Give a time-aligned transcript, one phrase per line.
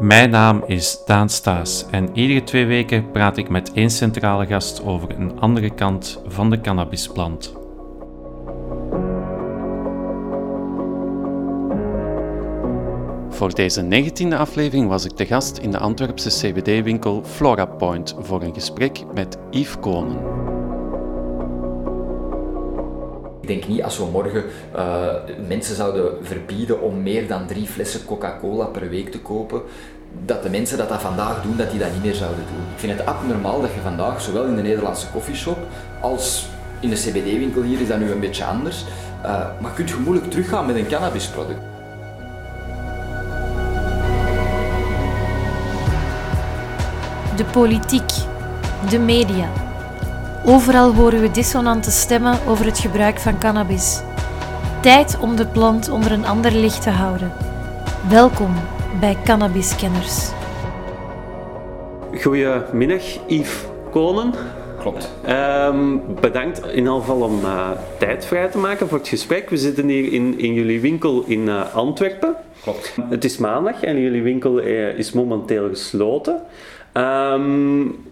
[0.00, 4.84] Mijn naam is Daan Staes en iedere twee weken praat ik met één centrale gast
[4.84, 7.54] over een andere kant van de cannabisplant.
[13.28, 18.42] Voor deze 19e aflevering was ik te gast in de Antwerpse CBD-winkel Flora Point voor
[18.42, 20.55] een gesprek met Yves Konen.
[23.46, 24.44] Ik denk niet als we morgen
[24.76, 25.06] uh,
[25.48, 29.62] mensen zouden verbieden om meer dan drie flessen Coca-Cola per week te kopen,
[30.24, 32.62] dat de mensen dat dat vandaag doen, dat die dat niet meer zouden doen.
[32.72, 35.58] Ik vind het abnormaal dat je vandaag, zowel in de Nederlandse koffieshop
[36.00, 36.48] als
[36.80, 38.84] in de CBD-winkel hier is dat nu een beetje anders,
[39.24, 41.60] uh, maar kunt je moeilijk teruggaan met een cannabisproduct.
[47.36, 48.10] De politiek,
[48.90, 49.65] de media.
[50.48, 54.00] Overal horen we dissonante stemmen over het gebruik van cannabis.
[54.82, 57.32] Tijd om de plant onder een ander licht te houden.
[58.08, 58.54] Welkom
[59.00, 60.30] bij Cannabiskenners.
[62.20, 64.32] Goedemiddag, Yves Konen.
[64.80, 65.12] Klopt.
[65.28, 69.50] Um, bedankt in ieder geval om uh, tijd vrij te maken voor het gesprek.
[69.50, 72.34] We zitten hier in, in jullie winkel in uh, Antwerpen.
[72.62, 72.96] Klopt.
[73.08, 76.42] Het is maandag en jullie winkel uh, is momenteel gesloten.
[76.94, 78.05] Um,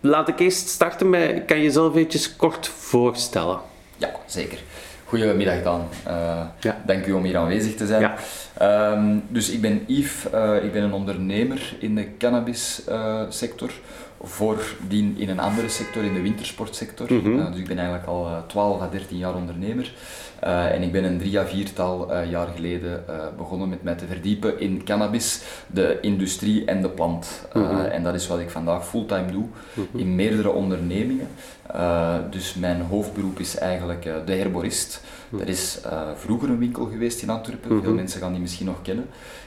[0.00, 3.58] laat ik eerst starten met, kan je jezelf eventjes kort voorstellen?
[3.96, 4.58] Ja, zeker.
[5.04, 5.88] Goedemiddag Dan.
[6.06, 6.82] Uh, ja.
[6.86, 8.00] Dank u om hier aanwezig te zijn.
[8.00, 8.92] Ja.
[8.92, 13.68] Um, dus ik ben Yves, uh, ik ben een ondernemer in de cannabissector.
[13.68, 13.74] Uh,
[14.22, 17.12] voordien in een andere sector, in de wintersportsector.
[17.12, 17.50] Mm -hmm.
[17.50, 19.92] dus ik ben eigenlijk al 12 à 13 jaar ondernemer.
[20.44, 23.04] Uh, en ik ben een drie à viertal jaar geleden
[23.36, 27.48] begonnen met mij te verdiepen in cannabis, de industrie en de plant.
[27.52, 27.80] Mm -hmm.
[27.80, 30.00] En dat is wat ik vandaag fulltime doe mm -hmm.
[30.00, 31.28] in meerdere ondernemingen.
[32.30, 35.02] dus mijn hoofdberoep is eigenlijk de herborist.
[35.40, 35.80] Er is
[36.16, 39.04] vroeger een winkel geweest in Antwerpen, veel mensen gaan die misschien nog kennen.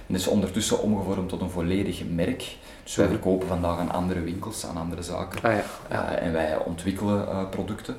[0.07, 2.57] En dat is ondertussen omgevormd tot een volledig merk.
[2.83, 5.41] Dus wij verkopen vandaag aan andere winkels, aan andere zaken.
[5.43, 5.63] Ah, ja.
[5.91, 7.95] Uh, en wij ontwikkelen uh, producten.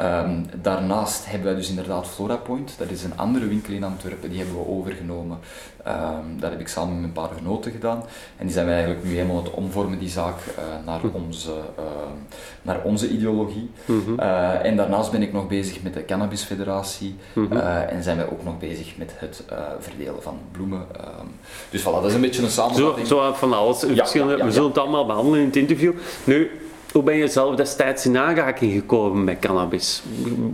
[0.00, 2.74] Um, daarnaast hebben wij dus inderdaad FloraPoint.
[2.78, 5.38] Dat is een andere winkel in Antwerpen, die hebben we overgenomen.
[5.88, 8.02] Um, dat heb ik samen met een paar genoten gedaan.
[8.36, 11.52] En die zijn wij eigenlijk nu helemaal het omvormen, die zaak, uh, naar, onze,
[12.62, 13.70] naar onze ideologie.
[13.84, 14.18] Mm -hmm.
[14.62, 17.16] en daarnaast ben ik nog bezig met de Cannabisfederatie.
[17.32, 17.58] Mm -hmm.
[17.60, 19.44] en zijn wij ook nog bezig met het
[19.78, 20.78] verdelen van bloemen.
[20.80, 21.30] Um,
[21.70, 23.06] dus voilà, dat is een beetje een samenvatting.
[23.06, 23.80] Zo, zo van alles.
[23.80, 24.04] Ja
[24.44, 25.92] we zullen het allemaal behandelen in het interview.
[26.24, 26.50] Nu,
[26.92, 30.02] hoe ben je zelf destijds in aanraking gekomen met cannabis?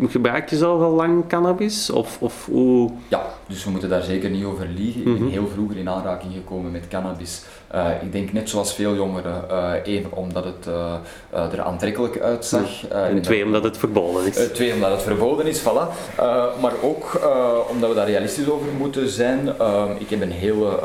[0.08, 1.90] Gebruik je zelf al lang cannabis?
[1.90, 2.90] Of, of hoe...
[3.08, 5.00] Ja, dus we moeten daar zeker niet over liegen.
[5.00, 5.30] Ik ben mhm.
[5.30, 7.42] heel vroeger in aanraking gekomen met cannabis.
[7.74, 9.44] Uh, ik denk net zoals veel jongeren.
[9.50, 12.86] Uh, één, omdat het uh, er aantrekkelijk uitzag.
[12.88, 14.48] en twee, omdat het verboden is.
[14.52, 16.16] twee, omdat het verboden is, voilà.
[16.60, 17.20] maar ook
[17.70, 19.48] omdat we daar realistisch over moeten zijn.
[19.98, 20.78] ik heb een hele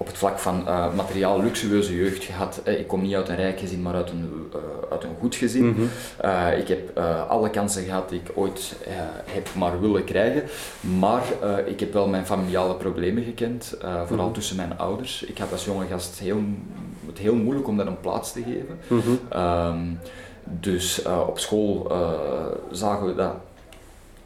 [0.00, 2.60] op het vlak van uh, materiaal luxueuze jeugd gehad.
[2.64, 5.64] ik kom niet uit een rijk gezin, maar uit een, uh, uit een goed gezin.
[5.64, 5.88] Mm -hmm.
[6.24, 8.76] uh, ik heb alle kansen gehad die ik ooit
[9.24, 10.42] heb maar willen krijgen.
[10.98, 11.22] Maar
[11.66, 14.32] ik heb wel mijn familiale problemen gekend, vooral mm -hmm.
[14.32, 15.22] tussen mijn ouders.
[15.22, 16.40] Ik had als jonge gast heel,
[17.06, 18.78] het heel moeilijk om daar een plaats te geven.
[18.86, 19.42] Mm -hmm.
[19.42, 19.98] um,
[20.44, 21.92] dus op school
[22.70, 23.34] zagen we dat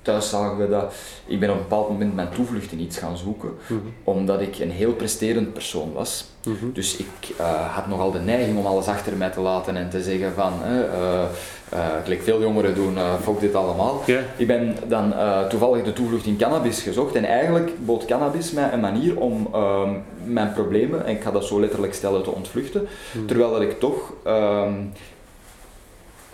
[0.04, 0.94] thuis zagen we dat.
[1.26, 3.92] Ik ben op een bepaald moment mijn toevlucht in iets gaan zoeken, mm -hmm.
[4.04, 6.24] omdat ik een heel presterend persoon was.
[6.44, 6.72] Mm -hmm.
[6.72, 10.02] Dus ik uh, had nogal de neiging om alles achter mij te laten en te
[10.02, 10.78] zeggen van, uh,
[11.74, 14.02] uh, gelijk veel jongeren doen, uh, fok dit allemaal.
[14.06, 14.22] Yeah.
[14.36, 15.14] Ik ben dan
[15.48, 19.90] toevallig de toevlucht in cannabis gezocht en eigenlijk bood cannabis mij een manier om ehm,
[20.24, 22.80] mijn problemen, en ik ga dat zo letterlijk stellen, te ontvluchten.
[22.80, 23.26] Mm -hmm.
[23.26, 24.92] Terwijl dat ik toch um,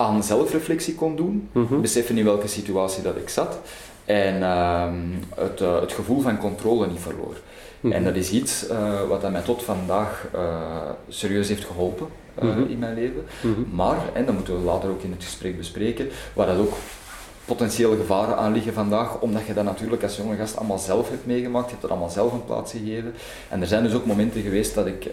[0.00, 1.80] aan zelfreflectie kon doen, mm -hmm.
[1.80, 3.58] beseffen in welke situatie dat ik zat
[4.04, 4.92] en uh,
[5.34, 7.34] het, uh, het, gevoel van controle niet verloor.
[7.34, 7.40] Mm
[7.80, 7.92] -hmm.
[7.92, 10.40] En dat is iets uh, wat mij tot vandaag uh,
[11.08, 12.06] serieus heeft geholpen
[12.42, 12.68] mm -hmm.
[12.68, 13.24] in mijn leven.
[13.40, 13.74] Mhm.
[13.74, 16.72] Maar, en dat moeten we later ook in het gesprek bespreken, waar dat ook
[17.44, 21.26] potentiële gevaren aan liggen vandaag, omdat je dat natuurlijk als jonge gast allemaal zelf hebt
[21.26, 23.14] meegemaakt, je hebt er allemaal zelf een plaats gegeven.
[23.48, 25.10] En er zijn dus ook momenten geweest dat ik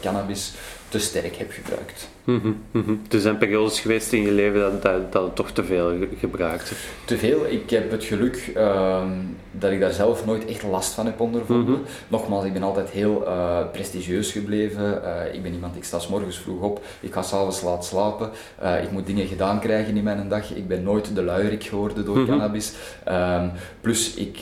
[0.00, 0.52] cannabis
[0.88, 2.08] te sterk heb gebruikt.
[2.24, 3.00] Mm -hmm, mm -hmm.
[3.10, 6.72] Er zijn periodes geweest in je leven dat, dat, dat toch te veel gebruikt
[7.04, 7.46] Te veel.
[7.46, 9.02] Ik heb het geluk uh,
[9.50, 11.74] dat ik daar zelf nooit echt last van heb ondervonden.
[11.74, 11.84] Mm -hmm.
[12.08, 15.02] Nogmaals, ik ben altijd heel uh, prestigieus gebleven.
[15.04, 18.30] Uh, ik ben iemand, ik sta s morgens vroeg op, ik ga s'avonds laat slapen.
[18.62, 20.54] Uh, ik moet dingen gedaan krijgen in mijn dag.
[20.54, 22.72] Ik ben nooit de luierik geworden door cannabis.
[23.08, 23.50] Um,
[23.80, 24.38] plus, ik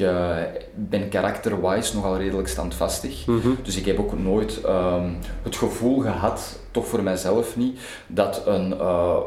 [0.74, 3.24] ben karakterwise nogal redelijk standvastig.
[3.62, 8.42] Dus ik heb ook nooit um, het gevoel gehad plaats toch voor mijzelf niet, dat
[8.46, 8.76] een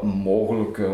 [0.02, 0.88] mogelijke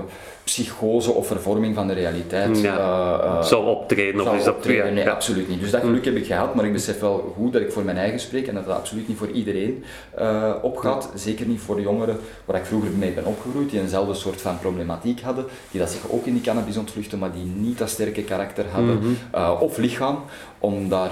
[0.47, 2.79] psychose of vervorming van de realiteit ja.
[2.79, 4.21] uh, zou optreden.
[4.21, 4.95] Of is dat optreden.
[4.95, 5.61] Nee, absoluut niet.
[5.61, 7.97] Dus dat geluk heb ik gehad, maar ik besef wel goed dat ik voor mijn
[7.97, 9.85] eigen spreek en dat dat absoluut niet voor iedereen
[10.19, 11.11] uh, opgaat.
[11.15, 14.59] Zeker niet voor de jongeren waar ik vroeger mee ben opgegroeid, die eenzelfde soort van
[14.59, 18.23] problematiek hadden, die dat zich ook in die cannabis ontvluchten, maar die niet dat sterke
[18.23, 19.17] karakter hadden mm -hmm.
[19.35, 20.19] uh, of lichaam
[20.59, 21.11] om daar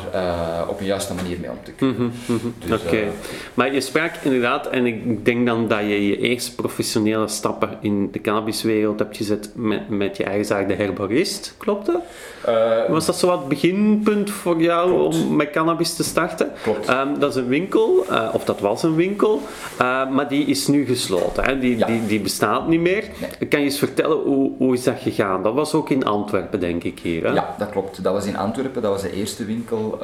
[0.69, 2.03] op een juiste manier mee om te kunnen.
[2.03, 2.55] Mm -hmm.
[2.59, 3.09] dus, Oké, okay.
[3.55, 8.09] maar je sprak inderdaad, en ik denk dan dat je je eerste professionele stappen in
[8.13, 12.01] de cannabiswereld hebt gezet met, met je eigen zaak, de herborist, klopt dat?
[12.49, 15.15] Uh, Was dat zo wat beginpunt voor jou klopt.
[15.15, 16.53] om met cannabis te starten?
[16.63, 16.89] Klopt.
[16.89, 19.41] Um, dat is een winkel, uh, of dat was een winkel,
[19.81, 21.45] uh, maar die is nu gesloten.
[21.45, 21.59] Hè?
[21.59, 21.87] Die, ja.
[21.87, 23.05] die, die bestaat niet meer.
[23.39, 23.49] Nee.
[23.49, 25.43] Kan je eens vertellen hoe, hoe is dat gegaan?
[25.43, 27.25] Dat was ook in Antwerpen, denk ik hier.
[27.25, 27.33] Hè?
[27.33, 28.03] Ja, dat klopt.
[28.03, 28.83] Dat was in Antwerpen.
[28.83, 29.99] Dat was de eerste winkel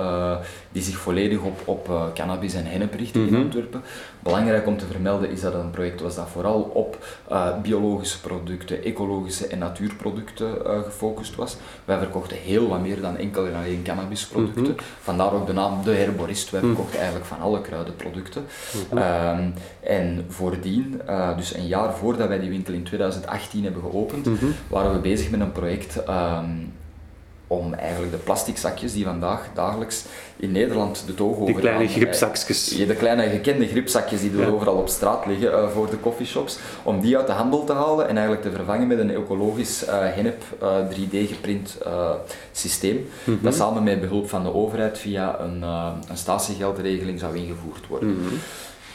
[0.73, 3.37] die zich volledig op, op cannabis en hennep richtte mm -hmm.
[3.37, 3.83] in Antwerpen.
[4.23, 7.05] Belangrijk om te vermelden is dat het een project was dat vooral op
[7.63, 11.57] biologische producten, ecologische en natuurproducten gefocust was.
[11.85, 14.63] Wij verkochten heel wat meer dan enkel en alleen cannabisproducten.
[14.63, 14.87] Mm -hmm.
[15.01, 16.51] Vandaar ook de naam De Herborist.
[16.51, 18.43] Wij verkochten eigenlijk van alle kruidenproducten.
[18.91, 19.53] Mm -hmm.
[19.81, 24.55] en voordien, uh, dus een jaar voordat wij die winkel in 2018 hebben geopend, -hmm.
[24.69, 26.73] waren we bezig met een project um,
[27.51, 30.05] om eigenlijk de plastic zakjes die vandaag dagelijks
[30.41, 32.69] in Nederland de toog over Die kleine gripzakjes.
[32.69, 34.47] De kleine gekende gripzakjes die er ja.
[34.47, 38.09] overal op straat liggen uh, voor de coffeeshops, om die uit de handel te halen
[38.09, 41.79] en eigenlijk te vervangen met een ecologisch uh, hennep uh, 3D geprint
[42.53, 43.39] systeem, mm -hmm.
[43.43, 45.63] dat samen met behulp van de overheid via een,
[46.09, 48.09] een statiegeldregeling zou ingevoerd worden.
[48.09, 48.39] Mm -hmm.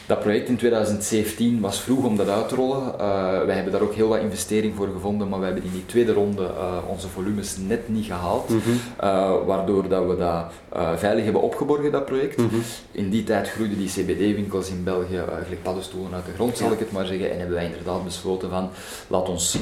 [0.06, 2.82] Dat project in 2017 was vroeg om dat uit te rollen.
[2.82, 5.86] Uh, wij hebben daar ook heel wat investering voor gevonden, maar we hebben in die
[5.86, 8.48] tweede ronde uh, onze volumes net niet gehaald.
[8.48, 8.78] Mm -hmm.
[9.04, 12.36] uh, waardoor dat we dat veilig hebben opgeborgen, dat project.
[12.36, 12.62] Mm -hmm.
[12.92, 16.78] In die tijd groeiden die CBD-winkels in België gelijk paddenstoelen uit de grond, zal ik
[16.78, 17.30] het maar zeggen.
[17.30, 18.70] En hebben wij inderdaad besloten van,
[19.06, 19.58] laat ons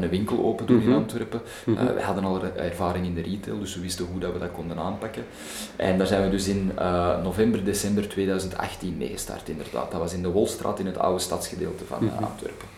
[0.00, 0.92] een winkel open doen mm -hmm.
[0.92, 1.40] in Antwerpen.
[1.64, 1.94] -hmm.
[1.94, 4.78] wij hadden al ervaring in de retail, dus we wisten hoe dat we dat konden
[4.78, 5.22] aanpakken.
[5.76, 6.72] En daar zijn we dus in
[7.22, 9.75] november, december 2018 mee gestart, inderdaad.
[9.90, 12.24] Dat was in de Wolstraat in het oude stadsgedeelte van mm -hmm.
[12.24, 12.68] Antwerpen.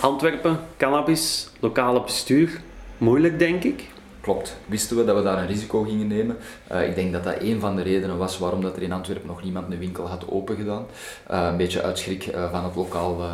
[0.00, 2.60] Antwerpen, cannabis, lokale bestuur.
[2.98, 3.88] Moeilijk, denk ik.
[4.24, 4.56] Klopt.
[4.66, 6.36] Wisten we dat we daar een risico gingen nemen.
[6.72, 9.26] Uh, ik denk dat dat een van de redenen was waarom dat er in Antwerpen
[9.26, 10.86] nog niemand een winkel had opengedaan.
[11.30, 13.26] Uh, een beetje uitschrik uh, van het lokale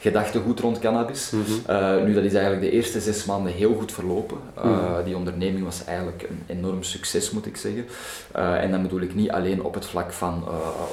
[0.00, 1.30] gedachtegoed rond cannabis.
[1.30, 2.04] Mm -hmm.
[2.04, 4.36] nu, dat is eigenlijk de eerste zes maanden heel goed verlopen.
[4.64, 5.04] Mm -hmm.
[5.04, 7.86] Die onderneming was eigenlijk een enorm succes, moet ik zeggen.
[8.32, 10.44] en dan bedoel ik niet alleen op het vlak van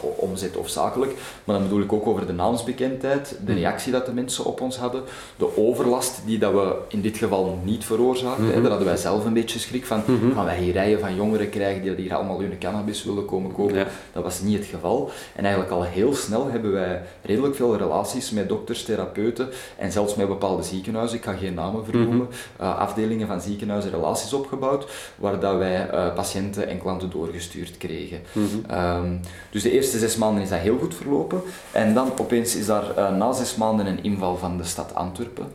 [0.01, 1.13] omzet of zakelijk,
[1.43, 4.77] maar dan bedoel ik ook over de naamsbekendheid, de reactie dat de mensen op ons
[4.77, 5.03] hadden,
[5.37, 8.43] de overlast die dat we in dit geval niet veroorzaakten.
[8.43, 8.61] Mm -hmm.
[8.61, 10.33] Daar hadden wij zelf een beetje schrik van, mm -hmm.
[10.33, 13.75] gaan wij hier rijen van jongeren krijgen die hier allemaal hun cannabis willen komen kopen.
[13.75, 13.87] Ja.
[14.13, 15.11] Dat was niet het geval.
[15.35, 20.15] En eigenlijk al heel snel hebben wij redelijk veel relaties met dokters, therapeuten en zelfs
[20.15, 22.65] met bepaalde ziekenhuizen, ik ga geen namen vernoemen, mm -hmm.
[22.65, 28.19] uh, afdelingen van ziekenhuizen relaties opgebouwd, waar dat wij uh, patiënten en klanten doorgestuurd kregen.
[28.31, 28.77] Mm -hmm.
[28.77, 29.19] um,
[29.49, 31.41] dus de eerste zes maanden is dat heel goed verlopen.
[31.71, 35.45] En dan opeens is daar uh, na zes maanden een inval van de stad Antwerpen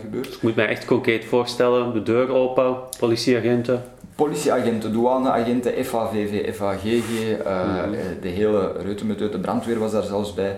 [0.00, 0.34] gebeurd.
[0.34, 3.82] Ik moet mij echt concreet voorstellen, de deur open, politieagenten?
[4.14, 7.92] Politieagenten, douaneagenten, FAVV, FAGG, uh, mm.
[8.20, 10.56] de hele reutemeteut, de brandweer was daar zelfs bij.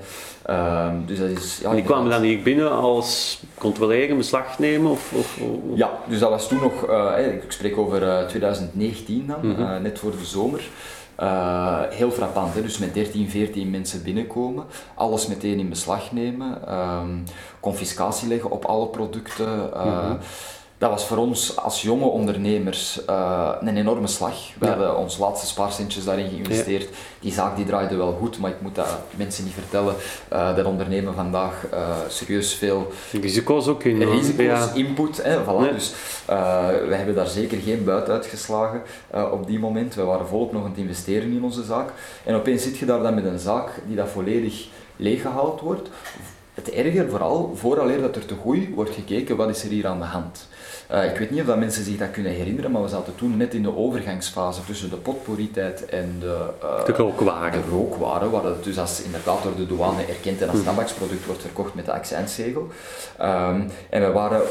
[0.50, 4.90] Uh, dus dat is, ja, die kwamen dan hier binnen als controleren, beslag nemen?
[4.90, 5.76] Of, of, of?
[5.76, 9.82] Ja, dus dat was toen nog, uh, ik spreek over 2019 dan, mm -hmm.
[9.82, 10.60] net voor de zomer.
[11.20, 12.62] Uh, heel frappant, hè?
[12.62, 17.24] dus met 13, 14 mensen binnenkomen, alles meteen in beslag nemen, um,
[17.60, 19.70] confiscatie leggen op alle producten.
[19.74, 20.18] Uh, mm -hmm
[20.82, 24.34] dat was voor ons als jonge ondernemers uh, een enorme slag.
[24.58, 24.70] We ja.
[24.70, 26.82] hebben ons laatste spaarcentjes daarin geïnvesteerd.
[26.82, 26.96] Ja.
[27.20, 29.94] Die zaak die draaide wel goed, maar ik moet dat mensen niet vertellen.
[30.32, 34.02] Uh, dat ondernemen vandaag uh, serieus veel risico's ook in.
[34.02, 34.72] Risico's, ja.
[34.74, 35.22] input.
[35.22, 35.72] Hè, voilà.
[35.72, 35.92] Dus
[36.86, 38.82] we hebben daar zeker geen buit uitgeslagen
[39.32, 39.94] op die moment.
[39.94, 41.90] We waren volop nog aan het investeren in onze zaak.
[42.24, 45.88] En opeens zit je daar dan met een zaak die dat volledig leeggehaald wordt.
[46.54, 49.98] Het erger vooral, vooraleer dat er te goed wordt gekeken, wat is er hier aan
[49.98, 50.48] de hand?
[50.92, 53.36] Uh, ik weet niet of dat mensen zich dat kunnen herinneren, maar we zaten toen
[53.36, 57.62] net in de overgangsfase tussen de potpourri-tijd en de, uh, de rookwaren.
[57.62, 61.40] De rookwaren, waar het dus als inderdaad door de douane erkend en als tabaksproduct wordt
[61.40, 62.68] verkocht met de accijnszegel.
[63.20, 64.42] Um, en we waren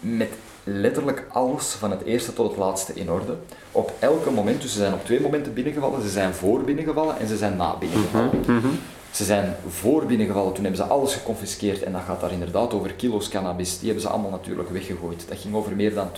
[0.00, 0.30] met
[0.64, 3.36] letterlijk alles van het eerste tot het laatste in orde.
[3.72, 7.28] Op elke moment, dus ze zijn op twee momenten binnengevallen, ze zijn voor binnengevallen en
[7.28, 8.30] ze zijn na binnengevallen.
[8.46, 8.78] Mm -hmm.
[9.14, 12.92] Ze zijn voor binnengevallen, toen hebben ze alles geconfiskeerd en dat gaat daar inderdaad over
[12.92, 13.78] kilo's cannabis.
[13.78, 15.24] Die hebben ze allemaal natuurlijk weggegooid.
[15.28, 16.08] Dat ging over meer dan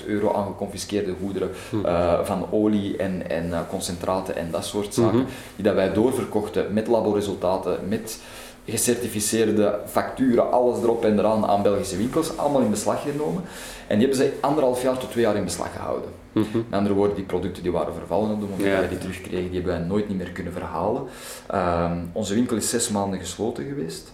[0.00, 1.76] 12.000 euro aan geconfiskeerde goederen hm.
[1.76, 5.18] uh, van olie en, en uh, concentraten en dat soort zaken.
[5.18, 5.32] Mm -hmm.
[5.56, 8.20] Die dat wij doorverkochten met laboresultaten, met
[8.64, 13.42] gecertificeerde facturen, alles erop en eraan aan Belgische winkels, allemaal in beslag genomen.
[13.86, 16.10] En die hebben ze anderhalf jaar tot twee jaar in beslag gehouden.
[16.38, 18.98] Mm Met andere woorden, die producten die waren vervallen op de moment dat wij die
[18.98, 21.02] terugkregen, die hebben wij nooit niet meer kunnen verhalen.
[21.46, 24.12] Ehm, onze winkel is zes maanden gesloten geweest.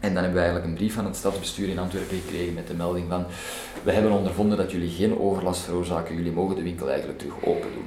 [0.00, 2.74] En dan hebben we eigenlijk een brief van het stadsbestuur in Antwerpen gekregen met de
[2.74, 3.24] melding van
[3.82, 7.72] we hebben ondervonden dat jullie geen overlast veroorzaken, jullie mogen de winkel eigenlijk terug open
[7.74, 7.86] doen.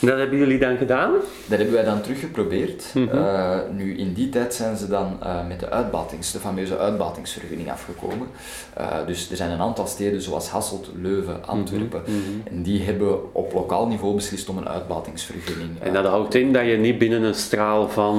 [0.00, 1.12] Dat hebben jullie dan gedaan?
[1.46, 2.84] Dat hebben wij dan teruggeprobeerd.
[2.94, 3.08] Mm
[3.76, 8.26] nu, in die tijd zijn ze dan uh, met de uitbatings, de fameuze uitbatingsvergunning afgekomen.
[8.78, 11.50] Uh, dus er zijn een aantal steden zoals Hasselt, Leuven, mhm.
[11.50, 12.02] Antwerpen.
[12.06, 12.42] Mm -hmm.
[12.44, 15.70] En die hebben op lokaal niveau beslist om een uitbatingsvergunning.
[15.80, 18.16] En dat houdt in dat je niet binnen een straal van...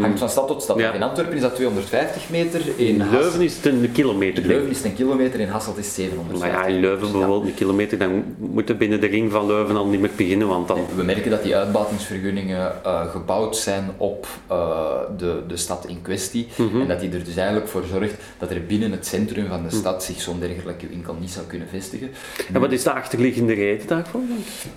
[0.00, 0.78] Hangt van stad tot stad.
[0.78, 0.92] Ja.
[0.92, 2.60] In Antwerpen is dat 250 meter.
[2.76, 4.42] In, in Leuven is het een kilometer.
[4.42, 7.12] In Leuven is het een kilometer, in Hasselt is het 750 Maar ja, in Leuven
[7.12, 10.68] bijvoorbeeld een kilometer, dan moeten binnen de ring van Leuven al niet meer beginnen, want
[10.68, 10.78] dan
[11.14, 16.48] merken dat die uitbatingsvergunningen uh, gebouwd zijn op uh, de, de stad in kwestie.
[16.56, 16.80] Mm -hmm.
[16.80, 19.68] En dat die er dus eigenlijk voor zorgt dat er binnen het centrum van de
[19.68, 19.76] mhm.
[19.76, 22.10] stad zich zo'n dergelijke winkel niet zou kunnen vestigen.
[22.52, 24.20] En wat is de achterliggende reden daarvoor?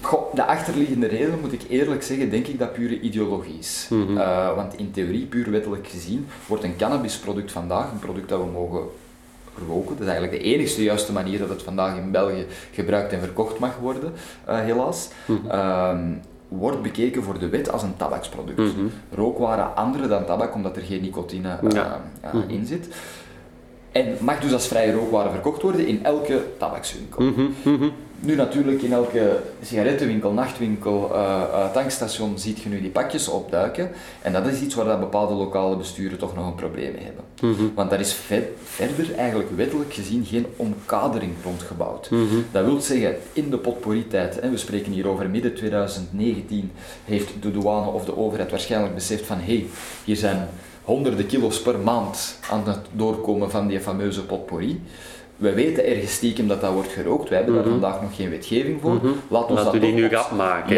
[0.02, 3.88] Goh, de achterliggende reden, moet ik eerlijk zeggen, denk ik dat pure ideologie is.
[3.90, 4.18] Mm -hmm.
[4.18, 8.52] uh, want in theorie, puur wettelijk gezien, wordt een cannabisproduct vandaag, een product dat we
[8.52, 8.82] mogen
[9.68, 9.96] roken.
[9.96, 13.60] Dat is eigenlijk de enigste juiste manier dat het vandaag in België gebruikt en verkocht
[13.60, 14.14] mag worden,
[14.50, 15.10] uh, helaas.
[15.26, 15.60] Mm -hmm.
[15.60, 18.58] um, wordt bekeken voor de wet als een tabaksproduct.
[18.58, 18.92] Mm -hmm.
[19.12, 22.02] Rookwaren andere dan tabak, omdat er geen nicotine uh, ja.
[22.26, 22.50] uh, mm -hmm.
[22.50, 22.88] in zit.
[23.92, 27.22] En mag dus als vrije rookwaren verkocht worden in elke tabakswinkel.
[28.26, 33.92] Nu natuurlijk in elke sigarettenwinkel, nachtwinkel, uh, uh, tankstation ziet je nu die pakjes opduiken.
[34.22, 37.24] En dat is iets waar dat bepaalde lokale besturen toch nog een probleem mee hebben.
[37.42, 37.72] Mm -hmm.
[37.76, 42.10] Want daar is ver verder eigenlijk wettelijk gezien geen omkadering rondgebouwd.
[42.10, 42.46] Mm -hmm.
[42.52, 46.72] Dat wil zeggen, in de potpourri-tijd, we spreken hier over midden 2019,
[47.06, 49.66] heeft de douane of de overheid waarschijnlijk beseft van hé, hey,
[50.04, 50.48] hier zijn
[50.84, 54.82] honderden kilo's per maand aan het doorkomen van die fameuze potpourri.
[55.38, 57.30] We weten ergens stiekem dat dat wordt gerookt.
[57.30, 57.72] Wij hebben mm -hmm.
[57.72, 58.92] daar vandaag nog geen wetgeving voor.
[58.92, 59.16] Mm -hmm.
[59.28, 60.76] Laat ons dat die nu gaat maken.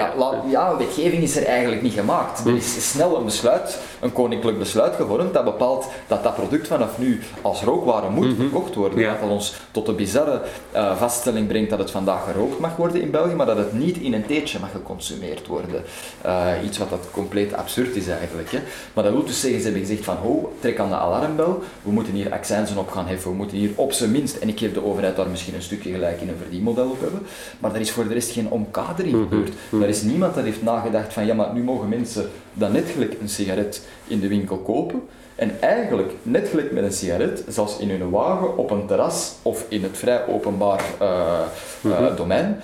[0.49, 2.45] Ja, wetgeving is er eigenlijk niet gemaakt.
[2.45, 2.51] Mm.
[2.51, 6.97] Er is snel een besluit, een koninklijk besluit gevormd dat bepaalt dat dat product vanaf
[6.97, 8.99] nu als rookware moet verkocht worden.
[8.99, 9.17] Ja.
[9.21, 10.41] Dat ons tot de bizarre
[10.75, 13.97] uh, vaststelling brengt dat het vandaag gerookt mag worden in België, maar dat het niet
[13.97, 15.83] in een theetje mag geconsumeerd worden.
[16.25, 18.51] Uh, iets wat dat compleet absurd is eigenlijk.
[18.51, 18.59] Hè.
[18.93, 21.91] Maar dat wil dus zeggen, ze hebben gezegd van, ho, trek aan de alarmbel, we
[21.91, 24.73] moeten hier accijnzen op gaan heffen, we moeten hier op zijn minst en ik geef
[24.73, 27.21] de overheid daar misschien een stukje gelijk in een verdienmodel op hebben,
[27.59, 29.49] maar er is voor de rest geen omkadering gebeurd.
[29.49, 29.81] Mm -hmm.
[29.81, 33.15] Er is niemand dat heeft nagedacht van ja, maar nu mogen mensen dan net gelijk
[33.21, 35.01] een sigaret in de winkel kopen
[35.35, 39.65] en eigenlijk net gelijk met een sigaret, zelfs in hun wagen, op een terras of
[39.67, 41.39] in het vrij openbaar uh,
[41.81, 42.05] mm -hmm.
[42.05, 42.61] uh, domein,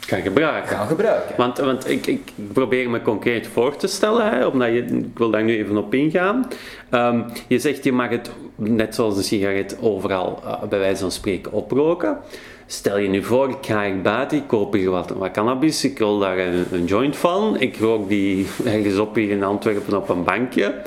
[0.00, 0.76] gaan gebruiken.
[0.76, 1.36] Gaan gebruiken.
[1.36, 5.30] Want, want ik, ik probeer me concreet voor te stellen, hè, omdat je, ik wil
[5.30, 6.48] daar nu even op ingaan.
[6.90, 11.10] Um, je zegt je mag het, net zoals een sigaret, overal uh, bij wijze van
[11.10, 12.18] spreken oproken.
[12.66, 15.98] Stel je nu voor, ik ga hier buiten, ik koop hier wat, wat cannabis, ik
[15.98, 20.08] wil daar een, een, joint van, ik rook die ergens op hier in Antwerpen op
[20.08, 20.82] een bankje.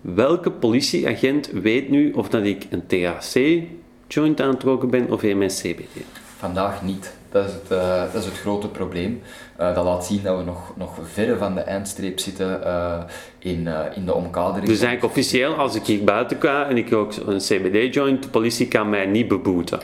[0.00, 5.46] Welke politieagent weet nu of dat ik een THC-joint aan het roken ben of een
[5.46, 6.04] CBD?
[6.36, 7.17] Vandaag niet.
[7.30, 9.22] Dat is het, uh, dat is het grote probleem.
[9.60, 12.98] Uh, dat laat zien dat we nog, nog verre van de eindstreep zitten uh,
[13.38, 14.66] in, in de omkadering.
[14.66, 18.68] Dus eigenlijk officieel, als ik hier buiten ga en ik rook een CBD-joint, de politie
[18.68, 19.80] kan mij niet beboeten?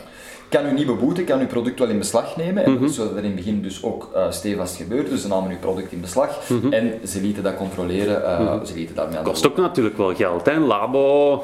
[0.49, 2.63] kan u niet beboeten, kan uw product wel in beslag nemen.
[2.63, 2.87] En mm -hmm.
[2.87, 5.09] zoals dat in het begin dus ook uh, stevast gebeurde.
[5.09, 6.73] Dus ze namen uw product in beslag mm -hmm.
[6.73, 8.21] en ze lieten dat controleren.
[8.21, 8.65] Uh, mm -hmm.
[8.65, 10.59] ze lieten dat kost ook natuurlijk wel geld, hè?
[10.59, 11.43] Labo.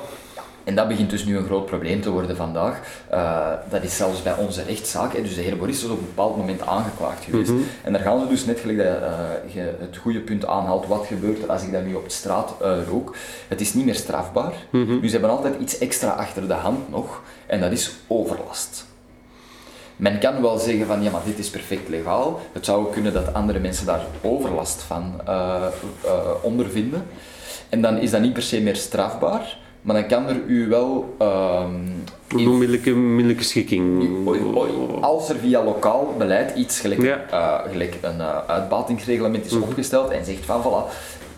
[0.63, 2.79] En dat begint dus nu een groot probleem te worden vandaag.
[3.13, 5.13] Uh, dat is zelfs bij onze rechtszaak.
[5.13, 5.21] Hè.
[5.21, 7.49] Dus de heer Boris is op een bepaald moment aangeklaagd geweest.
[7.49, 7.67] Mm -hmm.
[7.83, 10.87] En daar gaan ze dus net gelijk dat uh, je het goede punt aanhaalt.
[10.87, 13.15] Wat gebeurt er als ik dat nu op de straat uh, rook?
[13.47, 14.53] Het is niet meer strafbaar.
[14.69, 15.01] Mm -hmm.
[15.01, 17.21] Dus ze hebben altijd iets extra achter de hand nog.
[17.45, 18.85] En dat is overlast.
[19.95, 22.39] Men kan wel zeggen van ja, maar dit is perfect legaal.
[22.51, 25.21] Het zou kunnen dat andere mensen daar overlast van
[26.41, 27.05] ondervinden.
[27.69, 29.57] En dan is dat niet per se meer strafbaar.
[29.81, 31.15] Maar dan kan er u wel...
[31.21, 34.07] Um, een onmiddellijke, onmiddellijke schikking.
[35.01, 37.25] Als er via lokaal beleid iets gelijk, ja.
[37.31, 39.67] uh, gelijk een uh, uitbatingsreglement is mm -hmm.
[39.67, 40.93] opgesteld en zegt van voilà,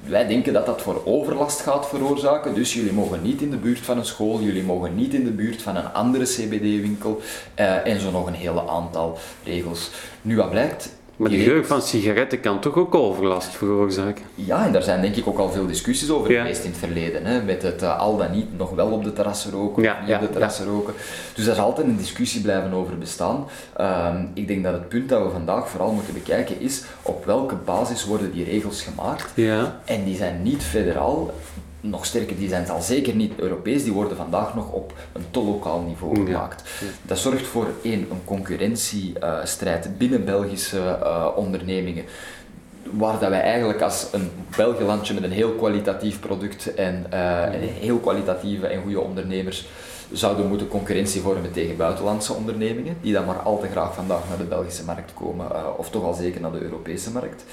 [0.08, 3.80] wij denken dat dat voor overlast gaat veroorzaken, dus jullie mogen niet in de buurt
[3.80, 7.22] van een school, jullie mogen niet in de buurt van een andere CBD-winkel
[7.60, 9.92] uh, en zo nog een hele aantal regels.
[10.22, 14.24] Nu wat blijkt, maar de geur van sigaretten kan toch ook overlast veroorzaken?
[14.36, 16.42] Ja, en daar zijn denk ik ook al veel discussies over ja.
[16.42, 17.26] geweest in het verleden.
[17.26, 20.10] Hè, met het uh, al dan niet nog wel op de terrassen roken, ja, niet
[20.10, 20.94] ja, op de terrassen roken.
[21.34, 23.48] Dus daar zal altijd een discussie blijven over bestaan.
[23.82, 27.56] Um, ik denk dat het punt dat we vandaag vooral moeten bekijken is op welke
[27.56, 29.32] basis worden die regels gemaakt.
[29.86, 31.34] En die zijn niet federaal,
[31.84, 35.44] nog sterker, die zijn al zeker niet Europees, die worden vandaag nog op een te
[35.44, 36.70] lokaal niveau gemaakt.
[37.02, 42.06] Dat zorgt voor één, een concurrentiestrijd binnen Belgische uh, ondernemingen
[42.92, 47.60] waar dat wij eigenlijk als een Belgelandje met een heel kwalitatief product en, uh, en
[47.60, 49.66] heel kwalitatieve en goede ondernemers
[50.14, 54.38] zouden moeten concurrentie vormen tegen buitenlandse ondernemingen, die dan maar al te graag vandaag naar
[54.38, 57.44] de Belgische markt komen, uh, of toch al zeker naar de Europese markt.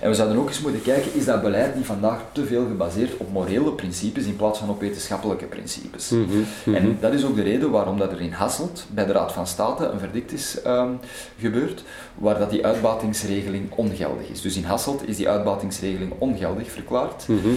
[0.00, 3.16] En we zouden ook eens moeten kijken, is dat beleid die vandaag te veel gebaseerd
[3.16, 6.10] op morele principes in plaats van op wetenschappelijke principes?
[6.10, 6.28] Mm
[6.64, 9.32] -hmm, En dat is ook de reden waarom dat er in Hasselt, bij de Raad
[9.32, 10.98] van State, een verdict is um,
[11.38, 11.82] gebeurd,
[12.14, 14.40] waar dat die uitbatingsregeling ongeldig is.
[14.40, 17.56] Dus in Hasselt is die uitbatingsregeling ongeldig verklaard, mm -hmm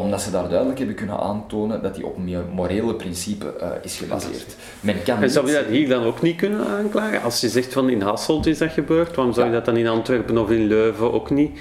[0.00, 2.16] omdat ze daar duidelijk hebben kunnen aantonen dat die op
[2.52, 4.56] morele principe uh, is gebaseerd.
[4.80, 7.22] Men kan en zou je dat hier dan ook niet kunnen aanklagen?
[7.22, 9.88] Als je zegt van in Hasselt is dat gebeurd, waarom zou je dat dan in
[9.88, 11.60] Antwerpen of in Leuven ook niet?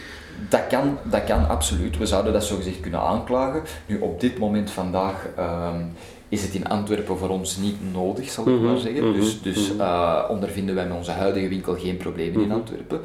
[0.50, 1.98] Dat kan, dat kan absoluut.
[1.98, 3.62] We zouden dat zogezegd kunnen aanklagen.
[3.86, 5.94] Nu, op dit moment vandaag um,
[6.30, 9.04] is het in Antwerpen voor ons niet nodig, zal ik -hmm, maar zeggen.
[9.04, 12.58] Mm -hmm, dus dus uh, ondervinden wij met onze huidige winkel geen problemen in mhm.
[12.58, 13.00] Antwerpen.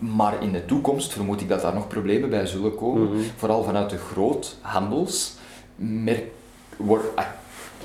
[0.00, 3.08] Maar in de toekomst vermoed ik dat daar nog problemen bij zullen komen.
[3.08, 3.20] Mhm.
[3.36, 5.34] Vooral vanuit de groothandels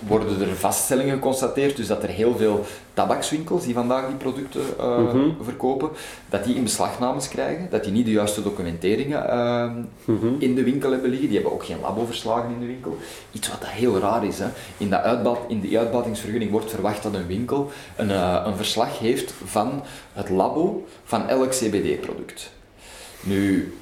[0.07, 5.09] worden er vaststellingen geconstateerd, dus dat er heel veel tabakswinkels die vandaag die producten uh,
[5.41, 5.89] verkopen,
[6.29, 10.63] dat die in beslagnames krijgen, dat die niet de juiste documenteringen uh, mm in de
[10.63, 11.27] winkel hebben liggen.
[11.27, 12.97] Die hebben ook geen laboverslagen in de winkel.
[13.31, 14.39] Iets wat dat heel raar is.
[14.39, 14.45] Hè.
[14.77, 18.99] In, de uitbaat, in de uitbatingsvergunning wordt verwacht dat een winkel een, uh, een verslag
[18.99, 19.83] heeft van
[20.13, 22.51] het labo van elk CBD-product.
[23.21, 23.73] Nu,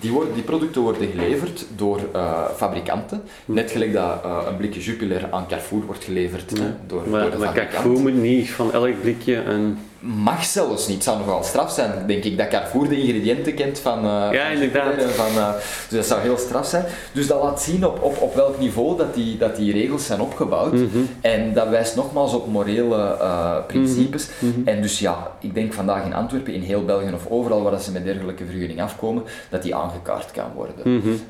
[0.00, 3.22] die, worden, die producten worden geleverd door uh, fabrikanten.
[3.44, 6.76] Net gelijk dat uh, een blikje Jupiler aan Carrefour wordt geleverd ja.
[6.86, 10.96] door, maar, door de maar Carrefour moet niet van elk blikje een mag zelfs niet.
[10.96, 14.04] Het zou nogal straf zijn, denk ik, dat Carrefour de ingrediënten kent van...
[14.04, 15.02] Uh, ja, inderdaad.
[15.02, 15.52] Van, uh,
[15.88, 16.84] dus dat zou heel straf zijn.
[17.12, 20.20] Dus dat laat zien op, op, op welk niveau dat die, dat die regels zijn
[20.20, 20.72] opgebouwd.
[20.72, 21.08] Mm -hmm.
[21.20, 24.28] En dat wijst nogmaals op morele uh, principes.
[24.38, 24.66] Mm -hmm.
[24.66, 27.92] En dus ja, ik denk vandaag in Antwerpen, in heel België of overal waar ze
[27.92, 30.74] met dergelijke vergunning afkomen, dat die aangekaart kan worden.
[30.84, 31.20] Mm -hmm.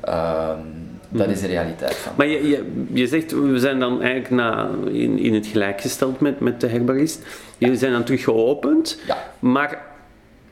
[1.13, 2.13] Dat is de realiteit van.
[2.17, 6.19] Maar je, je, je zegt, we zijn dan eigenlijk na, in, in het gelijk gesteld
[6.19, 7.25] met, met de herbarist.
[7.57, 9.17] Jullie zijn dan terug geopend, ja.
[9.39, 9.81] maar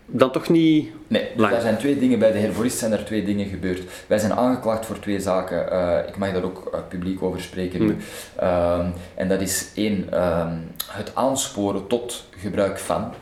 [0.06, 3.24] dan toch niet Nee, dus er zijn twee dingen, bij de herborist zijn er twee
[3.24, 3.82] dingen gebeurd.
[4.08, 7.80] Wij zijn aangeklaagd voor twee zaken, uh, ik mag daar ook uh, publiek over spreken
[7.80, 7.92] nu.
[7.92, 8.00] Mm.
[8.42, 10.54] Uh, en dat is één, ehm,
[10.88, 13.14] het aansporen tot gebruik van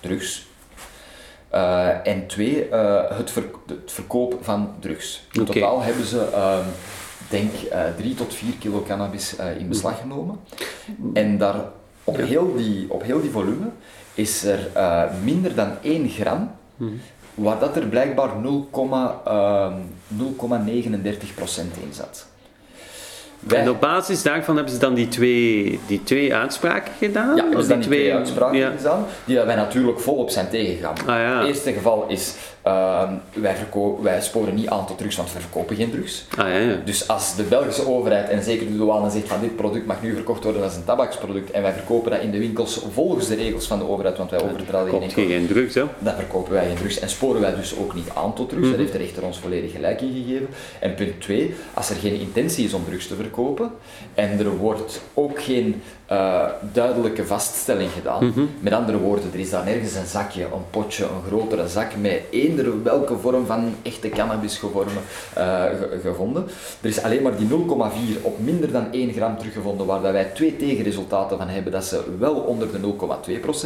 [0.00, 0.49] drugs.
[1.54, 3.34] Uh, en twee, uh, het,
[3.66, 5.26] het, verkoop van drugs.
[5.32, 5.54] In okay.
[5.54, 6.58] totaal hebben ze, uh,
[7.28, 10.38] denk uh, drie tot vier kilo cannabis in beslag genomen.
[11.12, 11.64] En daar,
[12.04, 12.24] op, ja.
[12.24, 13.70] heel die, op heel die volume
[14.14, 14.70] is er
[15.22, 17.00] minder dan 1 gram, mm.
[17.34, 18.40] waar dat er blijkbaar 0,39%
[21.82, 22.29] in zat.
[23.40, 23.60] Wij...
[23.60, 27.36] En op basis daarvan hebben ze dan die twee, die twee uitspraken gedaan?
[27.36, 28.70] Ja, ze die twee, twee uitspraken ja.
[28.76, 30.94] gedaan, die wij natuurlijk volop zijn tegengegaan.
[31.00, 31.38] Ah, ja.
[31.38, 32.34] Het eerste geval is
[32.66, 33.56] uh, wij,
[34.00, 36.26] wij sporen niet aan tot drugs, want we verkopen geen drugs.
[36.36, 36.76] Ah, ja, ja.
[36.84, 40.14] Dus als de Belgische overheid en zeker de douane zegt van dit product mag nu
[40.14, 43.66] verkocht worden als een tabaksproduct en wij verkopen dat in de winkels volgens de regels
[43.66, 45.26] van de overheid, want wij overtraden geen enkel...
[45.26, 45.84] geen drugs, hè?
[45.98, 48.54] Dan verkopen wij geen drugs en sporen wij dus ook niet aan tot drugs.
[48.54, 48.70] Mm -hmm.
[48.70, 50.48] Daar heeft de rechter ons volledig gelijk in gegeven.
[50.78, 53.70] En punt 2, als er geen intentie is om drugs te verkopen
[54.14, 58.24] en er wordt ook geen uh, duidelijke vaststelling gedaan.
[58.24, 58.50] Mm -hmm.
[58.60, 62.22] Met andere woorden, er is daar nergens een zakje, een potje, een grotere zak met
[62.30, 65.02] eender welke vorm van echte cannabis gevormen,
[65.38, 65.64] uh,
[66.02, 66.46] gevonden.
[66.80, 70.24] Er is alleen maar die 0,4 op minder dan 1 gram teruggevonden, waar dat wij
[70.24, 72.78] twee tegenresultaten van hebben dat ze wel onder de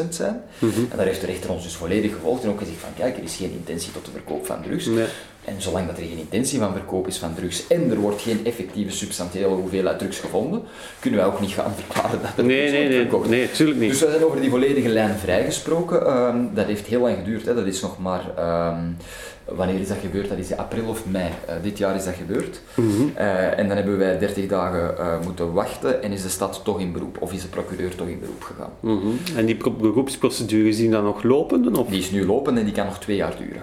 [0.04, 0.42] 0,2% zijn.
[0.59, 0.87] Mm -hmm.
[0.90, 3.22] En daar heeft de rechter ons dus volledig gevolgd en ook gezegd van kijk, er
[3.22, 4.87] is geen intentie tot de verkoop van drugs.
[4.87, 5.07] Nee.
[5.44, 8.46] En zolang dat er geen intentie van verkoop is van drugs en er wordt geen
[8.46, 10.62] effectieve substantiële hoeveelheid drugs gevonden,
[11.00, 13.90] kunnen wij ook niet gaan verklaren dat er nee, nee, nee, nee, natuurlijk niet.
[13.90, 16.16] Dus we zijn over die volledige lijn vrijgesproken.
[16.16, 17.54] Um, dat heeft heel lang geduurd, hè.
[17.54, 18.24] dat is nog maar...
[18.72, 18.96] Um,
[19.44, 20.28] wanneer is dat gebeurd?
[20.28, 21.30] Dat is in april of mei.
[21.48, 22.61] Uh, dit jaar is dat gebeurd.
[22.74, 23.12] Mm -hmm.
[23.18, 26.80] uh, en dan hebben wij 30 dagen uh, moeten wachten en is de stad toch
[26.80, 28.70] in beroep, of is de procureur toch in beroep gegaan.
[28.80, 29.37] Mm -hmm.
[29.37, 31.78] En die beroepsprocedure is die dan nog lopende?
[31.78, 31.88] Of?
[31.88, 33.62] Die is nu lopend en die kan nog twee jaar duren.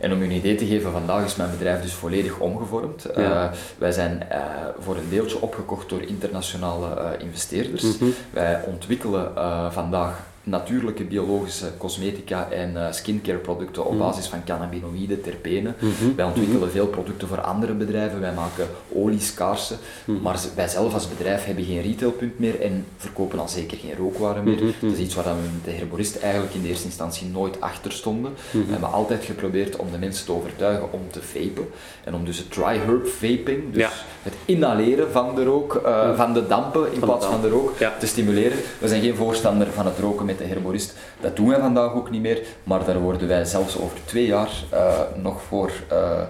[0.00, 3.06] En om u een idee te geven, vandaag is mijn bedrijf dus volledig omgevormd.
[3.16, 3.44] Ja.
[3.44, 4.38] Uh, wij zijn uh,
[4.78, 7.82] voor een deeltje opgekocht door internationale uh, investeerders.
[7.82, 8.14] Mm -hmm.
[8.30, 9.32] Wij ontwikkelen
[9.72, 14.00] vandaag natuurlijke biologische cosmetica en uh, skincare producten op mhm.
[14.00, 15.74] basis van cannabinoïden, terpenen.
[15.78, 16.14] Mhm.
[16.16, 16.70] Wij ontwikkelen mhm.
[16.70, 19.78] veel producten voor andere bedrijven, wij maken olies, kaarsen,
[20.22, 24.44] maar wij zelf als bedrijf hebben geen retailpunt meer en verkopen al zeker geen rookwaren
[24.44, 24.58] meer.
[24.80, 27.92] Dat is iets waar we met de herborist eigenlijk in de eerste instantie nooit achter
[27.92, 28.32] stonden.
[28.50, 31.68] We hebben altijd geprobeerd om de mensen te overtuigen om te vapen
[32.04, 36.32] en om dus het dry herb vaping, dus het inhaleren van de rook, uh, van
[36.32, 38.58] de dampen in plaats van de rook, te stimuleren.
[38.78, 40.94] We zijn geen voorstander van het roken met de herborist.
[41.20, 44.50] Dat doen wij vandaag ook niet meer, maar daar worden wij zelfs over twee jaar
[44.72, 46.22] uh, nog voor uh,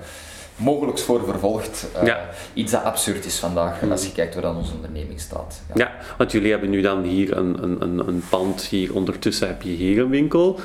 [0.57, 1.87] mogelijk voor vervolgd.
[1.97, 2.29] Uh, ja.
[2.55, 5.63] Iets dat absurd is vandaag als je kijkt waar dan onze onderneming staat.
[5.75, 5.75] Ja.
[5.85, 5.93] ja.
[6.19, 9.71] want jullie hebben nu dan hier een, een, een, een pand, hier ondertussen heb je
[9.71, 10.59] hier een winkel.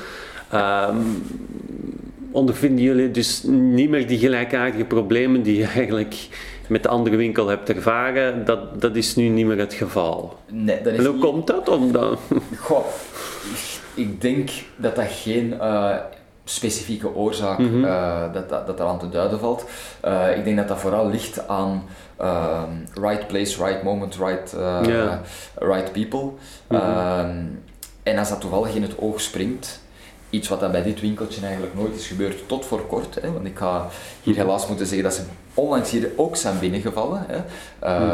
[0.54, 1.24] Um,
[2.30, 6.28] ondervinden jullie dus niet meer die gelijkaardige problemen die je eigenlijk
[6.68, 8.44] met de andere winkel hebt ervaren?
[8.44, 10.38] Dat, dat is nu niet meer het geval.
[10.50, 11.68] Nee, dat is en hoe komt dat?
[11.68, 12.18] Omdat...
[12.58, 12.84] Goh,
[13.94, 15.96] ik denk dat dat geen uh,
[16.44, 17.82] specifieke oorzaak mm
[18.32, 19.64] dat, dat, dat eraan te duiden valt.
[20.04, 21.82] Uh, ik denk dat dat vooral ligt aan
[22.94, 24.54] right place, right moment, right,
[24.86, 25.18] yeah.
[25.54, 26.30] right people.
[26.68, 27.58] Mm -hmm.
[28.02, 29.80] en als dat toevallig in het oog springt,
[30.30, 33.14] iets wat dan bij dit winkeltje eigenlijk nooit is gebeurd tot voor kort.
[33.14, 33.88] Hè, want ik ga
[34.22, 34.42] hier mhm.
[34.42, 35.22] helaas moeten zeggen dat ze
[35.54, 37.26] onlangs hier ook zijn binnengevallen.
[37.28, 37.38] Hè.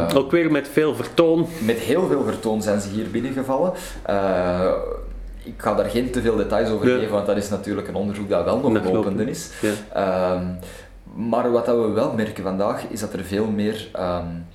[0.09, 1.47] Uh, ook weer met veel vertoon.
[1.59, 3.73] Met heel veel vertoon zijn ze hier binnengevallen.
[4.11, 4.73] Uh,
[5.45, 8.29] ik ga daar geen te veel details over geven, want dat is natuurlijk een onderzoek
[8.29, 9.51] dat wel nog lopende is.
[9.97, 10.41] Uh,
[11.15, 14.47] maar wat dat we wel merken vandaag, is dat er veel meer um,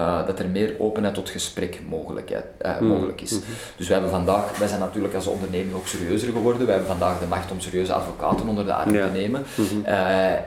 [0.00, 3.30] uh, dat er meer openheid tot gesprek mogelijkheid, uh, mogelijk is.
[3.30, 3.40] Mhm.
[3.76, 6.66] Dus wij hebben vandaag, wij zijn natuurlijk als onderneming ook serieuzer geworden.
[6.66, 9.44] Wij hebben vandaag de macht om serieuze advocaten onder de arm te nemen.
[9.54, 9.84] Mm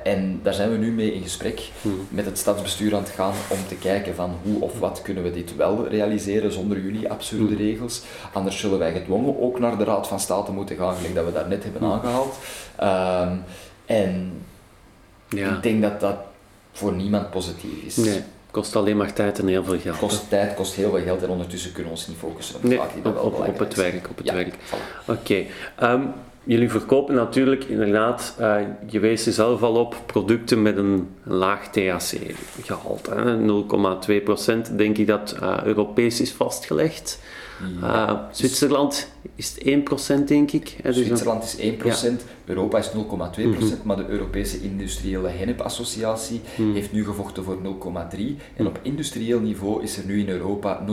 [0.04, 1.96] en daar zijn we nu mee in gesprek mhm.
[2.10, 5.32] met het stadsbestuur aan het gaan om te kijken van hoe of wat kunnen we
[5.32, 8.02] dit wel realiseren zonder jullie absurde regels.
[8.34, 11.32] Anders zullen wij gedwongen ook naar de Raad van State moeten gaan, gelijk dat we
[11.32, 12.36] daar net hebben aangehaald.
[12.76, 13.36] Ehm,
[13.86, 14.32] en
[15.30, 15.56] ja.
[15.56, 16.18] ik denk dat dat
[16.72, 17.96] voor niemand positief is.
[17.96, 19.98] Nee kost alleen maar tijd en heel veel geld.
[19.98, 22.68] Kost tijd, kost heel veel geld en ondertussen kunnen we ons niet focussen op de
[22.68, 24.10] nee, die op, op, op, het werk.
[24.10, 24.56] Op het werk.
[25.06, 25.44] Oké.
[25.76, 26.02] Ehm,
[26.44, 28.56] jullie verkopen natuurlijk inderdaad, uh,
[28.90, 33.38] je wees er zelf al op, producten met een laag THC-gehalte.
[34.70, 37.20] 0,2% denk ik dat uh, Europees is vastgelegd.
[37.82, 38.10] Ja.
[38.10, 40.76] Uh, Zwitserland is het 1% denk ik.
[40.84, 41.74] Dus Zwitserland is
[42.06, 43.64] 1%, Europa is 0,2%, mhm.
[43.84, 46.74] maar de Europese Industriële Hennepassociatie mm.
[46.74, 48.20] heeft nu gevochten voor 0,3%.
[48.56, 50.86] En op industrieel niveau is er nu in Europa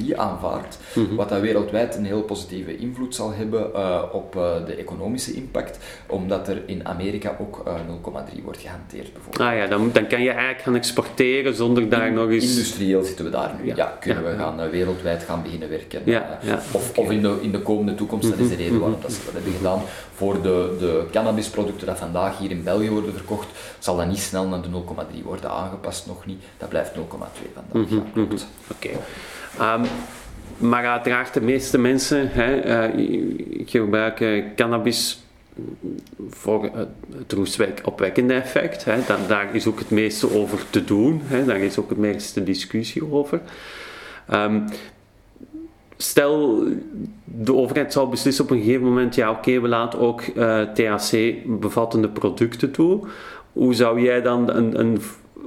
[0.00, 1.14] 0,3 aanvaard, mhm.
[1.14, 5.78] wat dat wereldwijd een heel positieve invloed zal hebben uh, op uh, de economische impact,
[6.06, 9.50] omdat er in Amerika ook 0,3 wordt gehanteerd bijvoorbeeld.
[9.50, 12.50] Ah ja, dan, dan kan je eigenlijk gaan exporteren zonder daar in, nog eens...
[12.50, 13.76] Industrieel zitten we daar nu, ja.
[13.76, 16.02] ja kunnen we gaan wereldwijd gaan beginnen werken.
[16.04, 16.38] Ja,
[16.72, 17.04] of, okay.
[17.04, 19.34] of in, de, in de komende toekomst, dat is de reden waarom dat ze dat
[19.34, 19.82] hebben gedaan.
[20.22, 24.62] Voor de, cannabisproducten die vandaag hier in België worden verkocht, zal dat niet snel naar
[24.62, 26.42] de 0,3 worden aangepast, nog niet.
[26.58, 27.00] Dat blijft 0,2
[27.54, 27.90] vandaag.
[27.90, 28.28] Mm -hmm.
[28.70, 28.88] Oké.
[29.60, 29.86] Um,
[30.68, 35.22] maar uiteraard, de meeste mensen hè, uh, gebruiken cannabis
[36.30, 36.70] voor
[37.16, 38.84] het roestopwekkende effect.
[38.84, 39.04] Hè.
[39.06, 41.20] Daar, daar, is ook het meeste over te doen.
[41.24, 41.44] Hè.
[41.44, 43.40] Daar is ook het meeste discussie over.
[44.32, 44.64] Um,
[46.02, 46.64] stel,
[47.24, 52.08] de overheid zou beslissen op een gegeven moment, ja oké, we laten ook eh, THC-bevattende
[52.08, 53.00] producten toe.
[53.52, 55.00] Hoe zou jij dan een, een,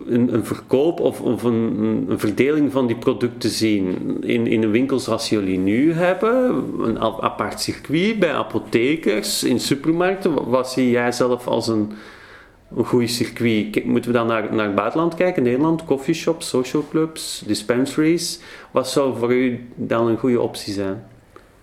[0.08, 4.18] een, verkoop of, of een, een, verdeling van die producten zien?
[4.24, 10.50] In, in de winkels zoals jullie nu hebben, een apart circuit bij apothekers, in supermarkten,
[10.50, 11.92] wat zie jij zelf als een
[12.76, 13.86] een goed circuit.
[13.86, 18.40] Moeten we dan naar, naar het buitenland kijken, Nederland, coffeeshops, social clubs, dispensaries?
[18.72, 21.04] Wat zou voor u dan een goede optie zijn?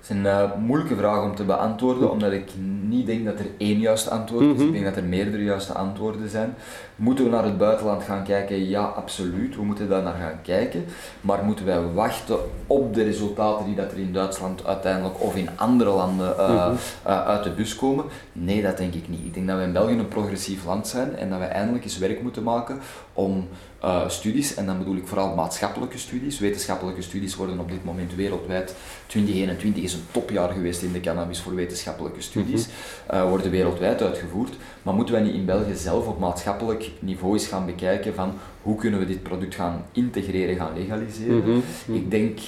[0.02, 2.50] Het is een uh, moeilijke vraag om te beantwoorden, omdat ik
[2.82, 4.56] niet denk dat er één juiste antwoord is.
[4.56, 4.66] Mhm.
[4.66, 6.54] Ik denk dat er meerdere juiste antwoorden zijn.
[6.96, 8.68] Moeten we naar het buitenland gaan kijken?
[8.68, 9.56] Ja, absoluut.
[9.56, 10.84] We moeten daar naar gaan kijken.
[11.20, 12.36] Maar moeten wij wachten
[12.66, 16.70] op de resultaten die dat er in Duitsland uiteindelijk of in andere landen uh,
[17.06, 18.04] uh, uit de bus komen?
[18.32, 19.24] Nee, dat denk ik niet.
[19.24, 21.98] Ik denk dat we in België een progressief land zijn en dat we eindelijk eens
[21.98, 22.78] werk moeten maken
[23.12, 23.48] om
[23.84, 26.38] uh, studies, en dan bedoel ik vooral maatschappelijke studies.
[26.38, 28.74] Wetenschappelijke studies worden op dit moment wereldwijd,
[29.06, 32.68] 2021 is een topjaar geweest in de cannabis voor wetenschappelijke studies,
[33.12, 34.56] uh, worden wereldwijd uitgevoerd.
[34.82, 38.76] Maar moeten wij niet in België zelf op maatschappelijk niveau eens gaan bekijken van hoe
[38.76, 41.36] kunnen we dit product gaan integreren, gaan legaliseren?
[41.36, 41.94] Mhm, mhm.
[41.94, 42.38] Ik denk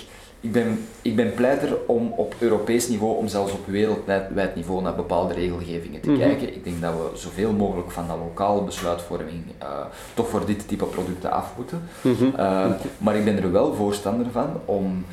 [0.45, 4.95] ik ben, ik ben pleiter om op Europees niveau, om zelfs op wereldwijd niveau naar
[4.95, 6.21] bepaalde regelgevingen te mhm.
[6.21, 6.55] kijken.
[6.55, 9.69] Ik denk dat we zoveel mogelijk van de lokale besluitvorming uh,
[10.15, 11.83] toch voor dit type producten af moeten.
[12.01, 12.25] Mhm.
[12.25, 12.67] Uh,
[12.99, 15.05] maar ik ben er wel voorstander van om,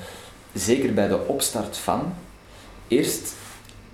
[0.54, 2.14] zeker bij de opstart van,
[2.88, 3.36] eerst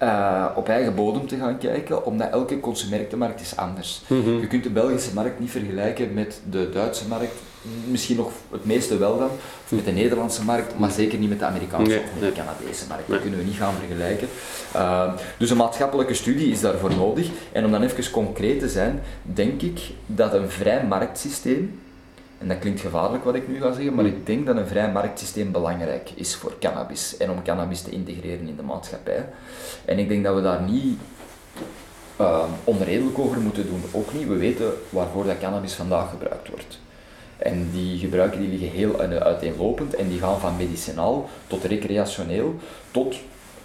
[0.04, 4.02] uh, op eigen bodem te gaan kijken, omdat elke consumentenmarkt is anders.
[4.08, 4.40] Mhm.
[4.40, 7.36] Je kunt de Belgische markt niet vergelijken met de Duitse markt,
[7.88, 9.30] misschien nog het meeste wel dan,
[9.70, 13.08] met de Nederlandse markt, maar zeker niet met de Amerikaanse of de Canadese markt.
[13.08, 14.28] Dat kunnen we niet gaan vergelijken.
[14.76, 17.30] Uh, dus een maatschappelijke studie is daarvoor nodig.
[17.52, 21.80] En om dan even concreet te zijn, denk ik dat een vrij marktsysteem
[22.38, 24.92] en dat klinkt gevaarlijk wat ik nu ga zeggen, maar ik denk dat een vrij
[24.92, 29.26] marktsysteem belangrijk is voor cannabis en om cannabis te integreren in de maatschappij.
[29.86, 31.00] En ik denk dat we daar niet
[32.22, 33.84] uh, onredelijk over moeten doen.
[33.92, 36.80] Ook niet, we weten waarvoor dat cannabis vandaag gebruikt wordt.
[37.38, 42.56] En die gebruiken die liggen heel uiteenlopend en die gaan van medicinaal tot recreationeel
[42.92, 43.16] tot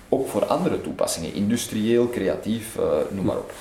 [0.08, 3.52] ook voor andere toepassingen, industrieel, creatief, uh, noem maar op.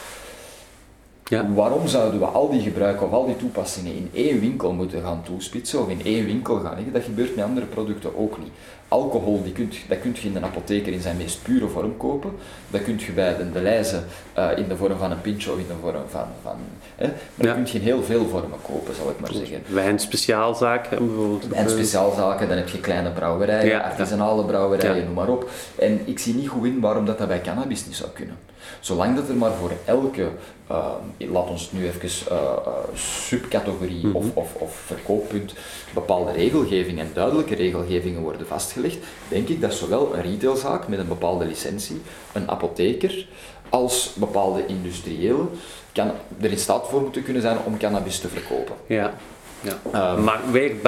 [1.23, 1.53] Ja.
[1.53, 5.23] Waarom zouden we al die gebruiken of al die toepassingen in één winkel moeten gaan
[5.23, 6.93] toespitsen of in één winkel gaan liggen?
[6.93, 8.51] Dat gebeurt met andere producten ook niet.
[8.91, 12.31] Alcohol, die kunt, dat kun je in de apotheker in zijn meest pure vorm kopen.
[12.69, 14.05] Dat kun je bij de, de lijzen
[14.37, 16.27] uh, in de vorm van een pintje of in de vorm van...
[16.41, 16.55] van
[16.95, 17.07] hè?
[17.07, 17.49] Maar ja.
[17.49, 19.63] je kunt je in heel veel vormen kopen, zal ik maar zeggen.
[19.67, 21.47] Wijnspeciaalzaken bijvoorbeeld.
[21.47, 23.79] Wijnspeciaalzaken, dan heb je kleine brouwerijen, ja.
[23.79, 25.49] artisanale brouwerijen, noem maar op.
[25.75, 28.35] En ik zie niet goed in waarom dat, dat bij cannabis niet zou kunnen.
[28.79, 30.29] Zolang dat er maar voor elke,
[30.71, 32.57] uh, laat ons nu even uh,
[32.93, 34.15] subcategorie mm -hmm.
[34.15, 35.53] of, of, of verkooppunt
[35.93, 41.07] bepaalde regelgevingen en duidelijke regelgevingen worden vastgelegd, denk ik dat zowel een retailzaak met een
[41.07, 42.01] bepaalde licentie,
[42.33, 43.27] een apotheker,
[43.69, 45.45] als bepaalde industriële
[45.93, 48.75] kan, er in staat voor moeten kunnen zijn om cannabis te verkopen.
[48.85, 49.13] Ja.
[49.61, 50.13] Ja.
[50.13, 50.83] Um, maar werkt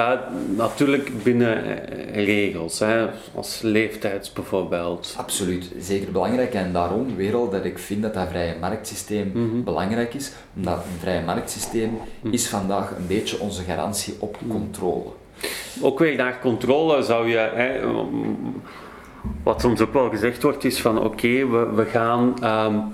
[0.56, 5.14] natuurlijk binnen eh, regels, hè, als leeftijds bijvoorbeeld.
[5.16, 6.54] Absoluut, zeker belangrijk.
[6.54, 9.62] En daarom weer al dat ik vind dat dat vrije marktsysteem mhm.
[9.62, 10.32] belangrijk is.
[10.56, 12.32] Omdat een vrije marktsysteem mhm.
[12.32, 14.50] is vandaag een beetje onze garantie op mhm.
[14.50, 15.10] controle.
[15.82, 17.36] Ook weer naar controle zou je...
[17.36, 17.80] Hè,
[19.42, 22.90] wat soms ook wel gezegd wordt is van oké, we, we gaan um,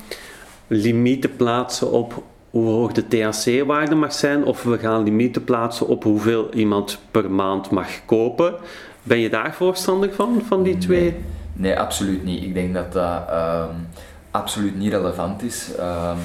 [0.67, 6.03] limieten plaatsen op hoe hoog de THC-waarde mag zijn, of we gaan limieten plaatsen op
[6.03, 8.55] hoeveel iemand per maand mag kopen.
[9.03, 11.15] Ben je daar voorstander van, van die twee?
[11.53, 12.45] Nee, absoluut niet.
[12.45, 13.87] Ik denk dat dat um,
[14.31, 15.71] absoluut niet relevant is.
[15.79, 16.19] Um,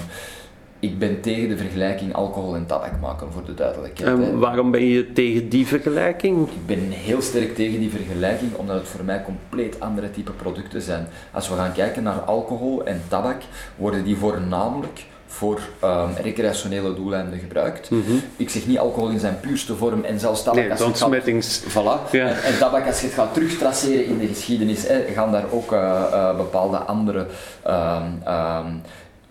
[0.79, 4.19] ik ben tegen de vergelijking alcohol en tabak maken, voor de duidelijkheid.
[4.19, 6.47] En waarom ben je tegen die vergelijking?
[6.47, 10.81] Ik ben heel sterk tegen die vergelijking, omdat het voor mij compleet andere type producten
[10.81, 11.07] zijn.
[11.31, 13.41] Als we gaan kijken naar alcohol en tabak,
[13.75, 15.05] worden die voornamelijk
[15.36, 17.89] voor um, recreationele doeleinden gebruikt.
[17.89, 18.02] Mhm.
[18.36, 21.63] Ik zeg niet alcohol in zijn puurste vorm en zelfs tabak nee, als je gaat,
[21.69, 22.28] voilà, ja.
[22.28, 25.71] en, en, tabak als je het gaat terugtraceren in de geschiedenis, hè, gaan daar ook
[25.71, 25.80] uh,
[26.12, 27.28] uh, bepaalde andere
[27.67, 28.82] um, um,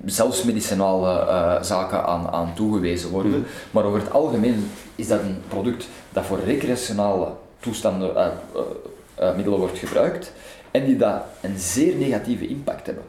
[0.05, 3.33] zelfs medicinale uh, zaken aan, aan toegewezen worden.
[3.33, 3.41] Mhm.
[3.71, 7.29] Maar over het algemeen is dat een product dat voor recreationele
[7.61, 8.33] toestanden,
[9.37, 10.33] middelen wordt gebruikt
[10.71, 13.05] en die dat een zeer negatieve impact hebben.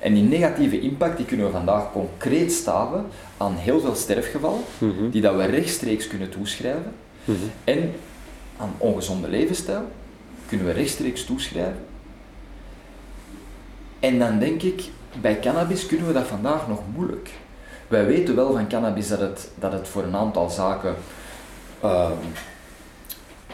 [0.00, 5.10] En die negatieve impact die kunnen we vandaag concreet staven aan heel veel sterfgevallen, mhm.
[5.10, 6.92] die dat we rechtstreeks kunnen toeschrijven.
[7.24, 7.36] Mhm.
[7.64, 7.92] En
[8.56, 9.82] aan ongezonde levensstijl
[10.46, 11.84] kunnen we rechtstreeks toeschrijven.
[14.00, 14.82] En dan denk ik,
[15.20, 17.30] bij cannabis kunnen we dat vandaag nog moeilijk.
[17.88, 20.94] Wij weten wel van cannabis dat het, dat het voor een aantal zaken
[21.80, 22.12] ehm,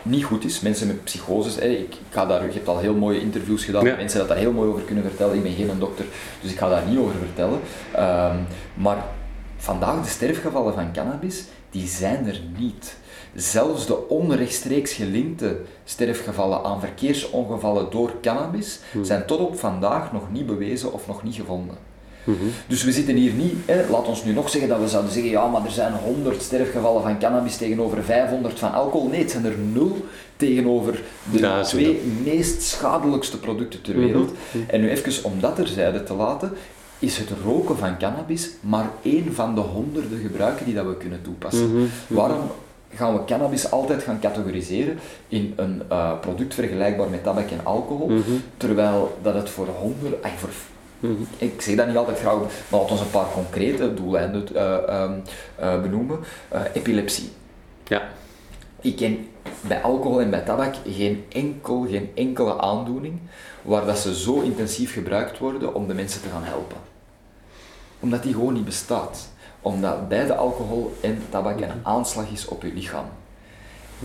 [0.08, 0.60] niet goed is.
[0.60, 3.84] Mensen met psychoses, hè, ik, ik, ga daar, je hebt al heel mooie interviews gedaan,
[3.84, 3.96] ja.
[3.96, 5.34] mensen dat daar heel mooi over kunnen vertellen.
[5.34, 6.04] Ik ben geen dokter,
[6.40, 7.60] dus ik ga daar niet over vertellen.
[7.98, 9.04] Um, maar
[9.56, 12.96] vandaag de sterfgevallen van cannabis, die zijn er niet.
[13.34, 19.04] Zelfs de onrechtstreeks gelinkte sterfgevallen aan verkeersongevallen door cannabis hmm.
[19.04, 21.76] zijn tot op vandaag nog niet bewezen of nog niet gevonden.
[22.26, 22.44] Mhm.
[22.66, 25.30] Dus we zitten hier niet, hè, laat ons nu nog zeggen dat we zouden zeggen,
[25.30, 29.08] ja, maar er zijn 100 sterfgevallen van cannabis tegenover 500 van alcohol.
[29.08, 30.04] Nee, het zijn er nul
[30.36, 34.04] tegenover de twee meest schadelijkste producten ter mhm.
[34.04, 34.30] wereld.
[34.30, 34.64] Mhm.
[34.66, 36.52] En nu even om dat terzijde te laten,
[36.98, 41.22] is het roken van cannabis maar één van de honderden gebruiken die dat we kunnen
[41.22, 41.90] toepassen.
[42.06, 42.50] Waarom
[42.94, 48.10] gaan we cannabis altijd gaan categoriseren in een uh, product vergelijkbaar met tabak en alcohol,
[48.56, 50.48] terwijl dat het voor honderden, voor
[51.00, 51.22] Mhm.
[51.38, 52.36] Ik zeg dat niet altijd graag,
[52.68, 55.10] maar laten we een paar concrete doeleinden uh,
[55.60, 56.18] uh, benoemen.
[56.54, 57.30] Uh, epilepsie.
[57.84, 58.02] Ja.
[58.80, 59.28] Ik ken
[59.60, 63.18] bij alcohol en bij tabak geen, enkel, geen enkele aandoening
[63.62, 66.76] waar dat ze zo intensief gebruikt worden om de mensen te gaan helpen.
[68.00, 69.28] Omdat die gewoon niet bestaat.
[69.60, 73.06] Omdat beide alcohol en tabak een aanslag is op je lichaam.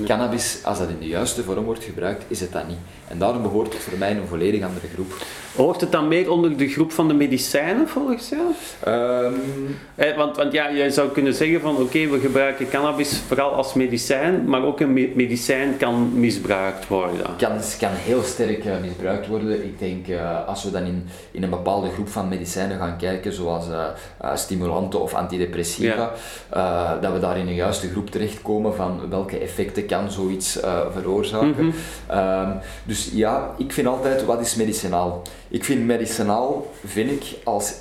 [0.06, 2.78] Cannabis, als dat in de juiste vorm wordt gebruikt, is het dat niet.
[3.12, 5.14] En daarom behoort het voor mij een volledig andere groep.
[5.56, 8.42] Hoort het dan meer onder de groep van de medicijnen volgens jou?
[8.88, 13.52] Um, eh, want, want ja, je zou kunnen zeggen van oké, we gebruiken cannabis vooral
[13.52, 17.26] als medicijn, maar ook een medicijn kan misbruikt worden.
[17.38, 19.66] Cannabis kan heel sterk uh, misbruikt worden.
[19.66, 23.34] Ik denk uh, als we dan in, in een bepaalde groep van medicijnen gaan kijken,
[23.34, 26.12] zoals uh, stimulanten of antidepressiva,
[26.52, 26.98] ja.
[27.02, 30.60] dat we daar in een juiste groep terechtkomen van welke effecten kan zoiets
[30.94, 31.66] veroorzaken.
[31.66, 31.74] Mm
[32.08, 32.18] -hmm.
[32.18, 32.60] um,
[33.04, 35.22] dus ja, ik vind altijd wat is medicinaal.
[35.48, 37.74] Ik vind medicinaal, vind ik, als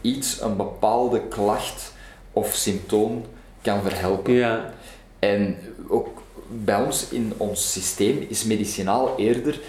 [0.00, 1.92] iets een bepaalde klacht
[2.32, 3.24] of symptoom
[3.62, 4.32] kan verhelpen.
[4.32, 4.72] Ja.
[5.18, 5.58] En
[5.88, 9.60] ook bij ons in ons systeem is medicinaal eerder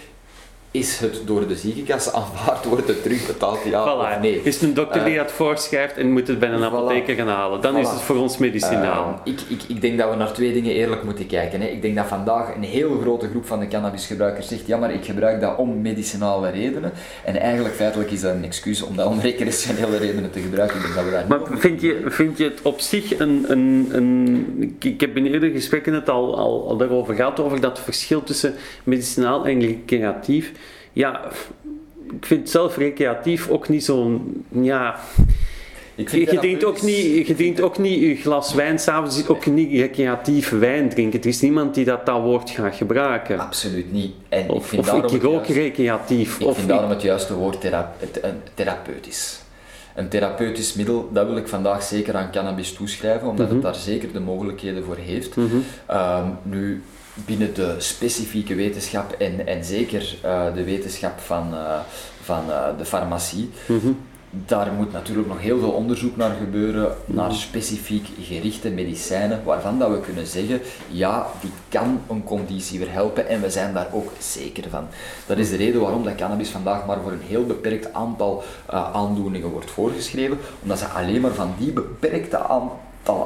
[0.75, 4.41] is het door de ziekenkas aanvaard, wordt het terugbetaald, ja of nee.
[4.43, 7.27] Is het een dokter die dat eh, voorschrijft en moet het bij een apotheker gaan
[7.27, 9.21] halen, dan is het voor ons medicinaal.
[9.25, 11.61] Uh, ik, ik, ik denk dat we naar twee dingen eerlijk moeten kijken.
[11.61, 11.67] Hè.
[11.67, 15.05] Ik denk dat vandaag een heel grote groep van de cannabisgebruikers zegt, ja maar ik
[15.05, 16.91] gebruik dat om medicinale redenen.
[17.23, 20.79] En eigenlijk feitelijk is dat een excuus om dat om recreationele redenen te gebruiken.
[20.79, 23.45] Ik dat we daar maar vind je, vind je het op zich een...
[23.47, 27.79] een, een ik heb in eerdere gesprekken het al, al, al daarover gehad, over dat
[27.79, 30.51] verschil tussen medicinaal en recreatief
[30.95, 31.21] ja,
[32.19, 34.99] ik vind zelf recreatief ook niet zo'n, ja...
[35.97, 40.49] Ik je, drinkt ook niet, je ook niet je glas wijn s'avonds, ook niet recreatief
[40.49, 41.19] wijn drinken.
[41.19, 43.39] Er is niemand die dat, dat woord gaat gebruiken.
[43.39, 44.13] Absoluut niet.
[44.29, 46.39] En of ik, vind of ik ook recreatief.
[46.39, 47.58] Ik of vind daarom het juiste woord
[48.53, 49.39] therapeutisch.
[49.95, 53.65] Een therapeutisch middel, dat wil ik vandaag zeker aan cannabis toeschrijven, omdat het mhm.
[53.65, 55.36] daar zeker de mogelijkheden voor heeft.
[55.36, 55.63] Mm
[56.43, 56.84] nu,
[57.15, 61.80] binnen de specifieke wetenschap en, en zeker uh, de wetenschap van, uh,
[62.21, 63.49] van uh, de farmacie.
[63.67, 63.97] Mm -hmm.
[64.45, 69.89] Daar moet natuurlijk nog heel veel onderzoek naar gebeuren, naar specifiek gerichte medicijnen, waarvan dat
[69.89, 74.69] we kunnen zeggen, ja, die kan een conditie verhelpen en we zijn daar ook zeker
[74.69, 74.88] van.
[75.25, 78.43] Dat is de reden waarom dat cannabis vandaag maar voor een heel beperkt aantal
[78.93, 82.80] aandoeningen wordt voorgeschreven, omdat ze alleen maar van die beperkte aantal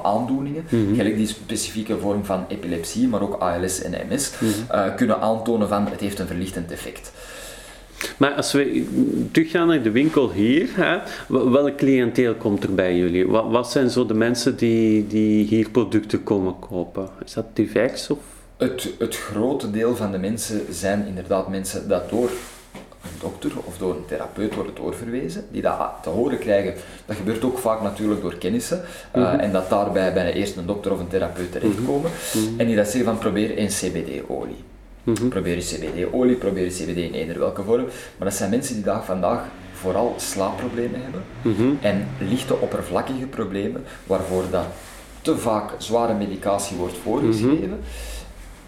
[0.04, 5.22] aandoeningen, mm gelijk die specifieke vorm van epilepsie, maar ook ALS en MS, mm kunnen
[5.22, 7.12] aantonen van het heeft een verlichtend effect.
[8.18, 8.86] Maar als we
[9.32, 13.28] teruggaan naar de winkel hier, hè, welk cliënteel komt er bij jullie?
[13.28, 17.10] Wat, wat, zijn zo de mensen die, die hier producten komen kopen?
[17.26, 18.18] Is dat divers of?
[18.58, 22.30] Het, het grote deel van de mensen zijn inderdaad mensen dat door
[23.03, 26.73] een dokter of door een therapeut wordt doorverwezen, die dat te horen krijgen.
[27.05, 28.77] Dat gebeurt ook vaak natuurlijk door kennissen,
[29.15, 29.39] uh, mm -hmm.
[29.39, 32.59] en dat daarbij bijna eerst een dokter of een therapeut terechtkomen, mm -hmm.
[32.59, 34.63] en die dat zeggen van probeer een CBD-olie.
[35.03, 35.29] Mm -hmm.
[35.29, 37.85] Probeer je CBD-olie, probeer je CBD in eender welke vorm,
[38.17, 39.41] maar dat zijn mensen die dag vandaag
[39.73, 41.23] vooral slaapproblemen hebben
[41.81, 44.65] en lichte oppervlakkige problemen, waarvoor dat
[45.21, 47.79] te vaak zware medicatie wordt voorgeschreven,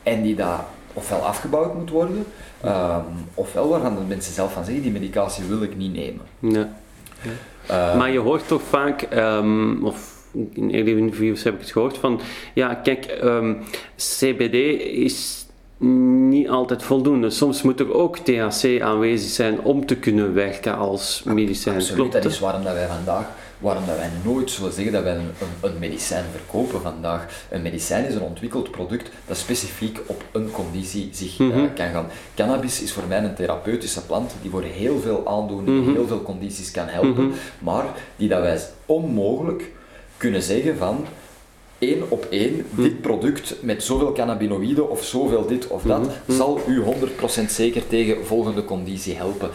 [0.04, 0.60] en die dat
[0.94, 2.26] ofwel afgebouwd moet worden,
[2.66, 6.26] um, ofwel waarvan de mensen zelf van zeggen, die medicatie wil ik niet nemen.
[6.40, 6.70] Ja.
[7.70, 10.20] Uh, maar je hoort toch vaak, um, of
[10.54, 12.22] in eerdere interviews heb ik het gehoord, van
[12.54, 13.64] ja, kijk, um,
[13.96, 15.46] CBD is
[15.78, 17.30] niet altijd voldoende.
[17.30, 21.76] Soms moet er ook THC aanwezig zijn om te kunnen werken als medicijn.
[21.76, 23.26] Absoluut, dat is waarom dat wij vandaag
[23.62, 27.46] waarom dat wij nooit zullen zeggen dat wij een, een, medicijn verkopen vandaag.
[27.50, 32.08] Een medicijn is een ontwikkeld product dat specifiek op een conditie zich mm kan gaan.
[32.36, 36.22] Cannabis is voor mij een therapeutische plant die voor heel veel aandoeningen, mm heel veel
[36.22, 37.36] condities kan helpen, mhm.
[37.60, 39.72] maar die dat wij onmogelijk
[40.18, 41.06] kunnen zeggen van
[41.82, 42.82] één op één, mhm.
[42.82, 46.84] dit product met zoveel cannabinoïden of zoveel dit of dat, zal u
[47.46, 49.50] 100% zeker tegen volgende conditie helpen.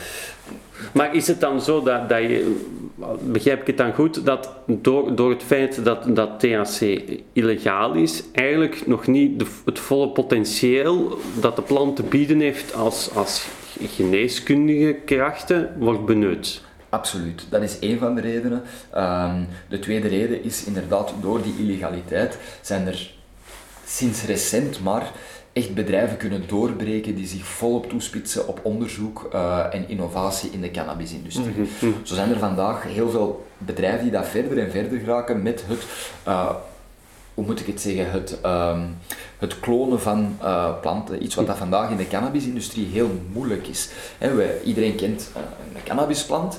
[0.92, 2.56] Maar is het dan zo dat, dat je,
[3.20, 7.00] begrijp ik het dan goed, dat door, door het feit dat, dat THC
[7.32, 12.74] illegaal is, eigenlijk nog niet de, het volle potentieel dat de plant te bieden heeft
[12.74, 13.46] als, als
[13.80, 16.64] geneeskundige krachten wordt benut?
[16.88, 18.62] Absoluut, dat is één van de redenen.
[18.90, 23.14] Ehm, de tweede reden is inderdaad, door die illegaliteit zijn er
[23.86, 25.12] sinds recent maar
[25.56, 30.70] echt bedrijven kunnen doorbreken die zich volop toespitsen op onderzoek uh, en innovatie in de
[30.70, 31.46] cannabisindustrie.
[31.46, 31.94] Mm -hmm.
[32.02, 35.86] Zo zijn er vandaag heel veel bedrijven die dat verder en verder geraken met het,
[36.28, 36.50] uh,
[37.34, 38.96] hoe moet ik het zeggen, het, um,
[39.38, 41.22] het klonen van uh, planten.
[41.22, 43.90] Iets wat dat vandaag in de cannabisindustrie heel moeilijk is.
[44.18, 45.30] He, we, iedereen kent
[45.74, 46.58] een cannabisplant.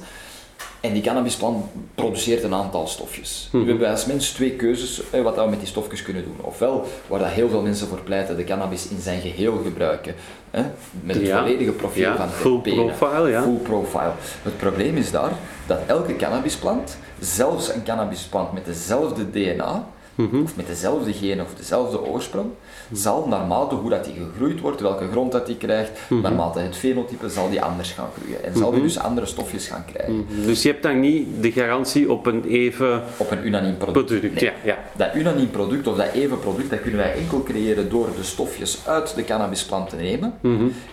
[0.80, 3.50] En die cannabisplant produceert een aantal stofjes.
[3.52, 6.36] Mm We hebben als mens twee keuzes eh, wat we met die stofjes kunnen doen.
[6.42, 10.16] Ofwel, waar dat heel veel mensen voor pleiten, de cannabis in zijn geheel gebruiken.
[10.52, 10.63] Hè,
[11.02, 13.44] met het volledige profiel van full profile, ja.
[13.44, 14.12] Full profile.
[14.42, 15.32] Het probleem is daar
[15.66, 20.41] dat elke cannabisplant, zelfs een cannabisplant met dezelfde DNA, mhm.
[20.41, 22.49] of met dezelfde genen of dezelfde oorsprong,
[22.91, 26.75] zal naarmate hoe dat die gegroeid wordt, welke grond dat die krijgt, mm naarmate het
[26.75, 28.43] fenotype, zal die anders gaan groeien.
[28.43, 30.26] En zal die dus andere stofjes gaan krijgen.
[30.45, 33.03] Dus je hebt dan niet de garantie op een even...
[33.18, 34.05] Op een unaniem product.
[34.05, 34.78] product ja, ja.
[34.95, 38.80] Dat unaniem product of dat even product, dat kunnen wij enkel creëren door de stofjes
[38.88, 40.34] uit de cannabisplant te nemen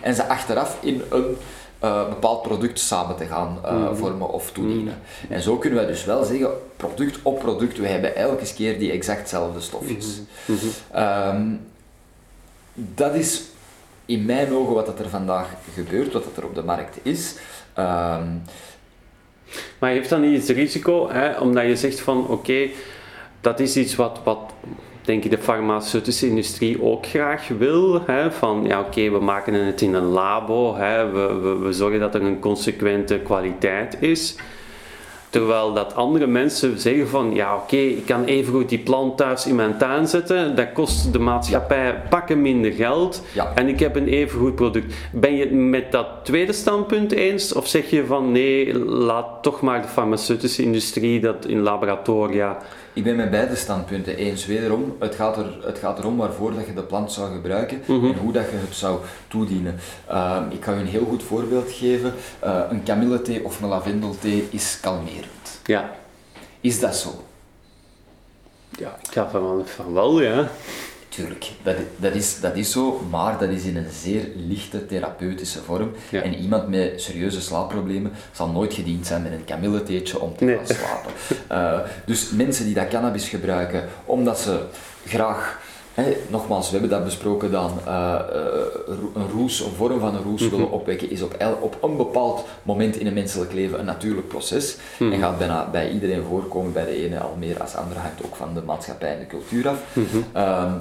[0.01, 1.37] en ze achteraf in een
[1.85, 3.95] uh, bepaald product samen te gaan uh, mm.
[3.95, 5.01] vormen of toedienen.
[5.27, 5.35] Mm.
[5.35, 8.91] En zo kunnen we dus wel zeggen, product op product, we hebben elke keer die
[8.91, 10.21] exactzelfde stofjes.
[10.45, 10.57] Mm
[10.91, 11.59] -hmm.
[12.73, 13.43] dat is
[14.05, 17.35] in mijn ogen wat er vandaag gebeurt, wat er op de markt is.
[17.77, 18.43] Um,
[19.79, 22.69] maar heeft dan niet het risico, hè, omdat je zegt van oké,
[23.41, 24.53] dat is iets wat, wat
[25.05, 28.01] denk ik de farmaceutische industrie ook graag wil.
[28.05, 31.99] Hè, van ja, oké, we maken het in een labo, hè, we, we, we zorgen
[31.99, 34.35] dat er een consequente kwaliteit is.
[35.35, 39.45] Terwijl dat andere mensen zeggen van, ja oké, ik kan even goed die plant thuis
[39.45, 43.23] in mijn tuin zetten, dat kost de maatschappij pakken minder geld
[43.55, 44.93] en ik heb een even goed product.
[45.11, 49.61] Ben je het met dat tweede standpunt eens of zeg je van nee, laat toch
[49.61, 52.57] maar de farmaceutische industrie dat in laboratoria
[52.95, 54.45] ik ben met beide standpunten eens.
[54.45, 58.05] Wederom, het gaat, er, het gaat erom waarvoor dat je de plant zou gebruiken mhm.
[58.05, 59.75] en hoe dat je het zou toedienen.
[60.11, 62.13] Uh, ik ga je een heel goed voorbeeld geven.
[62.43, 65.59] Uh, een kamillethee of een lavendelthee is kalmerend.
[65.63, 65.95] Ja.
[66.61, 67.23] Is dat zo?
[68.69, 70.49] Ja, ik ga van, van wel, ja.
[71.15, 75.61] Tuurlijk, dat, dat, is, dat is zo, maar dat is in een zeer lichte therapeutische
[75.61, 75.91] vorm.
[76.11, 80.75] En iemand met serieuze slaapproblemen zal nooit gediend zijn met een kamilletheetje om te gaan
[80.75, 81.11] slapen.
[81.51, 84.59] Uh, dus mensen die dat cannabis gebruiken omdat ze
[85.05, 85.59] graag
[86.27, 88.19] nogmaals, we hebben dat besproken dan, uh,
[89.15, 90.49] een roes, een vorm van een roes mhm.
[90.49, 94.77] willen opwekken, is op, op een bepaald moment in een menselijk leven een natuurlijk proces
[94.99, 95.11] mhm.
[95.11, 98.25] en gaat bijna bij iedereen voorkomen, bij de ene al meer als de andere, hangt
[98.25, 99.79] ook van de maatschappij en de cultuur af.
[99.93, 100.05] Mhm.
[100.33, 100.73] Ehm,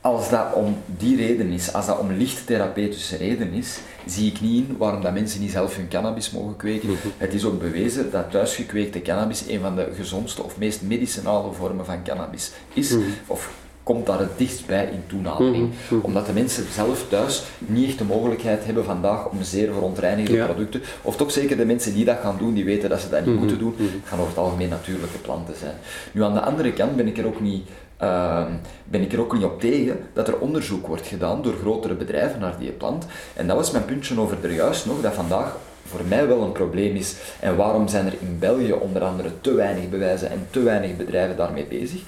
[0.00, 4.40] als dat om die reden is, als dat om licht therapeutische reden is, zie ik
[4.40, 6.96] niet in waarom dat mensen niet zelf hun cannabis mogen kweken.
[7.16, 11.84] Het is ook bewezen dat thuisgekweekte cannabis een van de gezondste of meest medicinale vormen
[11.84, 12.94] van cannabis is.
[13.26, 13.52] Of
[13.92, 15.70] komt daar het dichtst bij in toenadering.
[16.02, 20.82] Omdat de mensen zelf thuis niet echt de mogelijkheid hebben vandaag om zeer verontreinigde producten,
[21.02, 23.38] of toch zeker de mensen die dat gaan doen, die weten dat ze dat niet
[23.38, 23.74] moeten doen,
[24.04, 25.74] gaan over het algemeen natuurlijke planten zijn.
[26.12, 27.68] Nu aan de andere kant ben ik er ook niet
[28.02, 28.46] uh,
[28.84, 32.40] ben ik er ook niet op tegen dat er onderzoek wordt gedaan door grotere bedrijven
[32.40, 33.06] naar die plant.
[33.34, 35.56] En dat was mijn puntje over er juist nog, dat vandaag
[35.90, 37.14] voor mij wel een probleem is.
[37.40, 41.36] En waarom zijn er in België onder andere te weinig bewijzen en te weinig bedrijven
[41.36, 42.00] daarmee bezig?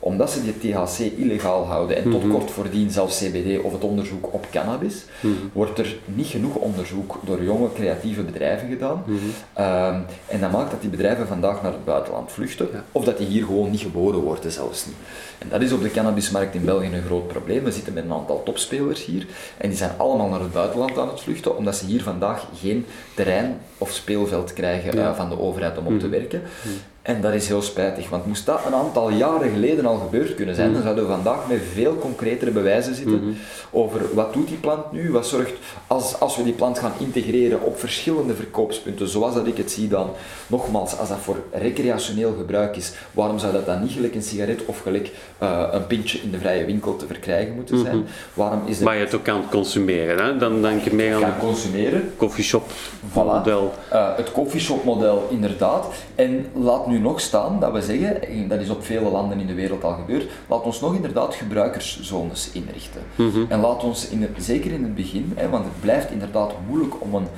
[0.00, 2.32] Omdat ze die THC illegaal houden en tot mhm.
[2.32, 5.32] kort voordien zelfs CBD of het onderzoek op cannabis, mhm.
[5.52, 9.02] wordt er niet genoeg onderzoek door jonge creatieve bedrijven gedaan.
[9.06, 9.16] Mhm.
[9.52, 13.26] Ehm, en dat maakt dat die bedrijven vandaag naar het buitenland vluchten, of dat die
[13.26, 14.96] hier gewoon niet geboren worden, zelfs niet.
[15.38, 17.64] En dat is op de cannabismarkt in België een groot probleem.
[17.64, 19.26] We zitten met een aantal topspelers hier
[19.56, 22.86] en die zijn allemaal naar het buitenland aan het vluchten, omdat ze hier vandaag geen
[23.14, 26.42] terrein of speelveld krijgen uh, van de overheid om op te werken.
[27.02, 30.54] En dat is heel spijtig, want moest dat een aantal jaren geleden al gebeurd kunnen
[30.54, 30.84] zijn, dan mhm.
[30.84, 33.32] zouden we vandaag met veel concretere bewijzen zitten mhm.
[33.70, 35.52] over wat doet die plant nu, wat zorgt
[35.86, 39.88] als, als we die plant gaan integreren op verschillende verkoopspunten, zoals dat ik het zie
[39.88, 40.10] dan,
[40.46, 44.64] nogmaals, als dat voor recreationeel gebruik is, waarom zou dat dan niet gelijk een sigaret
[44.64, 45.10] of gelijk
[45.42, 47.96] uh, een pintje in de vrije winkel te verkrijgen moeten zijn?
[47.96, 48.06] Mhm.
[48.34, 50.36] Waarom is Maar je het ook kan consumeren, hè?
[50.36, 52.12] dan denk je meer aan kan consumeren.
[52.16, 52.70] coffeeshop
[53.10, 53.14] voilà.
[53.14, 53.74] model.
[53.92, 55.86] Uh, het coffeeshop model, inderdaad.
[56.14, 59.46] En laat nu nog staan dat we zeggen, en dat is op vele landen in
[59.46, 63.02] de wereld al gebeurd, laat ons nog inderdaad gebruikerszones inrichten.
[63.14, 63.44] Mhm.
[63.48, 67.02] En laat ons, in het, zeker in het begin, hè, want het blijft inderdaad moeilijk
[67.02, 67.28] om een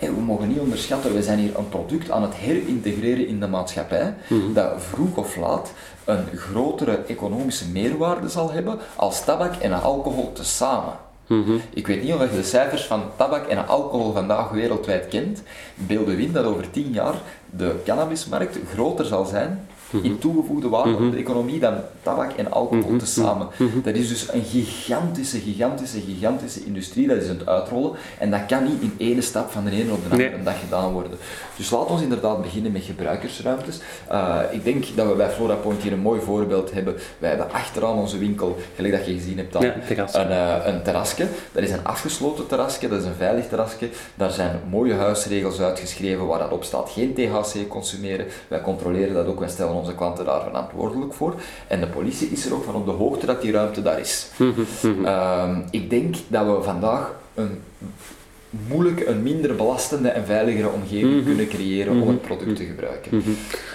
[0.00, 4.14] we mogen niet onderschatten, we zijn hier een product aan het herintegreren in de maatschappij,
[4.28, 4.52] mhm.
[4.52, 5.72] dat vroeg of laat
[6.04, 10.92] een grotere economische meerwaarde zal hebben als tabak en alcohol tezamen.
[11.26, 11.56] Mhm.
[11.74, 15.42] Ik weet niet of je de cijfers van tabak en alcohol vandaag wereldwijd kent.
[15.74, 17.14] Beelden we in dat over tien jaar
[17.50, 19.66] de cannabismarkt groter zal zijn
[20.02, 23.48] in toegevoegde waarde op de economie dan tabak en alcohol mm tezamen.
[23.82, 28.46] Dat is dus een gigantische, gigantische, gigantische industrie dat is aan het uitrollen en dat
[28.46, 31.18] kan niet in één stap van de ene op de andere dag gedaan worden.
[31.56, 33.80] Dus laten we inderdaad beginnen met gebruikersruimtes.
[34.12, 36.94] Uh, ik denk dat we bij Flora Point hier een mooi voorbeeld hebben.
[37.18, 41.26] Wij hebben achteraan onze winkel, gelijk dat je gezien hebt dan, een, uh, een terrasje.
[41.52, 43.88] Dat is een afgesloten terrasje, dat is een veilig terrasje.
[44.14, 48.26] Daar zijn mooie huisregels uitgeschreven waar dat op staat geen THC consumeren.
[48.48, 51.34] Wij controleren dat ook, wij stellen onze klanten daar verantwoordelijk voor.
[51.66, 54.28] En de politie is er ook van op de hoogte dat die ruimte daar is.
[55.04, 57.60] Ehm, ik denk dat we vandaag een
[58.50, 61.24] moeilijk een minder belastende en veiligere omgeving mhm.
[61.24, 63.16] kunnen creëren om het product te gebruiken.
[63.16, 63.30] Mhm.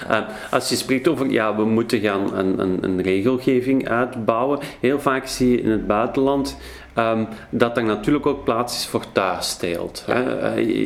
[0.10, 0.20] Eh,
[0.52, 5.28] als je spreekt over, ja, we moeten gaan een, een, een, regelgeving uitbouwen, heel vaak
[5.28, 6.58] zie je in het buitenland
[6.98, 10.06] um, dat er natuurlijk ook plaats is voor thuisteelt.
[10.10, 10.16] Uh,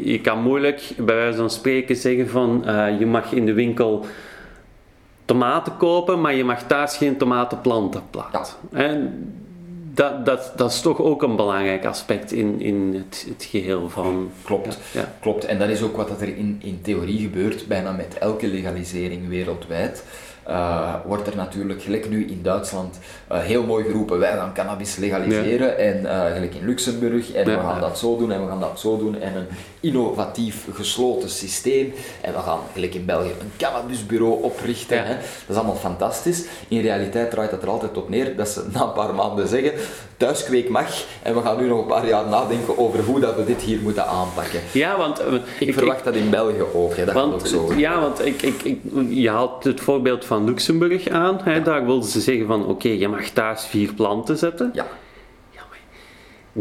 [0.05, 4.05] je, kan moeilijk bij wijze van spreken zeggen van uh, je mag in de winkel
[5.27, 8.45] tomaten kopen, maar je mag thuis geen tomatenplanten planten.
[8.71, 8.97] Ja
[9.97, 14.31] dat, dat, dat is toch ook een belangrijk aspect in, in het, het geheel van...
[14.43, 15.45] Klopt, ja, klopt.
[15.45, 20.03] En dat is ook wat er in, in theorie gebeurt, bijna met elke legalisering wereldwijd.
[20.49, 22.99] Uh, wordt er natuurlijk, gelijk nu in Duitsland,
[23.31, 27.51] uh, heel mooi geroepen, wij gaan cannabis legaliseren, en uh, gelijk in Luxemburg, en we
[27.51, 29.47] gaan dat zo doen, en we gaan dat zo doen, en een
[29.79, 35.05] innovatief gesloten systeem, en we gaan, gelijk in België, een cannabisbureau oprichten.
[35.05, 35.13] Hè.
[35.13, 36.45] Dat is allemaal fantastisch.
[36.67, 39.71] In realiteit draait het er altijd op neer dat ze na een paar maanden zeggen,
[40.17, 43.45] thuiskweek mag, en we gaan nu nog een paar jaar nadenken over hoe dat we
[43.45, 44.59] dit hier moeten aanpakken.
[44.71, 45.21] Ja, want...
[45.59, 47.05] ik, verwacht dat in België ook, hè.
[47.05, 47.73] dat want, ook zo.
[47.75, 48.79] Ja, want ik, ik,
[49.09, 51.39] je haalt het voorbeeld van Luxemburg aan.
[51.43, 54.69] Hè, Daar wilden ze zeggen van oké, je mag thuis vier planten zetten.
[54.73, 54.85] Ja.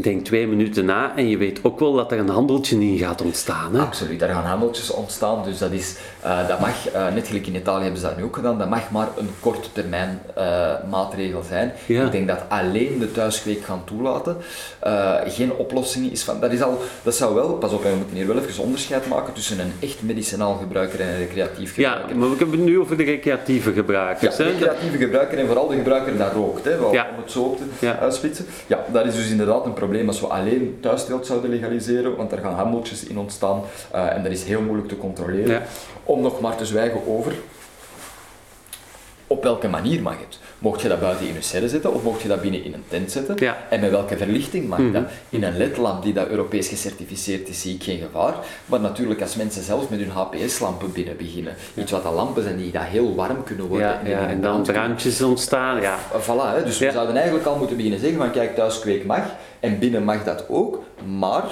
[0.02, 3.22] denk twee minuten na en je weet ook wel dat er een handeltje in gaat
[3.22, 3.74] ontstaan.
[3.74, 3.80] Hè?
[3.80, 5.44] Absoluut, er gaan handeltjes ontstaan.
[5.44, 5.96] Dus dat, is,
[6.26, 8.68] uh, dat mag, uh, net gelijk in Italië hebben ze dat nu ook gedaan, dat
[8.68, 11.72] mag maar een korte termijn uh, maatregel zijn.
[11.86, 14.36] Ik denk dat alleen de thuiskweek gaan toelaten
[15.26, 16.40] geen oplossing is van.
[16.40, 19.32] Dat, is al, dat zou wel, pas op, we moeten hier wel even onderscheid maken
[19.32, 22.08] tussen een echt medicinaal gebruiker en een recreatief gebruiker.
[22.08, 24.36] Ja, maar we hebben het nu over de recreatieve gebruikers.
[24.36, 27.56] Ja, de recreatieve gebruiker en vooral de gebruiker dat rookt, hè, om het zo op
[27.56, 27.98] te ja.
[27.98, 28.46] uitspitsen.
[28.66, 32.38] Ja, dat is dus inderdaad een probleem als we alleen thuissteelt zouden legaliseren, want er
[32.38, 35.50] gaan handeltjes in ontstaan en dat is heel moeilijk te controleren.
[35.50, 35.62] Ja
[36.16, 37.32] om nog maar te zwijgen over
[39.26, 40.38] op welke manier mag het?
[40.58, 42.84] Mocht je dat buiten in een cel zetten of mocht je dat binnen in een
[42.88, 43.36] tent zetten?
[43.38, 43.56] Ja.
[43.70, 45.02] En met welke verlichting mag dat?
[45.02, 45.04] Mhm.
[45.28, 48.34] In een ledlamp die dat Europees gecertificeerd is, zie ik geen gevaar.
[48.66, 52.56] Maar natuurlijk als mensen zelfs met hun HPS-lampen binnen beginnen, iets wat de lampen zijn
[52.56, 53.86] die dat heel warm kunnen worden.
[53.86, 55.80] Ja, en, ja, en dan brandjes ontstaan.
[55.80, 55.98] Ja.
[56.20, 56.64] Voilà, hè.
[56.64, 59.22] dus we zouden eigenlijk al moeten beginnen zeggen van kijk, thuis kweek mag
[59.60, 60.82] en binnen mag dat ook,
[61.18, 61.44] maar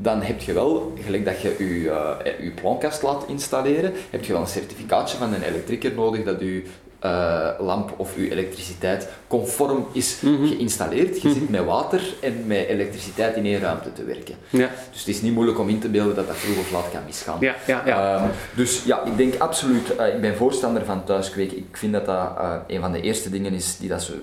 [0.00, 4.32] dan heb je wel, gelijk dat je je, uh, je ploonkast laat installeren, heb je
[4.32, 6.62] wel een certificaatje van een elektriker nodig dat je
[7.04, 10.46] uh, lamp of uw elektriciteit conform is mhm.
[10.46, 11.22] geïnstalleerd.
[11.22, 11.38] Je mhm.
[11.38, 14.34] zit met water en met elektriciteit in één ruimte te werken.
[14.50, 14.70] Ja.
[14.90, 17.00] Dus het is niet moeilijk om in te beelden dat dat vroeg of laat kan
[17.06, 17.36] misgaan.
[17.40, 18.16] Ja, ja, ja.
[18.16, 21.56] Ehm, dus ja, ik denk absoluut, uh, ik ben voorstander van thuiskweken.
[21.56, 24.22] Ik vind dat dat uh, een van de eerste dingen is die dat ze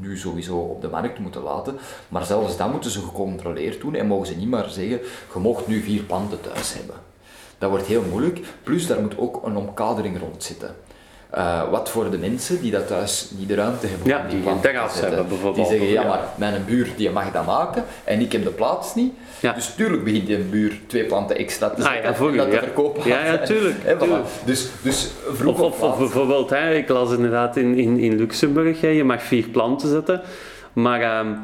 [0.00, 1.78] nu sowieso op de markt moeten laten.
[2.08, 5.00] Maar zelfs dat moeten ze gecontroleerd doen en mogen ze niet maar zeggen,
[5.34, 6.96] je mocht nu vier planten thuis hebben.
[7.58, 8.40] Dat wordt heel moeilijk.
[8.62, 10.74] Plus, daar moet ook een omkadering rond zitten.
[11.36, 14.60] Uh, wat voor de mensen die dat thuis niet de ruimte hebben ja, die geen
[14.60, 15.68] terras hebben bijvoorbeeld.
[15.68, 18.94] Die zeggen, ja, maar mijn buur die mag dat maken en ik heb de plaats
[18.94, 19.12] niet.
[19.40, 19.52] Ja.
[19.52, 23.08] Dus tuurlijk begint die buur twee planten extra te zetten ah, ja, dat te verkopen.
[23.08, 23.76] Ja, ja, tuurlijk.
[24.44, 28.88] Dus, dus vroeg of, of, bijvoorbeeld, hè, ik las inderdaad in, in, in Luxemburg, hè,
[28.88, 30.22] je mag vier planten zetten,
[30.72, 31.18] maar...
[31.18, 31.38] Um,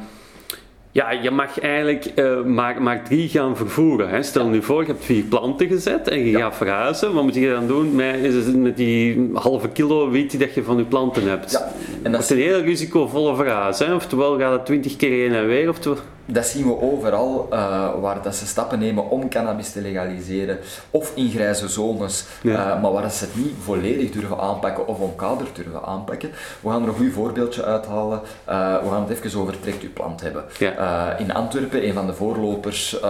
[0.92, 4.08] ja, je mag eigenlijk uh, maar, maar drie gaan vervoeren.
[4.08, 4.22] Hè.
[4.22, 7.14] Stel nu voor, je hebt vier planten gezet en je gaat verhuizen.
[7.14, 10.84] Wat moet je dan doen met, met die halve kilo wiet dat je van je
[10.84, 11.50] planten hebt?
[11.50, 11.72] Ja.
[12.02, 13.78] En dat, is een heel risicovolle verhuis.
[13.78, 13.94] Hè.
[13.94, 15.68] Oftewel gaat het twintig keer heen en weer.
[15.68, 15.98] Oftewel
[16.32, 20.58] dat zien we overal uh, waar dat ze stappen nemen om cannabis te legaliseren
[20.90, 25.56] of in grijze zones, uh, maar waar ze het niet volledig durven aanpakken of omkaderd
[25.56, 26.30] durven aanpakken.
[26.60, 28.20] We gaan er een goed voorbeeldje uithalen.
[28.48, 30.44] Uh, we gaan het even over Trekt uw plant hebben.
[30.58, 31.16] Ja.
[31.18, 33.00] in Antwerpen, een van de voorlopers,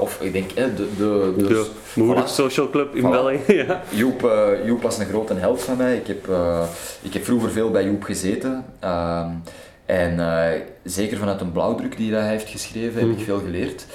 [0.00, 1.66] of ik denk de, de, de, de
[2.00, 2.24] voilà.
[2.24, 3.10] Social Club in voilà.
[3.10, 3.52] België.
[3.52, 3.80] ja.
[3.88, 4.30] Joep,
[4.64, 5.96] Joep was een grote held van mij.
[5.96, 6.28] Ik heb,
[7.02, 8.64] ik heb vroeger veel bij Joep gezeten.
[9.90, 13.24] Ehm, en uh, zeker vanuit een blauwdruk die hij heeft geschreven, heb ik mhm.
[13.24, 13.86] veel geleerd.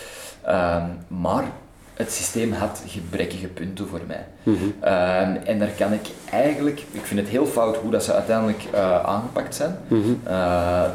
[0.48, 1.44] Um, maar
[1.94, 4.28] het systeem had gebrekkige punten voor mij.
[4.44, 4.66] Mm -hmm.
[4.66, 8.64] um, en daar kan ik eigenlijk, ik vind het heel fout hoe dat ze uiteindelijk
[8.74, 9.78] uh, aangepakt zijn.
[9.88, 10.20] Mm -hmm.
[10.24, 10.32] uh,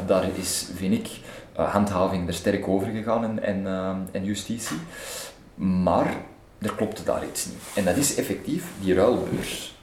[0.07, 1.09] daar is, vind ik,
[1.53, 3.67] handhaving er sterk over gegaan en, en,
[4.11, 4.77] en justitie.
[5.55, 6.15] Maar
[6.61, 7.61] er klopte daar iets niet.
[7.75, 9.80] En dat is effectief die ruilbeurs.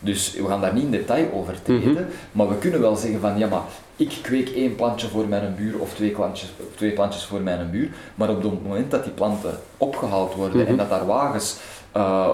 [0.00, 3.20] Dus we gaan daar niet in detail over treden, mm maar we kunnen wel zeggen
[3.20, 3.62] van ja, maar
[3.96, 7.88] ik kweek één plantje voor mijn buur of twee plantjes, twee plantjes voor mijn buur,
[8.14, 10.76] maar op het moment dat die planten opgehaald worden en mhm.
[10.76, 11.56] dat daar wagens
[11.96, 12.28] uh,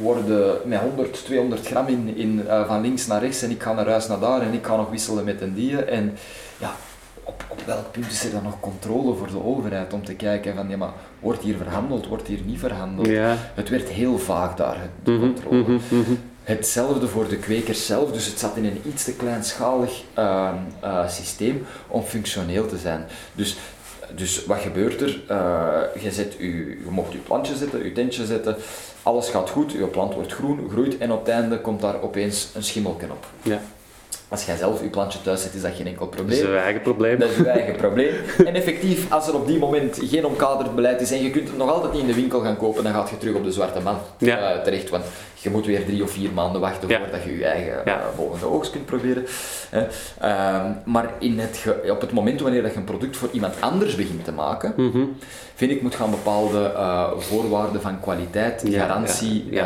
[0.00, 3.72] worden met 100, 200 gram in, in uh, van links naar rechts en ik ga
[3.72, 6.16] naar huis naar daar en ik ga nog wisselen met een die en
[6.58, 6.74] ja,
[7.22, 10.54] op, op welk punt is er dan nog controle voor de overheid om te kijken
[10.54, 13.06] van ja maar wordt hier verhandeld, wordt hier niet verhandeld?
[13.06, 13.36] Ja.
[13.54, 15.56] Het werd heel vaag daar, de mhm, controle.
[15.56, 20.02] Mm -hmm, Hetzelfde voor de kwekers zelf, dus het zat in een iets te kleinschalig
[20.18, 20.52] uh,
[20.84, 23.06] uh, systeem om functioneel te zijn.
[23.34, 23.56] Dus
[24.14, 25.08] dus wat gebeurt er?
[26.00, 28.56] je, zet je, je mocht je plantje zetten, je tentje zetten,
[29.02, 32.48] alles gaat goed, je plant wordt groen, groeit en op het einde komt daar opeens
[32.54, 33.26] een schimmelken op.
[33.42, 33.60] Ja.
[34.32, 36.38] Als jij zelf je plantje thuis zet, is dat geen enkel probleem.
[36.38, 37.18] Dat is je eigen probleem.
[37.18, 38.14] Dat is je eigen probleem.
[38.48, 41.56] En effectief, als er op die moment geen omkaderd beleid is en je kunt het
[41.56, 43.80] nog altijd niet in de winkel gaan kopen, dan gaat je terug op de zwarte
[43.80, 44.54] man ja.
[44.56, 44.90] uh, terecht.
[44.90, 45.04] Want
[45.34, 47.98] je moet weer drie of vier maanden wachten voordat je je eigen ja.
[47.98, 49.26] uh, volgende oogst kunt proberen.
[49.74, 53.94] Uh, maar in het op het moment wanneer dat je een product voor iemand anders
[53.94, 55.16] begint te maken, mm -hmm.
[55.54, 59.58] vind ik moet gaan bepaalde uh, voorwaarden van kwaliteit, garantie, mm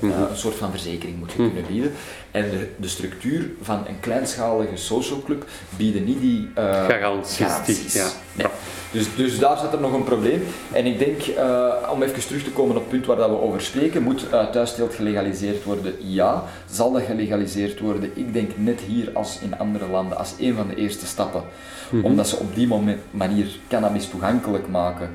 [0.00, 0.10] -hmm.
[0.30, 1.52] een soort van verzekering moet je mhm.
[1.52, 1.92] kunnen bieden.
[2.34, 5.44] En de, de, structuur van een kleinschalige social club
[5.76, 6.50] bieden niet die
[6.88, 7.36] garanties.
[7.36, 7.94] garanties.
[7.94, 8.06] Ja.
[8.32, 8.46] Nee.
[8.94, 10.42] Dus, dus daar zit er nog een probleem.
[10.72, 13.40] En ik denk, uh, om even terug te komen op het punt waar dat we
[13.40, 15.94] over spreken, moet uh, thuissteelt gelegaliseerd worden?
[15.98, 16.44] Ja.
[16.70, 18.10] Zal dat gelegaliseerd worden?
[18.14, 21.42] Ik denk net hier als in andere landen als een van de eerste stappen.
[21.90, 25.10] Mm Omdat ze op die moment, manier cannabis toegankelijk maken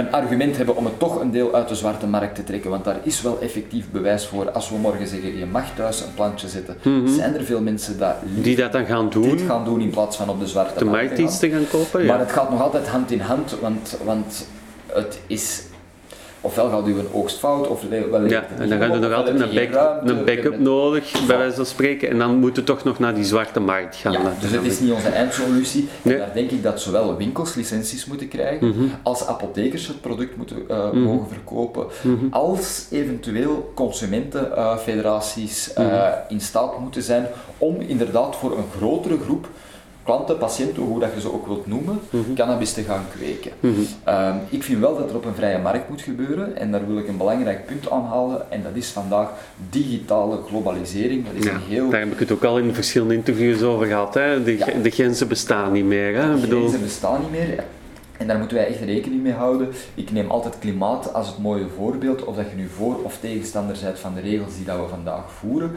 [0.00, 2.70] een argument hebben om het toch een deel uit de zwarte markt te trekken.
[2.70, 4.50] Want daar is wel effectief bewijs voor.
[4.50, 7.08] Als we morgen zeggen, je mag thuis een plantje zetten, mhm.
[7.08, 9.22] zijn er veel mensen dat die dat dan gaan doen.
[9.22, 11.38] Dit gaan doen in plaats van op de zwarte de markt te gaan.
[11.38, 12.00] te gaan kopen.
[12.00, 12.06] Ja.
[12.06, 14.46] Maar het gaat nog altijd hand in hand, want, want
[14.86, 15.62] het is
[16.40, 19.54] ofwel gaat u een oogstfout, of wel Ja, en dan gaat u nog altijd een,
[19.54, 23.14] back, een backup nodig, bij wijze van spreken, en dan moet u toch nog naar
[23.14, 24.12] die zwarte markt gaan.
[24.12, 25.88] Ja, dus het is niet onze eindsolutie.
[26.02, 26.18] Nee.
[26.18, 28.84] daar denk ik dat zowel winkels licenties moeten krijgen, mhm.
[29.02, 36.78] als apothekers het product moeten uh, mogen verkopen, mm als eventueel consumentenfederaties uh, in staat
[36.78, 37.26] moeten zijn
[37.58, 39.48] om inderdaad voor een grotere groep
[40.10, 42.34] klanten, patiënten, hoe dat je ze ook wilt noemen, mhm.
[42.34, 43.52] cannabis te gaan kweken.
[43.60, 43.80] Mhm.
[44.04, 46.98] Ehm, ik vind wel dat er op een vrije markt moet gebeuren en daar wil
[46.98, 49.28] ik een belangrijk punt aanhalen en dat is vandaag
[49.70, 51.24] digitale globalisering.
[51.24, 51.90] Dat is ja, een heel...
[51.90, 54.14] Daar heb ik het ook al in verschillende interviews over gehad.
[54.14, 54.42] Hè?
[54.42, 56.16] De, de grenzen bestaan niet meer.
[56.16, 56.40] Hè?
[56.40, 57.64] De grenzen bestaan niet meer.
[58.20, 59.68] En daar moeten wij echt rekening mee houden.
[59.94, 63.76] Ik neem altijd klimaat als het mooie voorbeeld, of dat je nu voor of tegenstander
[63.82, 65.70] bent van de regels die dat we vandaag voeren.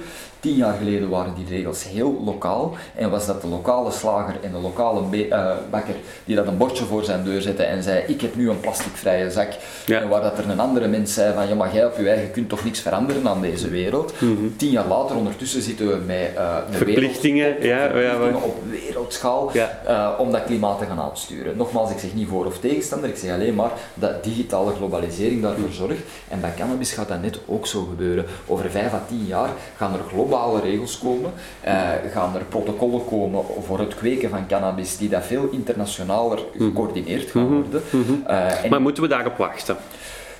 [0.43, 4.51] Tien jaar geleden waren die regels heel lokaal en was dat de lokale slager en
[4.51, 8.21] de lokale uh, bakker die dat een bordje voor zijn deur zette en zei ik
[8.21, 9.49] heb nu een plasticvrije zak.
[9.87, 12.31] En waar dat er een andere mens zei van ja maar jij op je eigen
[12.31, 14.13] kunt toch niks veranderen aan deze wereld.
[14.19, 14.33] Mhm.
[14.57, 20.31] Tien jaar later ondertussen zitten we met uh, verplichtingen, ja, ja, op wereldschaal uh, om
[20.31, 21.57] dat klimaat te gaan aansturen.
[21.57, 25.71] Nogmaals, ik zeg niet voor of tegenstander, ik zeg alleen maar dat digitale globalisering daarvoor
[25.71, 28.25] zorgt en bij cannabis gaat dat net ook zo gebeuren.
[28.47, 31.31] Over vijf à tien jaar gaan er global globale regels komen,
[31.65, 36.63] uh, gaan er protocollen komen voor het kweken van cannabis die dat veel internationaler mhm.
[36.63, 37.53] gecoördineerd gaan mhm.
[37.53, 37.81] worden.
[37.89, 38.13] Mhm.
[38.25, 39.77] Eh, maar moeten we daarop wachten?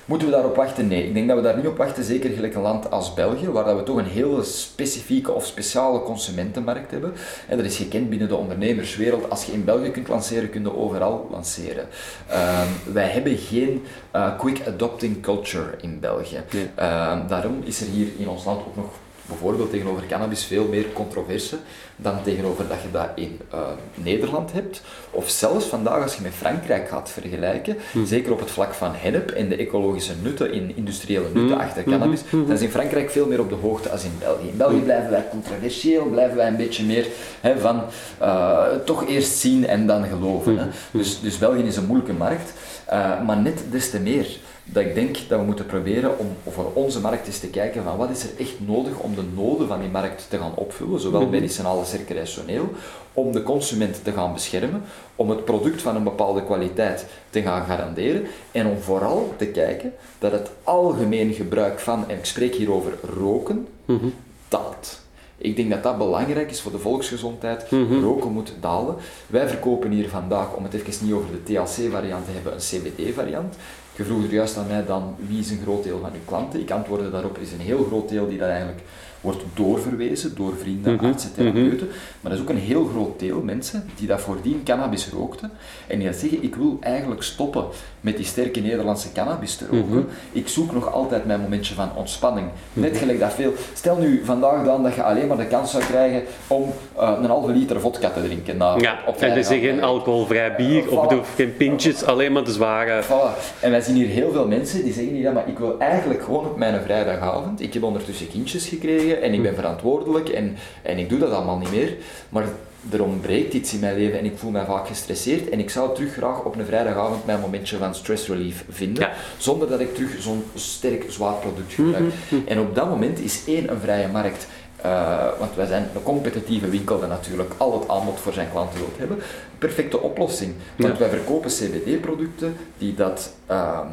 [0.06, 0.88] Moeten we daarop wachten?
[0.88, 1.06] Nee.
[1.06, 3.64] Ik denk dat we daar niet op wachten, zeker gelijk een land als België, waar
[3.64, 7.12] dat we toch een hele specifieke of speciale consumentenmarkt hebben.
[7.48, 9.30] En dat is gekend binnen de ondernemerswereld.
[9.30, 11.86] Als je in België kunt lanceren, kun je overal lanceren.
[12.28, 13.84] Ehm, wij hebben geen
[14.16, 16.42] uh, quick adopting culture in België.
[16.74, 18.86] Ehm, daarom is er hier in ons land ook nog
[19.26, 21.56] bijvoorbeeld tegenover cannabis veel meer controverse
[21.96, 23.60] dan tegenover dat je dat in uh,
[23.94, 24.82] Nederland hebt.
[25.10, 28.04] Of zelfs vandaag als je met Frankrijk gaat vergelijken, hm.
[28.04, 31.62] zeker op het vlak van hennep en de ecologische nutten, in industriële nutten hm.
[31.62, 31.90] achter hm.
[31.90, 34.48] cannabis, dan is in Frankrijk veel meer op de hoogte als in België.
[34.48, 37.06] In België blijven wij controversieel, blijven wij een beetje meer
[37.40, 37.82] hè, van
[38.22, 40.58] uh, toch eerst zien en dan geloven.
[40.58, 40.66] Hè.
[40.90, 42.52] Dus, dus België is een moeilijke markt,
[42.92, 44.26] uh, maar net des te meer
[44.64, 47.96] dat ik denk dat we moeten proberen om voor onze markt eens te kijken van
[47.96, 51.20] wat is er echt nodig om de noden van die markt te gaan opvullen, zowel
[51.20, 51.30] mhm.
[51.30, 52.68] medicinaal als recreationeel,
[53.12, 54.82] om de consument te gaan beschermen,
[55.16, 59.92] om het product van een bepaalde kwaliteit te gaan garanderen en om vooral te kijken
[60.18, 64.12] dat het algemeen gebruik van, en ik spreek hier over roken, mm
[64.48, 65.02] daalt.
[65.38, 67.70] Ik denk dat dat belangrijk is voor de volksgezondheid.
[67.70, 68.00] Mhm.
[68.00, 68.96] Roken moet dalen.
[69.26, 73.54] Wij verkopen hier vandaag, om het even niet over de THC-variant te hebben, een CBD-variant.
[73.96, 76.60] Je vroeg er juist aan mij dan, wie is een groot deel van uw klanten?
[76.60, 78.80] Ik antwoordde daarop, is een heel groot deel die dat eigenlijk
[79.24, 81.86] wordt doorverwezen door vrienden, mm artsen, therapeuten.
[82.20, 85.50] Maar dat is ook een heel groot deel mensen die dat voordien cannabis rookten
[85.86, 87.64] en die dat zeggen, ik wil eigenlijk stoppen
[88.00, 89.86] met die sterke Nederlandse cannabis te roken.
[89.88, 90.04] Mhm.
[90.32, 92.46] Ik zoek nog altijd mijn momentje van ontspanning.
[92.72, 92.98] Net mhm.
[92.98, 93.52] gelijk dat veel...
[93.72, 96.62] Stel nu vandaag dan dat je alleen maar de kans zou krijgen om
[96.98, 98.56] uh, een halve liter vodka te drinken.
[98.56, 102.52] Na, ja, op en dus geen alcoholvrij bier uh, of geen pintjes, alleen maar de
[102.52, 103.02] zware...
[103.02, 103.60] Voilà.
[103.60, 106.44] En wij zien hier heel veel mensen die zeggen, ja, maar ik wil eigenlijk gewoon
[106.44, 109.56] op mijn vrijdagavond, ik heb ondertussen kindjes gekregen, en ik ben hm.
[109.56, 111.96] verantwoordelijk en, en ik doe dat allemaal niet meer.
[112.28, 112.44] Maar
[112.90, 115.94] er ontbreekt iets in mijn leven en ik voel mij vaak gestresseerd en ik zou
[115.94, 120.16] terug graag op een vrijdagavond mijn momentje van stress relief vinden, zonder dat ik terug
[120.18, 122.12] zo'n sterk zwaar product gebruik.
[122.28, 124.46] Hm, hm, en op dat moment is één een vrije markt.
[124.84, 128.78] Uh, want wij zijn een competitieve winkel die natuurlijk al het aanbod voor zijn klanten
[128.78, 129.18] wil hebben.
[129.58, 130.54] perfecte oplossing.
[130.76, 133.32] Want wij verkopen CBD-producten die dat...
[133.46, 133.86] Ehm,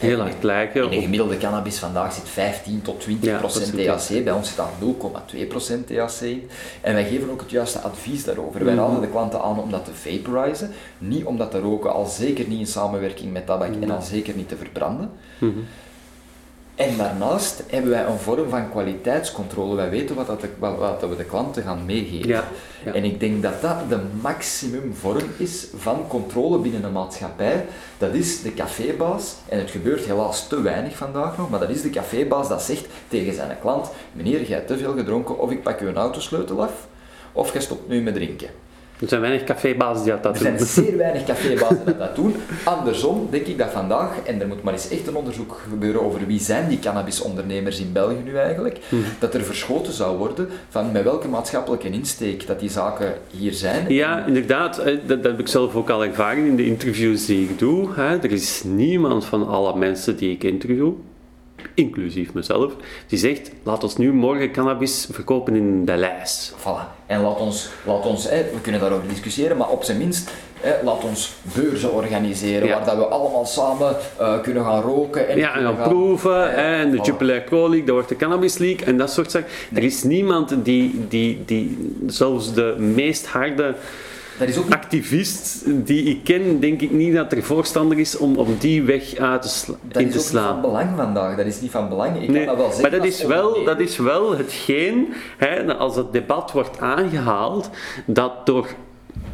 [0.00, 0.82] Heel hard lijken.
[0.82, 4.24] In de gemiddelde cannabis vandaag zit 15 tot 20 procent THC.
[4.24, 4.68] Bij ons zit dat
[5.34, 6.48] 0,2 procent THC in.
[6.80, 8.64] En wij geven ook het juiste advies daarover.
[8.64, 8.82] Wij mhm.
[8.82, 10.70] raden de klanten aan om dat te vaporizen.
[10.98, 14.36] Niet om dat te roken, al zeker niet in samenwerking met tabak en al zeker
[14.36, 15.10] niet te verbranden.
[15.38, 15.58] Mhm.
[16.76, 19.76] En daarnaast hebben wij een vorm van kwaliteitscontrole.
[19.76, 22.28] Wij weten wat, dat wat, wat we de klanten gaan meegeven.
[22.28, 22.44] Ja,
[22.92, 27.66] En ik denk dat dat de maximum vorm is van controle binnen een maatschappij.
[27.98, 31.82] Dat is de cafébaas, en het gebeurt helaas te weinig vandaag nog, maar dat is
[31.82, 35.62] de cafébaas dat zegt tegen zijn klant, meneer, jij hebt te veel gedronken, of ik
[35.62, 36.86] pak u een autosleutel af,
[37.32, 38.48] of jij stopt nu met drinken.
[39.00, 40.32] Er zijn weinig cafébazen die dat doen.
[40.32, 42.34] Er zijn zeer weinig cafébazen die dat doen.
[42.64, 46.26] Andersom denk ik dat vandaag, en er moet maar eens echt een onderzoek gebeuren over
[46.26, 49.04] wie zijn die cannabisondernemers in België nu eigenlijk, hmm.
[49.18, 53.84] dat er verschoten zou worden van met welke maatschappelijke insteek dat die zaken hier zijn.
[53.88, 54.76] Ja, inderdaad.
[54.76, 57.94] Dat, dat heb ik zelf ook al ervaren in de interviews die ik doe.
[57.96, 60.92] Er is niemand van alle mensen die ik interview
[61.74, 62.72] inclusief mezelf,
[63.06, 66.54] die zegt, laat ons nu morgen cannabis verkopen in de lijst.
[66.58, 66.96] Voilà.
[67.06, 70.30] En laat ons, laat ons hè, we kunnen daarover discussiëren, maar op zijn minst,
[70.60, 75.28] hè, laat ons beurzen organiseren, waar dat we allemaal samen uh, kunnen gaan roken.
[75.28, 77.04] En ja, en gaan, proeven, en de voilà.
[77.04, 79.48] Jupiler Pro League, dat wordt de Cannabis League, en dat soort zaken.
[79.74, 83.74] Er is niemand die, die, die, zelfs de meest harde
[84.38, 88.36] dat is ook activist die ik ken, denk ik niet dat er voorstander is om,
[88.36, 90.44] om die weg uit te sla dat in te slaan.
[90.44, 92.22] Dat is niet van belang vandaag, dat is niet van belang.
[92.22, 92.82] Ik nee, kan dat wel zeggen.
[92.82, 97.70] Maar dat is, wel, dat is wel hetgeen, hè, als het debat wordt aangehaald,
[98.06, 98.68] dat door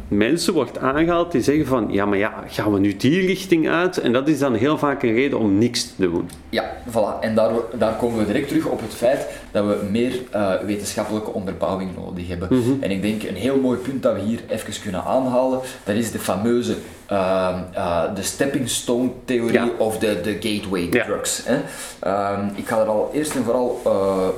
[0.07, 3.97] mensen wordt aangehaald die zeggen van ja, maar ja, gaan we nu die richting uit?
[3.97, 6.29] En dat is dan heel vaak een reden om niks te doen.
[6.49, 7.19] Ja, voilà.
[7.21, 11.31] En daar, daar komen we direct terug op het feit dat we meer uh, wetenschappelijke
[11.31, 12.47] onderbouwing nodig hebben.
[12.51, 12.71] Mhm.
[12.79, 16.11] En ik denk een heel mooi punt dat we hier even kunnen aanhalen, dat is
[16.11, 16.75] de fameuze
[17.11, 21.41] uh, uh, de stepping stone theorie of de, de gateway drugs.
[21.45, 21.57] Hè?
[21.99, 23.81] Ehm, ik ga er al eerst en vooral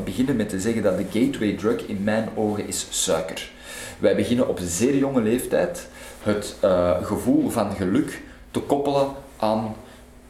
[0.04, 3.54] beginnen met te zeggen dat de gateway drug in mijn ogen is suiker.
[4.00, 5.88] Wij beginnen op zeer jonge leeftijd
[6.24, 8.22] het uh, gevoel van geluk
[8.52, 9.76] te koppelen aan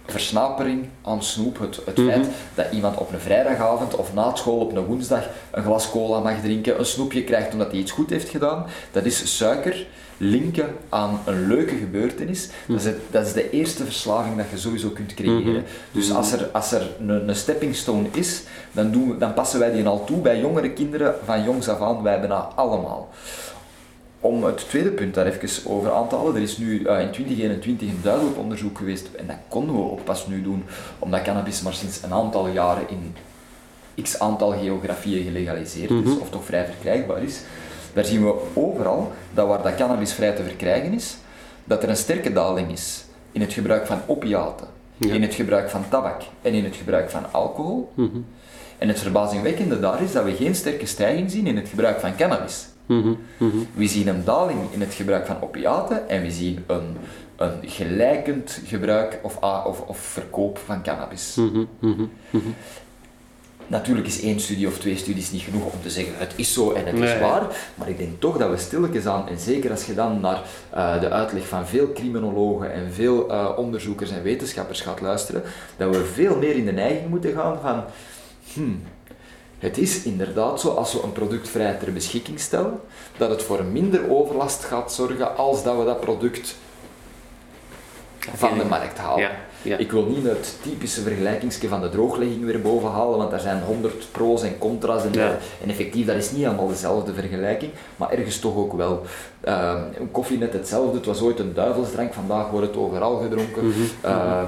[0.05, 1.59] versnapering, aan snoep.
[1.59, 2.13] Het, het mm -hmm.
[2.13, 6.19] feit dat iemand op een vrijdagavond of na school op een woensdag een glas cola
[6.19, 9.85] mag drinken, een snoepje krijgt omdat hij iets goed heeft gedaan, dat is suiker
[10.17, 12.49] linken aan een leuke gebeurtenis.
[12.67, 15.53] Dat, is het, dat is de eerste verslaving dat je sowieso kunt creëren.
[15.53, 15.61] Mhm.
[15.91, 19.59] Dus als er, als er een, een stepping stone is, dan, doen we, dan passen
[19.59, 23.09] wij die al toe bij jongere kinderen van jongs af aan, wij bijna allemaal
[24.25, 26.35] om het tweede punt daar even over aan te halen.
[26.35, 30.03] Er is nu uh, in 2021 een duidelijk onderzoek geweest, en dat konden we ook
[30.03, 30.63] pas nu doen,
[30.99, 33.15] omdat cannabis maar sinds een aantal jaren in
[34.03, 36.19] x aantal geografieën gelegaliseerd is, mhm.
[36.21, 37.41] of toch vrij verkrijgbaar is.
[37.93, 41.17] Daar zien we overal dat waar dat cannabis vrij te verkrijgen is,
[41.63, 44.67] dat er een sterke daling is in het gebruik van opiaten,
[44.97, 47.91] in het gebruik van tabak en in het gebruik van alcohol.
[47.93, 48.17] Mhm.
[48.77, 52.15] En het verbazingwekkende daar is dat we geen sterke stijging zien in het gebruik van
[52.15, 52.67] cannabis.
[52.85, 53.57] Mhm, mhm.
[53.73, 56.97] We zien een daling in het gebruik van opiaten en we zien een,
[57.35, 61.35] een gelijkend gebruik of, of, of verkoop van cannabis.
[61.35, 62.05] Mhm,
[63.67, 66.71] Natuurlijk is één studie of twee studies niet genoeg om te zeggen het is zo
[66.71, 69.85] en het is waar, maar ik denk toch dat we stilletjes aan, en zeker als
[69.85, 70.41] je dan naar
[70.75, 75.43] uh, de uitleg van veel criminologen en veel uh, onderzoekers en wetenschappers gaat luisteren,
[75.77, 77.83] dat we veel meer in de neiging moeten gaan van
[78.53, 78.81] hmm,
[79.65, 82.79] het is inderdaad zo, als we een product vrij ter beschikking stellen,
[83.17, 86.55] dat het voor minder overlast gaat zorgen als dat we dat product
[88.33, 89.29] van de markt halen.
[89.61, 93.39] Ja, Ik wil niet het typische vergelijkingsje van de drooglegging weer boven halen, want daar
[93.39, 95.21] zijn honderd pro's en contra's en,
[95.61, 99.01] en, effectief, dat is niet allemaal dezelfde vergelijking, maar ergens toch ook wel.
[99.47, 103.67] Uh, koffie net hetzelfde, het was ooit een duivelsdrank, vandaag wordt het overal gedronken.
[103.67, 103.79] Mhm.
[104.01, 104.45] Ehm,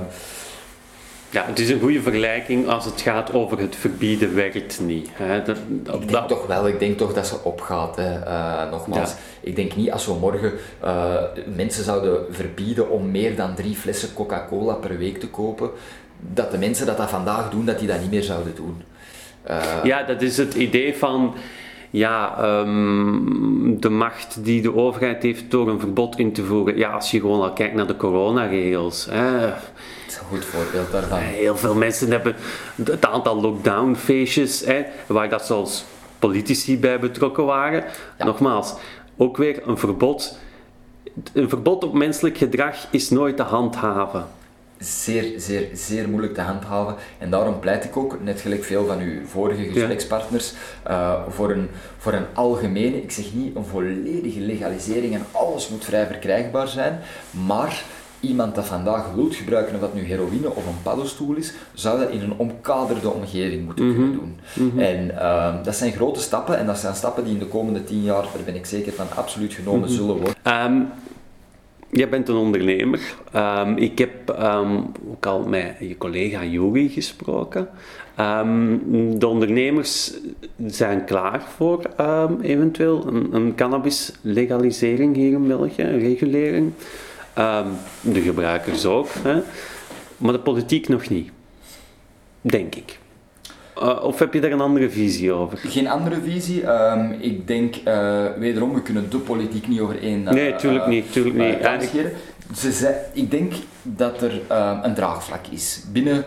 [1.30, 5.10] ja, het is een goede vergelijking als het gaat over het verbieden werkt niet.
[5.14, 5.44] Hè.
[5.44, 5.58] Dat,
[6.02, 7.96] ik denk toch wel, ik denk toch dat ze opgaat.
[7.96, 8.20] Hè.
[8.20, 10.54] Uh, nogmaals, ik denk niet als we morgen
[10.84, 11.14] uh,
[11.56, 15.70] mensen zouden verbieden om meer dan drie flessen Coca-Cola per week te kopen,
[16.34, 18.82] dat de mensen dat dat vandaag doen, dat die dat niet meer zouden doen.
[19.50, 21.34] Uh, ja, dat is het idee van
[21.90, 26.78] ja, um, de macht die de overheid heeft door een verbod in te voeren.
[26.78, 29.08] Ja, als je gewoon al kijkt naar de coronaregels.
[29.10, 29.54] Hè,
[30.18, 31.20] goed voorbeeld daarvan.
[31.20, 32.36] Heel veel mensen hebben
[32.84, 34.64] het aantal lockdown-feestjes,
[35.08, 35.86] waar dat zelfs
[36.20, 37.84] politici bij betrokken waren.
[38.18, 38.74] Nogmaals,
[39.18, 40.38] ook weer een verbod.
[41.34, 44.26] Een verbod op menselijk gedrag is nooit te handhaven.
[44.78, 46.96] zeer, zeer, zeer moeilijk te handhaven.
[47.18, 50.54] En daarom pleit ik ook, net gelijk veel van uw vorige gesprekspartners,
[50.88, 55.86] uh, voor, een, voor een algemene, ik zeg niet een volledige legalisering en alles moet
[55.86, 57.00] vrij verkrijgbaar zijn,
[57.32, 57.84] maar
[58.20, 62.10] iemand dat vandaag wilt gebruiken, of dat nu heroïne of een paddenstoel is, zou dat
[62.10, 63.96] in een omkaderde omgeving moeten mhm.
[63.96, 64.40] kunnen doen.
[64.54, 64.80] Mhm.
[64.80, 68.04] En uh, dat zijn grote stappen en dat zijn stappen die in de komende tien
[68.04, 69.98] jaar, daar ben ik zeker van, absoluut genomen mhm.
[69.98, 70.64] zullen worden.
[70.66, 70.88] Um,
[71.90, 73.00] jij bent een ondernemer.
[73.36, 77.70] Um, ik heb um, ook al met je collega Juri gesproken.
[79.18, 80.14] de ondernemers
[80.66, 81.82] zijn klaar voor
[82.42, 86.72] eventueel een, een cannabis-legalisering hier in België, een regulering.
[87.40, 87.66] Um,
[88.02, 89.08] de gebruikers ook.
[89.24, 89.42] Hè.
[90.18, 91.32] Maar de politiek nog niet.
[92.42, 93.00] Denk ik.
[93.82, 95.58] Uh, of heb je daar een andere visie over?
[95.58, 96.68] Geen andere visie.
[96.68, 100.22] Um, ik denk, uh, wederom, we kunnen de politiek niet over één...
[100.22, 101.12] Uh, nee, tuurlijk niet.
[101.12, 101.36] Tuurlijk
[101.94, 102.12] niet.
[102.56, 105.84] Ze zei, ik denk dat er ehm, een draagvlak is.
[105.92, 106.26] Binnen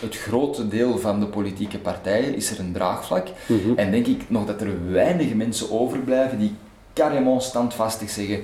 [0.00, 3.28] het grote deel van de politieke partijen is er een draagvlak.
[3.46, 3.72] Mhm.
[3.76, 6.54] En denk ik nog dat er weinig mensen overblijven die
[6.94, 8.40] carrément standvastig zeggen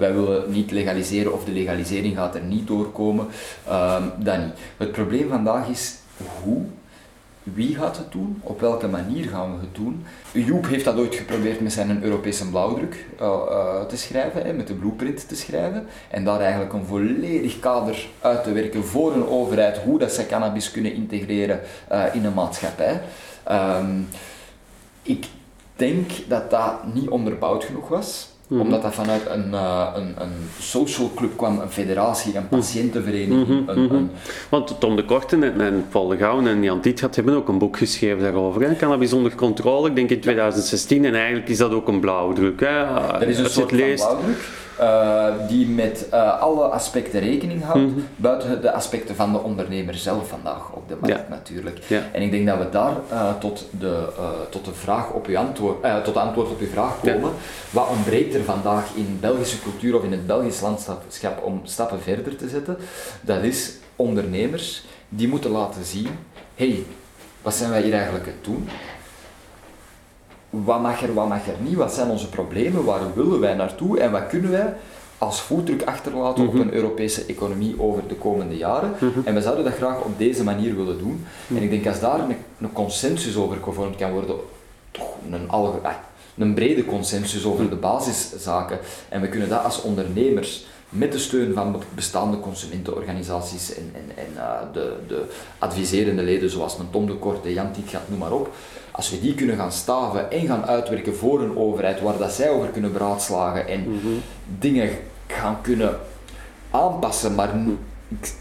[0.00, 3.26] wij willen niet legaliseren of de legalisering gaat er niet doorkomen.
[3.68, 4.54] Um, dat niet.
[4.76, 5.94] Het probleem vandaag is
[6.42, 6.62] hoe,
[7.42, 10.04] wie gaat het doen, op welke manier gaan we het doen.
[10.32, 14.66] Joep heeft dat ooit geprobeerd met zijn Europese blauwdruk uh, uh, te schrijven, hè, met
[14.66, 15.86] de blueprint te schrijven.
[16.08, 20.26] En daar eigenlijk een volledig kader uit te werken voor een overheid, hoe dat ze
[20.26, 21.60] cannabis kunnen integreren
[21.92, 23.00] uh, in een maatschappij.
[23.50, 24.08] Um,
[25.02, 25.26] ik
[25.76, 28.29] denk dat dat niet onderbouwd genoeg was.
[28.50, 28.60] Mhm.
[28.60, 32.54] Omdat dat vanuit een, uh, een, een social club kwam, een federatie, een mhm.
[32.54, 33.48] patiëntenvereniging.
[33.48, 34.10] Mm een, een...
[34.48, 37.58] Want Tom de Korten en, en Paul de Gouwen en Jan Tietgat hebben ook een
[37.58, 38.62] boek geschreven daarover.
[38.62, 38.76] Hè?
[38.76, 41.04] Cannabis onder controle, ik denk in 2016.
[41.04, 42.60] En eigenlijk is dat ook een blauwdruk.
[42.60, 42.84] Hè?
[43.12, 44.06] Dat is een soort leest...
[44.06, 44.38] blauwdruk.
[44.80, 48.06] Uh, die met uh, alle aspecten rekening houdt, mm -hmm.
[48.16, 51.26] buiten de aspecten van de ondernemer zelf vandaag op de markt ja.
[51.28, 51.78] natuurlijk.
[51.86, 52.02] Ja.
[52.12, 54.08] En ik denk dat we daar uh, tot, de,
[54.50, 57.30] tot, de vraag op uw antwoord, tot antwoord op uw vraag komen.
[57.30, 57.36] Ja.
[57.70, 62.36] Wat ontbreekt er vandaag in Belgische cultuur of in het Belgisch landschap om stappen verder
[62.36, 62.76] te zetten?
[63.20, 66.08] Dat is ondernemers die moeten laten zien,
[66.54, 66.82] hey,
[67.42, 68.68] wat zijn wij hier eigenlijk aan het doen?
[70.50, 73.98] Wat mag er, wat mag er niet, wat zijn onze problemen, waar willen wij naartoe
[73.98, 74.74] en wat kunnen wij
[75.18, 76.62] als voetdruk achterlaten op mhm.
[76.62, 78.94] een Europese economie over de komende jaren.
[79.00, 79.20] Mhm.
[79.24, 81.24] En we zouden dat graag op deze manier willen doen.
[81.48, 84.36] En ik denk als daar een, een consensus over gevormd kan worden,
[84.90, 85.92] toch een, alge, ah,
[86.38, 88.78] een brede consensus over de basiszaken,
[89.08, 94.32] en we kunnen dat als ondernemers met de steun van bestaande consumentenorganisaties en, en, en
[94.36, 95.24] uh, de, de
[95.58, 98.50] adviserende leden zoals een Tom de Korte, Jan Tietgat, noem maar op,
[99.00, 102.50] als we die kunnen gaan staven en gaan uitwerken voor een overheid waar dat zij
[102.50, 104.22] over kunnen beraadslagen en mm -hmm.
[104.58, 104.90] dingen
[105.26, 105.98] gaan kunnen
[106.70, 107.54] aanpassen, maar
[108.08, 108.34] ik,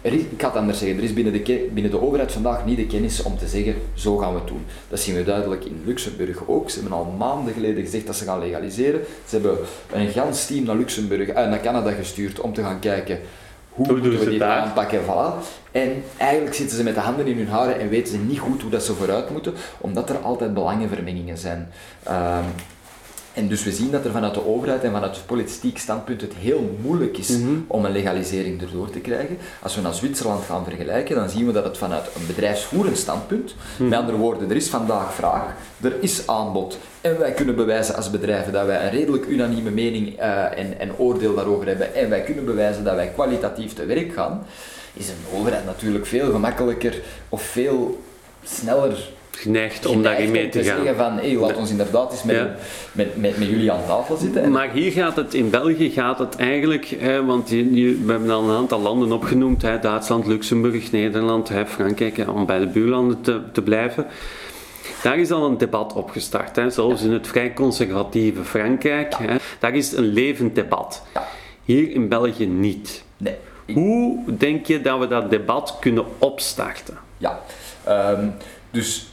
[0.00, 2.64] er is, ik ga het anders zeggen, er is binnen de, binnen de overheid vandaag
[2.64, 4.64] niet de kennis om te zeggen, zo gaan we het doen.
[4.88, 6.70] Dat zien we duidelijk in Luxemburg ook.
[6.70, 9.00] Ze hebben al maanden geleden gezegd dat ze gaan legaliseren.
[9.26, 9.58] Ze hebben
[9.92, 13.18] een gans team naar Luxemburg, uh, naar Canada gestuurd om te gaan kijken
[13.78, 14.60] hoe, hoe moeten we daar?
[14.60, 15.00] aanpakken.
[15.04, 15.46] Voilà.
[15.72, 18.62] En eigenlijk zitten ze met de handen in hun haren en weten ze niet goed
[18.62, 21.68] hoe dat ze vooruit moeten, omdat er altijd belangenvermengingen zijn.
[22.08, 22.44] Um,
[23.38, 26.34] en dus we zien dat er vanuit de overheid en vanuit het politiek standpunt het
[26.34, 27.50] heel moeilijk is mhm.
[27.66, 29.38] om een legalisering erdoor te krijgen.
[29.62, 33.54] Als we naar Zwitserland gaan vergelijken, dan zien we dat het vanuit een bedrijfsvoerend standpunt,
[33.78, 33.88] mm.
[33.88, 38.10] met andere woorden, er is vandaag vraag, er is aanbod en wij kunnen bewijzen als
[38.10, 42.22] bedrijven dat wij een redelijk unanieme mening uh, en, en oordeel daarover hebben en wij
[42.22, 44.46] kunnen bewijzen dat wij kwalitatief te werk gaan,
[44.92, 48.02] is een overheid natuurlijk veel gemakkelijker of veel
[48.42, 49.08] sneller
[49.38, 50.76] geneigd om daarin mee te, te gaan.
[50.76, 52.36] zeggen van, hey, laat ons inderdaad eens met,
[52.92, 54.50] met, met, met, jullie aan tafel zitten.
[54.50, 58.30] Maar hier gaat het, in België gaat het eigenlijk, hè, want je, je, we hebben
[58.30, 62.66] al een aantal landen opgenoemd, hè, Duitsland, Luxemburg, Nederland, hè, Frankrijk, hè, om bij de
[62.66, 64.06] buurlanden te, te blijven.
[65.02, 69.14] Daar is al een debat opgestart, hè, zelfs in het vrij conservatieve Frankrijk.
[69.18, 71.02] Hè, daar is een levend debat.
[71.64, 73.04] Hier in België niet.
[73.16, 73.34] Nee.
[73.72, 76.98] Hoe denk je dat we dat debat kunnen opstarten?
[77.18, 77.40] Ja,
[77.88, 78.34] um,
[78.70, 79.08] dus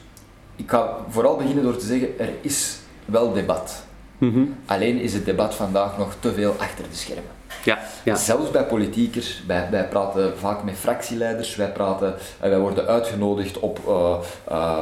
[0.55, 3.83] ik ga vooral beginnen door te zeggen, er is wel debat.
[4.17, 7.34] Mm Alleen is het debat vandaag nog te veel achter de schermen.
[7.65, 8.15] Ja, ja.
[8.15, 13.79] Zelfs bij politiekers, wij, wij praten vaak met fractieleiders, wij, praten, wij worden uitgenodigd op,
[13.87, 14.17] uh,
[14.51, 14.79] uh,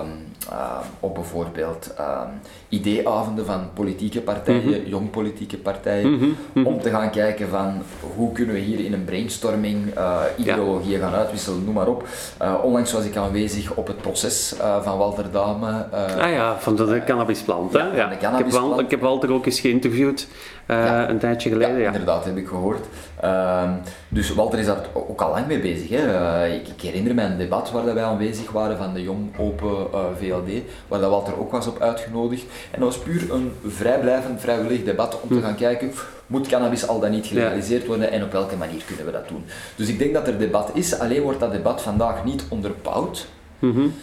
[0.51, 2.29] uh, op bijvoorbeeld ehm,
[2.69, 6.65] ideeavonden van politieke partijen, mm jong politieke partijen, mhm, mhm.
[6.67, 7.81] om te gaan kijken van
[8.15, 12.07] hoe kunnen we hier in een brainstorming uh, ideologieën gaan uitwisselen, noem maar op.
[12.41, 15.85] Uh, onlangs was ik aanwezig op het proces uh, van Walter Dame.
[16.19, 17.73] ah ja, van de, cannabisplant.
[17.73, 18.11] Ja, ja.
[18.11, 20.27] Ik, heb Walter, ik heb Walter ook eens geïnterviewd.
[20.67, 21.79] Uh, een tijdje geleden.
[21.79, 22.85] Ja, inderdaad, heb ik gehoord.
[23.23, 23.71] Uh,
[24.07, 25.89] dus Walter is daar ook al lang mee bezig.
[25.89, 26.07] Hè.
[26.47, 29.87] Uh, ik, ik, herinner me een debat waar wij aanwezig waren van de Jong Open
[29.93, 32.43] uh, VLD, waar dat Walter ook was op uitgenodigd.
[32.71, 35.41] En dat was puur een vrijblijvend, vrijwillig debat om te hm.
[35.41, 35.91] gaan kijken,
[36.27, 39.43] moet cannabis al dan niet gelegaliseerd worden en op welke manier kunnen we dat doen.
[39.75, 43.27] Dus ik denk dat er debat is, alleen wordt dat debat vandaag niet onderbouwd.
[43.59, 43.93] Mm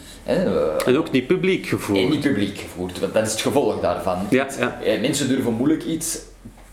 [0.85, 1.99] en ook niet publiek gevoerd.
[1.99, 4.17] En niet publiek gevoerd, want dat is het gevolg daarvan.
[4.29, 4.99] Ja, ja.
[4.99, 6.19] Mensen durven moeilijk iets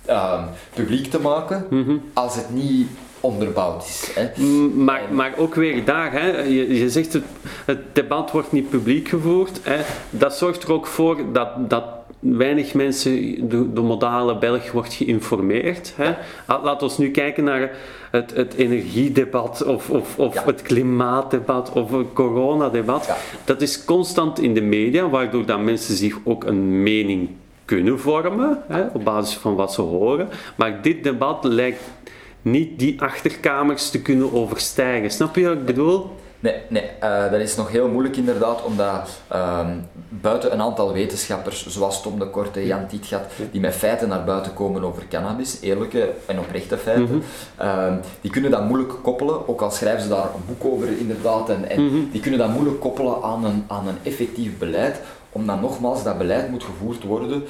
[0.09, 0.43] uh,
[0.75, 1.97] publiek te maken mhm.
[2.13, 2.89] als het niet
[3.21, 4.11] onderbouwd is.
[4.15, 4.45] Hè.
[4.75, 7.25] Maar, maar ook weer daar, hè, je, je zegt het,
[7.65, 9.61] het debat wordt niet publiek gevoerd.
[9.63, 9.81] Hè.
[10.11, 11.85] Dat zorgt er ook voor dat, dat
[12.19, 15.93] weinig mensen, de, de modale Belg wordt geïnformeerd.
[15.97, 16.15] Hè.
[16.47, 17.71] Laten we nu kijken naar
[18.11, 23.11] het, het energiedebat of, of, of het klimaatdebat of het coronadebat.
[23.45, 27.29] Dat is constant in de media, waardoor dat mensen zich ook een mening
[27.69, 30.29] kunnen vormen hè, op basis van wat ze horen.
[30.57, 31.83] Maar dit debat lijkt
[32.43, 35.11] niet die achterkamers te kunnen overstijgen.
[35.11, 36.11] Snap je wat ik bedoel?
[36.41, 39.67] Nee, nee uh, dat is nog heel moeilijk inderdaad, omdat uh,
[40.09, 44.55] buiten een aantal wetenschappers, zoals Tom de Korte, Jan Tietgat, die met feiten naar buiten
[44.55, 47.23] komen over cannabis, eerlijke en oprechte feiten,
[47.61, 51.49] uh, die kunnen dat moeilijk koppelen, ook al schrijven ze daar een boek over inderdaad,
[51.49, 52.11] en, en mhm.
[52.13, 55.01] die kunnen dat moeilijk koppelen aan een, aan een effectief beleid,
[55.39, 57.43] omdat nogmaals dat beleid moet gevoerd worden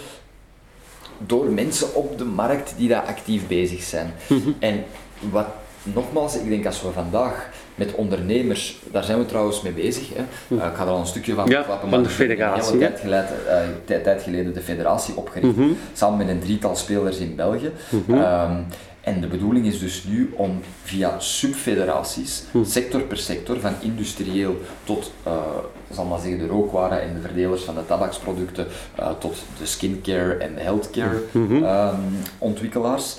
[1.19, 4.13] door mensen op de markt die daar actief bezig zijn.
[4.29, 4.51] Mhm.
[4.59, 4.85] En
[5.31, 5.47] wat
[5.83, 10.09] nogmaals, ik denk als we vandaag met ondernemers, daar zijn we trouwens mee bezig.
[10.15, 10.23] Hè.
[10.57, 11.91] Uh, ik ga er al een stukje van ja, klappen.
[11.91, 12.79] Van de federatie.
[12.79, 13.29] Tijd geleden,
[13.89, 15.69] uh, tijd geleden de federatie opgericht, mhm.
[15.93, 17.73] samen met een drietal spelers in België.
[17.89, 18.15] Mhm.
[18.15, 18.57] Ehm,
[19.01, 22.65] en de bedoeling is dus nu om via subfederaties, mhm.
[22.65, 25.33] sector per sector, van industrieel tot, uh,
[25.95, 28.67] zal maar zeggen, de rookwaren en de verdelers van de tabaksproducten,
[29.19, 32.01] tot de skincare en de healthcare um,
[32.39, 33.17] ontwikkelaars,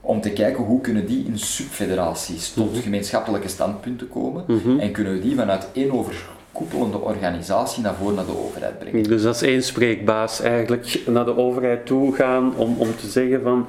[0.00, 2.82] om te kijken hoe kunnen die in subfederaties tot mhm.
[2.82, 4.78] gemeenschappelijke standpunten komen mhm.
[4.78, 9.02] en kunnen we die vanuit één overkoepelende organisatie naar voren naar de overheid brengen.
[9.02, 13.42] Dus dat is één spreekbaas eigenlijk naar de overheid toe gaan om, om te zeggen
[13.42, 13.66] van...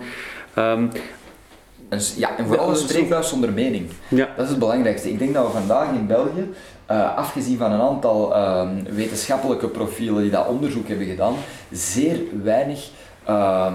[0.53, 0.87] Ehm,
[2.15, 3.89] ja, en vooral een spreekbuis zonder mening.
[4.07, 4.29] Ja.
[4.35, 5.11] Dat is het belangrijkste.
[5.11, 6.49] Ik denk dat we vandaag in België,
[6.91, 11.33] uh, afgezien van een aantal uh, wetenschappelijke profielen die dat onderzoek hebben gedaan,
[11.71, 12.89] zeer weinig
[13.29, 13.73] uh,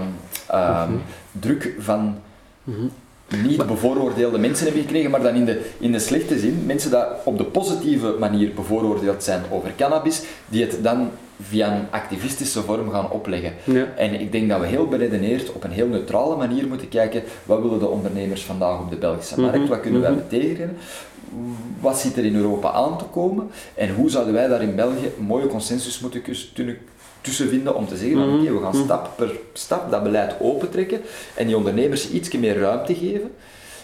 [1.31, 2.17] druk van
[3.43, 6.99] niet bevooroordeelde mensen hebben gekregen, maar dan in de, in de slechte zin, mensen die
[7.23, 11.09] op de positieve manier bevooroordeeld zijn over cannabis, die het dan
[11.41, 13.53] via een activistische vorm gaan opleggen.
[13.63, 13.85] Ja.
[13.95, 17.61] En ik denk dat we heel beredeneerd op een heel neutrale manier moeten kijken, wat
[17.61, 19.67] willen de ondernemers vandaag op de Belgische markt, mhm.
[19.67, 20.19] wat kunnen wij mhm.
[20.27, 20.77] betekenen,
[21.79, 25.11] wat zit er in Europa aan te komen en hoe zouden wij daar in België
[25.17, 26.21] een mooie consensus moeten
[27.21, 28.83] tussen vinden om te zeggen van oké, we gaan mhm.
[28.83, 31.01] stap per stap dat beleid opentrekken
[31.33, 33.31] en die ondernemers iets meer ruimte geven,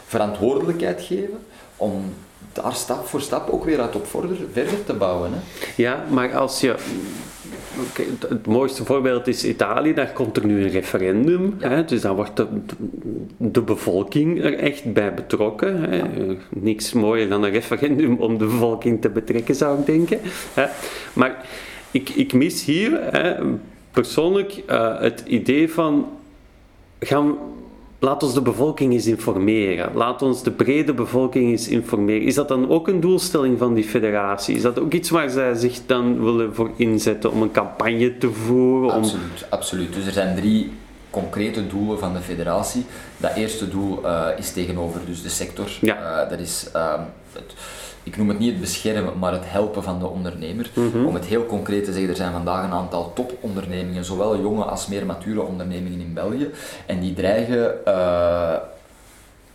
[0.05, 1.39] verantwoordelijkheid geven
[1.75, 2.13] om
[2.53, 4.07] daar stap voor stap ook weer uit op
[4.53, 5.31] verder te bouwen.
[5.33, 5.39] Hè.
[5.75, 6.75] Ja, maar als je
[8.29, 11.55] het mooiste voorbeeld is Italië, daar komt er nu een referendum.
[11.59, 12.47] Hè, dus daar wordt de,
[13.37, 15.89] de, bevolking er echt bij betrokken.
[15.89, 16.01] Hè.
[16.49, 20.19] Niks mooier dan een referendum om de bevolking te betrekken, zou ik denken.
[20.53, 20.65] Hè.
[21.13, 21.45] Maar
[21.91, 23.35] ik, ik mis hier hè,
[23.91, 26.07] persoonlijk uh, het idee van
[26.99, 27.35] gaan,
[28.01, 29.93] laat ons de bevolking eens informeren.
[29.93, 32.27] Laat ons de brede bevolking eens informeren.
[32.27, 34.55] Is dat dan ook een doelstelling van die federatie?
[34.55, 38.31] Is dat ook iets waar zij zich dan willen voor inzetten om een campagne te
[38.31, 38.91] voeren?
[38.91, 39.93] Absoluut, absoluut.
[39.93, 40.71] Dus er zijn drie
[41.09, 42.85] concrete doelen van de federatie.
[43.17, 45.67] Dat eerste doel uh, is tegenover dus de sector.
[45.81, 46.23] Ja.
[46.23, 46.93] Uh, dat is uh,
[47.33, 47.53] het
[48.03, 50.69] ik noem het niet het beschermen, maar het helpen van de ondernemer.
[50.73, 51.05] Mhm.
[51.05, 54.87] Om het heel concreet te zeggen, er zijn vandaag een aantal topondernemingen, zowel jonge als
[54.87, 56.49] meer mature ondernemingen in België,
[56.85, 58.55] en die dreigen uh,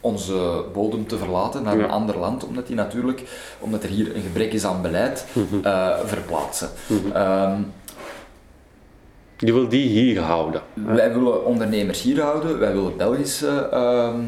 [0.00, 3.22] onze bodem te verlaten naar een ander land, omdat die natuurlijk,
[3.58, 5.26] omdat er hier een gebrek is aan beleid,
[5.64, 6.68] uh, verplaatsen.
[6.86, 7.16] Mhm.
[7.16, 7.60] Ehm,
[9.38, 10.62] je wil die hier houden?
[10.74, 14.22] Wij willen ondernemers hier houden, wij willen Belgische ehm,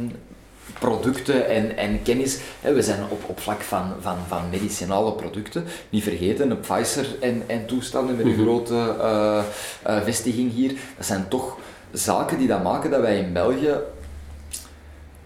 [0.78, 2.38] producten en, en kennis.
[2.60, 5.64] We zijn op, op vlak van, van, van medicinale producten.
[5.90, 8.42] Niet vergeten, een Pfizer en, en toestanden met een mhm.
[8.42, 9.42] grote uh,
[9.86, 10.72] uh, vestiging hier.
[10.96, 11.56] Dat zijn toch
[11.92, 13.74] zaken die dat maken dat wij in België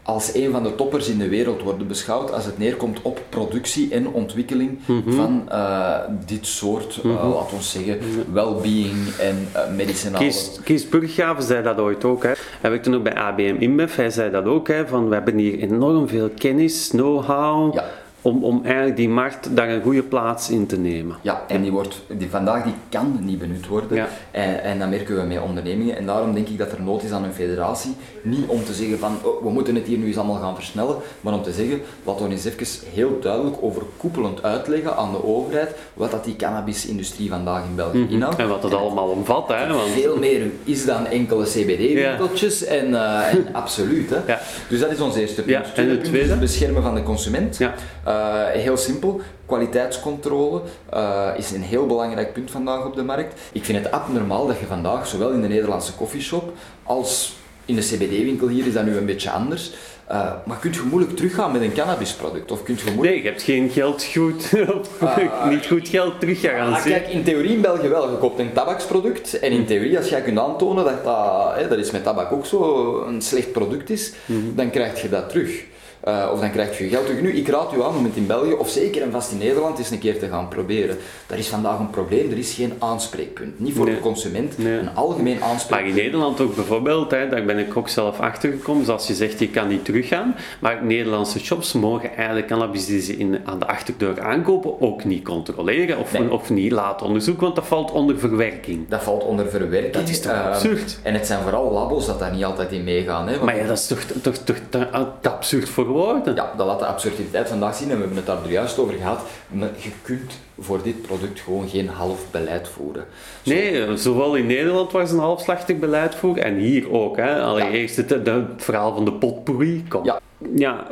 [0.03, 3.91] als een van de toppers in de wereld worden beschouwd als het neerkomt op productie
[3.91, 5.13] en ontwikkeling mhm.
[5.13, 5.97] van uh,
[6.27, 7.99] dit soort, uh, laten we zeggen,
[8.33, 10.25] well-being en uh, medicinale...
[10.25, 12.23] Kees, Kees Burggraven zei dat ooit ook.
[12.23, 12.33] Hè.
[12.61, 14.69] Hij werkte nog bij ABM InBev, hij zei dat ook.
[14.69, 17.85] Hè, van, we hebben hier enorm veel kennis, know-how, ja.
[18.23, 21.17] Om, om eigenlijk die markt daar een goede plaats in te nemen.
[21.23, 23.97] Ja, en die, wordt, die vandaag die kan niet benut worden.
[23.97, 24.09] Ja.
[24.31, 25.97] En, en dat merken we met ondernemingen.
[25.97, 27.95] En daarom denk ik dat er nood is aan een federatie.
[28.23, 30.97] Niet om te zeggen van oh, we moeten het hier nu eens allemaal gaan versnellen,
[31.21, 35.71] maar om te zeggen, laten we eens even heel duidelijk overkoepelend uitleggen aan de overheid
[35.95, 38.13] wat dat die cannabisindustrie vandaag in België Mhm.
[38.13, 38.37] inhoudt.
[38.39, 39.67] En wat dat allemaal omvat, hè?
[39.75, 44.11] Want, Veel meer is dan enkele CBD-winkeltjes en, eh, en absoluut.
[44.11, 44.17] Hè.
[44.27, 44.41] Ja.
[44.69, 45.67] Dus dat is ons eerste punt.
[45.67, 46.31] Ja, en het tweede?
[46.31, 47.57] het beschermen van de consument.
[47.57, 47.75] Ja.
[48.13, 49.21] Eh, heel simpel.
[49.47, 50.61] Kwaliteitscontrole
[50.91, 53.41] eh, is een heel belangrijk punt vandaag op de markt.
[53.53, 56.53] Ik vind het abnormaal dat je vandaag, zowel in de Nederlandse koffieshop
[56.83, 59.73] als in de CBD-winkel hier is dat nu een beetje anders.
[60.07, 62.51] eh, maar kun je moeilijk teruggaan met een cannabisproduct?
[62.53, 63.15] Of kun je moeilijk...
[63.15, 64.53] nee, je hebt geen geld goed,
[65.51, 66.93] niet goed geld Ah, teruggaranteren.
[67.01, 68.11] kijk, in theorie in België wel.
[68.11, 71.79] Je koopt een tabaksproduct en in theorie, als jij kunt aantonen dat dat, hè, dat
[71.79, 74.13] is met tabak ook zo, een slecht product is,
[74.55, 75.65] dan krijg je dat terug.
[76.03, 77.21] Eh, of dan krijg je je geld terug.
[77.21, 79.79] Nu, ik raad u aan om het in België, of zeker en vast in Nederland,
[79.79, 80.97] eens een keer te gaan proberen.
[81.27, 83.61] Dat is vandaag een probleem, er is geen aanspreekpunt.
[83.61, 83.95] Niet voor Nee.
[83.95, 84.79] de consument, Nee.
[84.79, 85.95] een algemeen Maar in aanspreekpunt.
[85.95, 89.69] Nederland ook bijvoorbeeld, hè, daar ben ik ook zelf achtergekomen, zoals je zegt, je kan
[89.69, 94.81] niet teruggaan, maar Nederlandse shops mogen eigenlijk cannabis die ze in, aan de achterdeur aankopen
[94.81, 96.33] ook niet controleren of, Nee.
[96.33, 98.89] of niet laten onderzoeken, want dat valt onder verwerking.
[98.89, 99.93] Dat valt onder verwerking.
[99.95, 100.99] Dat is toch Eh, absurd?
[101.03, 103.27] En het zijn vooral labos dat daar niet altijd in meegaan.
[103.27, 104.87] Hè, want- Maar ja, dat is toch, toch, toch te,
[105.21, 105.91] te absurd voor
[106.35, 109.21] Ja, dat laat de absurditeit vandaag zien en we hebben het daar juist over gehad.
[109.49, 113.05] Maar je kunt voor dit product gewoon geen half beleid voeren.
[113.43, 117.17] Zo- Nee, zowel in Nederland was een halfslachtig beleid voor en hier ook.
[117.17, 117.41] Hè.
[117.43, 118.27] Allereerst het, het
[118.57, 119.85] verhaal van de potpourri.
[119.89, 120.05] Kom.
[120.05, 120.21] Ja.
[120.55, 120.87] Ja,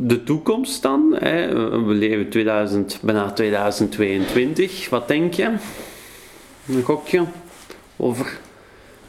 [0.00, 1.16] de toekomst dan.
[1.18, 1.48] Hè.
[1.84, 4.88] We leven 2000, bijna 2022.
[4.90, 5.50] Wat denk je?
[6.68, 7.22] Een gokje
[7.96, 8.38] over,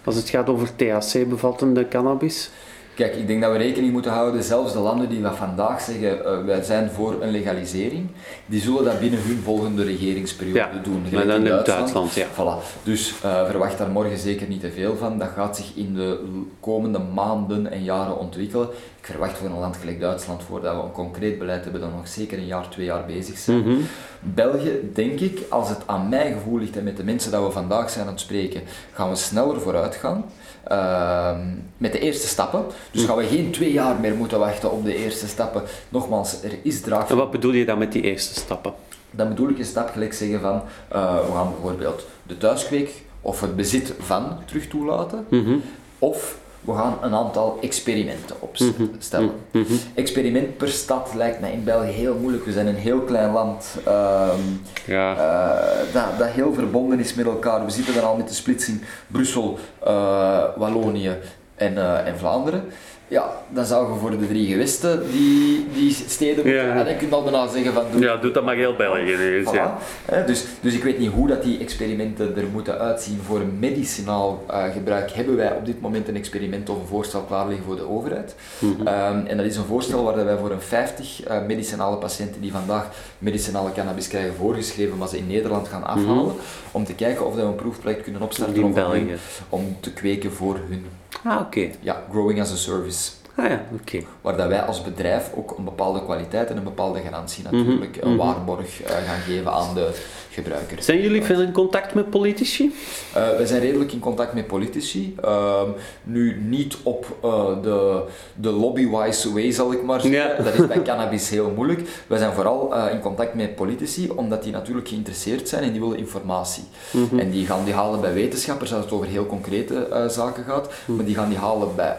[0.03, 2.49] als het gaat over THC-bevattende cannabis.
[2.95, 6.25] Kijk, ik denk dat we rekening moeten houden, zelfs de landen die wat vandaag zeggen,
[6.25, 8.07] eh, wij zijn voor een legalisering,
[8.45, 11.05] die zullen dat binnen hun volgende regeringsperiode Ja, doen.
[11.11, 11.65] maar dan in Duitsland.
[11.65, 12.25] Duitsland, ja.
[12.25, 12.83] Voilà.
[12.83, 15.17] Dus eh, verwacht daar morgen zeker niet te veel van.
[15.17, 16.19] Dat gaat zich in de
[16.59, 18.67] komende maanden en jaren ontwikkelen.
[18.99, 21.95] Ik verwacht voor een land gelijk Duitsland, voordat we een concreet beleid hebben, dat we
[21.95, 23.59] nog zeker een jaar, twee jaar bezig zijn.
[23.59, 23.75] Mhm.
[24.19, 27.51] België, denk ik, als het aan mijn gevoel ligt en met de mensen dat we
[27.51, 28.61] vandaag zijn aan het spreken,
[28.93, 30.25] gaan we sneller vooruit gaan.
[30.67, 31.39] Ehm,
[31.77, 32.65] met de eerste stappen.
[32.91, 35.63] Dus gaan we geen twee jaar meer moeten wachten op de eerste stappen.
[35.89, 37.09] Nogmaals, er is draag.
[37.09, 38.73] En wat bedoel je dan met die eerste stappen?
[39.11, 43.41] Dan bedoel ik een stap gelijk zeggen van, eh, we gaan bijvoorbeeld de thuiskweek of
[43.41, 45.25] het bezit van terug toelaten.
[45.29, 45.55] Mhm.
[45.99, 49.31] Of we gaan een aantal experimenten opstellen.
[49.51, 49.63] Mhm.
[49.93, 52.45] Experiment per stad lijkt mij in België heel moeilijk.
[52.45, 53.77] We zijn een heel klein land.
[53.85, 54.39] ehm,
[54.85, 55.15] Ja.
[55.15, 57.65] eh, dat, dat heel verbonden is met elkaar.
[57.65, 61.17] We zitten dan al met de splitsing Brussel, eh, Wallonië
[61.55, 62.63] en, eh, en Vlaanderen.
[63.07, 66.75] Ja, dan zou je voor de drie gewesten die, die steden moeten Ja.
[66.75, 67.83] en dan kun je al bijna zeggen van...
[67.91, 69.43] doe- ja, doet dat maar heel België.
[69.45, 69.83] Voilà.
[70.05, 73.19] Hè, dus, dus ik weet niet hoe dat die experimenten er moeten uitzien.
[73.25, 77.47] Voor medicinaal eh, gebruik hebben wij op dit moment een experiment of een voorstel klaar
[77.47, 78.35] liggen voor de overheid.
[78.59, 78.87] Mhm.
[78.87, 82.51] Ehm, en dat is een voorstel waar wij voor een 50 eh, medicinale patiënten die
[82.51, 82.89] vandaag
[83.19, 86.33] medicinale cannabis krijgen voorgeschreven, maar ze in Nederland gaan afhalen,
[86.71, 89.09] om te kijken of we een proefproject kunnen opstarten In om,
[89.49, 90.85] om te kweken voor hun
[91.25, 91.69] Ah, oké.
[91.79, 93.11] ja, growing as a service.
[93.35, 94.03] Ah ja, oké.
[94.21, 97.97] Waar dat wij als bedrijf ook een bepaalde kwaliteit en een bepaalde garantie Mhm, natuurlijk,
[98.01, 100.01] een waarborg eh, gaan geven aan de
[100.35, 100.83] gebruiker.
[100.83, 102.73] Zijn jullie veel in contact met politici?
[103.17, 105.15] Uh, wij zijn redelijk in contact met politici.
[105.21, 105.69] Ehm,
[106.03, 108.01] nu niet op eh, de,
[108.35, 110.19] de lobby-wise way, zal ik maar zeggen.
[110.37, 110.43] Ja.
[110.43, 111.81] Dat is bij cannabis heel moeilijk.
[112.07, 115.81] Wij zijn vooral eh, in contact met politici, omdat die natuurlijk geïnteresseerd zijn en die
[115.81, 116.63] willen informatie.
[116.91, 117.19] Mhm.
[117.19, 120.95] En die gaan die halen bij wetenschappers als het over heel concrete zaken gaat, Mhm.
[120.95, 121.97] maar die gaan die halen bij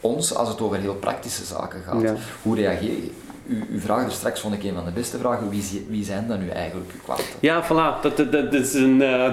[0.00, 2.00] ons als het over heel praktische zaken gaat.
[2.02, 2.14] Ja.
[2.42, 3.10] Hoe reageer je?
[3.48, 6.26] U, u vraagt er straks, vond ik een van de beste vragen, wie, wie zijn
[6.28, 7.24] dan nu eigenlijk uw klanten?
[7.40, 8.02] Ja, voilà.
[8.02, 9.02] Dat, dat, dat is een...
[9.02, 9.32] eh?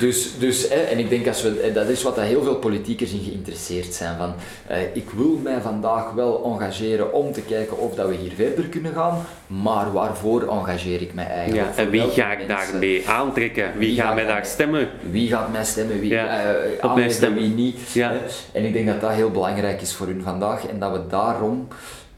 [0.00, 3.12] Dus, dus en ik denk als we, eh, dat is wat dat heel veel politiekers
[3.12, 4.16] in geïnteresseerd zijn.
[4.16, 4.34] Van,
[4.66, 8.64] eh, ik wil mij vandaag wel engageren om te kijken of dat we hier verder
[8.64, 11.76] kunnen gaan, maar waarvoor engageer ik mij eigenlijk?
[11.76, 13.70] ja, en wie ga ik daarmee aantrekken?
[13.76, 14.88] Wie, Wie gaat ga mij daar stemmen?
[15.10, 17.38] Wie gaat mij stemmen, wie Ja, eh, op mij stemmen.
[17.42, 17.78] wie niet?
[17.92, 18.12] Ja.
[18.52, 21.68] En ik denk dat dat heel belangrijk is voor hun vandaag en dat we daarom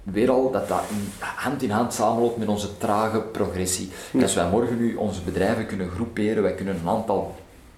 [0.02, 0.82] weer al dat dat
[1.18, 3.90] hand in hand samenloopt met onze trage progressie.
[4.22, 7.34] Als wij morgen nu onze bedrijven kunnen groeperen, wij kunnen een aantal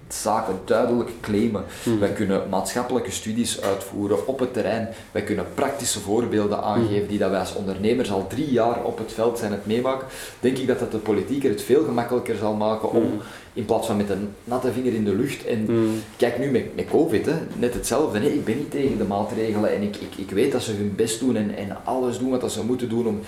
[0.07, 1.63] zaken duidelijk claimen.
[1.99, 4.87] Wij kunnen maatschappelijke studies uitvoeren op het terrein.
[5.11, 9.13] Wij kunnen praktische voorbeelden aangeven die dat wij als ondernemers al drie jaar op het
[9.13, 10.07] veld zijn het meemaken.
[10.39, 13.21] Denk ik dat dat de politiek er het veel gemakkelijker zal maken om
[13.55, 15.45] in plaats van met een natte vinger in de lucht.
[15.45, 16.01] En mm.
[16.17, 18.19] kijk nu met, met COVID, hè, net hetzelfde.
[18.19, 20.93] Nee, ik ben niet tegen de maatregelen en ik, ik, ik weet dat ze hun
[20.95, 23.07] best doen en, en alles doen wat ze moeten doen.
[23.07, 23.19] Om,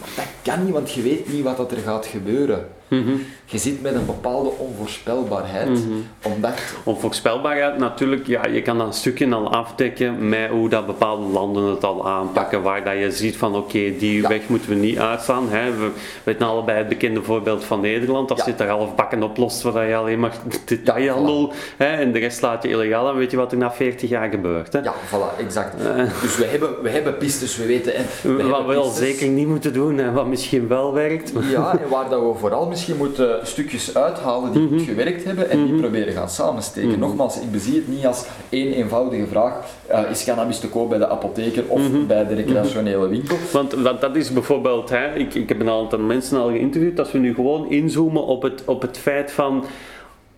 [0.00, 2.68] maar dat kan niet, want je weet niet wat er gaat gebeuren.
[2.90, 3.10] Mhm.
[3.44, 5.68] Je zit met een bepaalde onvoorspelbaarheid.
[5.68, 6.52] Mm omdat...
[6.84, 11.64] Onvoorspelbaarheid, natuurlijk, ja, je kan dat een stukje al afdekken met hoe dat bepaalde landen
[11.64, 12.62] het al aanpakken.
[12.62, 15.48] Waar dat je ziet van oké, die weg moeten we niet uitstaan.
[15.48, 15.76] Hè.
[15.76, 15.90] We
[16.24, 18.28] weten allebei het bekende voorbeeld van Nederland.
[18.28, 19.22] Dat zit er half bakken
[19.60, 23.08] oplost, waar je alleen maar detailhandel hè, en de rest laat je illegaal.
[23.08, 24.72] En weet je wat er na 40 jaar gebeurt.
[24.72, 24.78] Hè.
[24.78, 25.80] Ja, voilà, exact.
[25.80, 27.94] Uh, dus we hebben, we hebben pistes, we weten.
[27.94, 31.32] En we wat we al zeker niet moeten doen en wat misschien wel werkt.
[31.50, 34.84] Ja, en waar dat we vooral misschien moeten stukjes uithalen die goed mhm.
[34.84, 35.80] gewerkt hebben en die mhm.
[35.80, 36.90] proberen gaan samensteken.
[36.90, 36.98] Mhm.
[36.98, 39.54] Nogmaals, ik bezie het niet als één eenvoudige vraag,
[39.90, 43.36] uh, is cannabis te koop bij de apotheker of bij de recreationele winkel?
[43.52, 47.12] Want, want dat is bijvoorbeeld, hè, ik, ik heb een aantal mensen al geïnterviewd, als
[47.12, 49.49] we nu gewoon inzoomen op het, op het feit van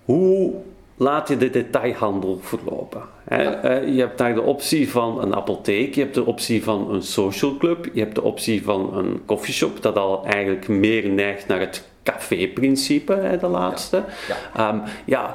[0.04, 0.54] hoe
[0.96, 3.02] laat je de detailhandel verlopen.
[3.24, 3.42] Hè?
[3.42, 7.02] Eh, je hebt daar de optie van een apotheek, je hebt de optie van een
[7.02, 11.60] social club, je hebt de optie van een coffeeshop, dat al eigenlijk meer neigt naar
[11.60, 14.04] het café-principe, de laatste.
[14.28, 14.68] Ja, ja.
[14.68, 15.34] Ehm, ja,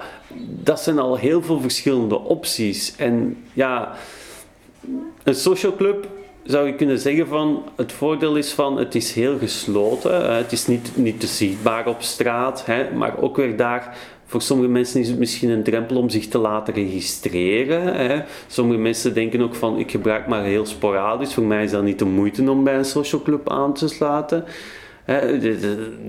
[0.64, 2.96] dat zijn al heel veel verschillende opties.
[2.96, 3.96] En ja,
[5.24, 6.08] een social club
[6.48, 10.36] zou je kunnen zeggen van het voordeel is van het is heel gesloten.
[10.36, 13.98] het is niet, niet te zichtbaar op straat, hè, maar ook weer daar
[14.28, 17.96] voor sommige mensen is het misschien een drempel om zich te laten registreren.
[17.96, 18.22] Hè.
[18.48, 21.34] Sommige mensen denken ook van ik gebruik maar heel sporadisch.
[21.34, 24.44] Voor mij is dat niet de moeite om bij een social club aan te sluiten.
[25.04, 25.40] Hè.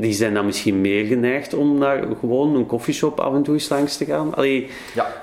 [0.00, 3.68] Die zijn dan misschien meer geneigd om naar gewoon een koffieshop af en toe eens
[3.68, 4.34] langs te gaan.
[4.34, 5.22] Allee, ja.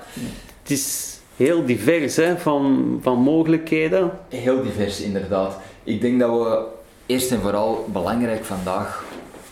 [0.62, 4.10] Het is heel divers hè, van, van mogelijkheden.
[4.28, 5.58] Heel divers inderdaad.
[5.84, 6.64] Ik denk dat we
[7.06, 9.04] eerst en vooral belangrijk vandaag,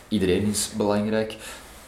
[0.07, 1.35] iedereen is belangrijk,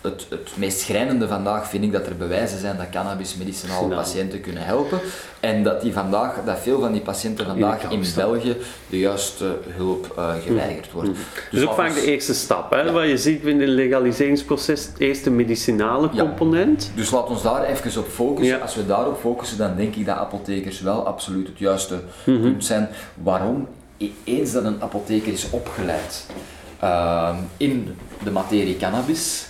[0.01, 4.41] het, het meest schrijnende vandaag vind ik dat er bewijzen zijn dat cannabis medicinale patiënten
[4.41, 4.99] kunnen helpen.
[5.39, 8.57] En dat, die vandaag, dat veel van die patiënten vandaag in, België
[8.89, 11.09] de juiste hulp uh, geweigerd wordt.
[11.09, 11.15] Mm.
[11.51, 12.91] Dus, ook vaak de eerste stap, hè?
[12.91, 16.91] wat je ziet in het legaliseringsproces, het eerste medicinale component.
[16.95, 18.61] Dus laat ons daar even op focussen.
[18.61, 22.41] Als we daarop focussen, dan denk ik dat apothekers wel absoluut het juiste mhm.
[22.41, 22.89] punt zijn.
[23.23, 23.67] Waarom?
[23.97, 26.25] E-, eens dat een apotheker is opgeleid
[26.83, 29.46] uh, in de materie cannabis,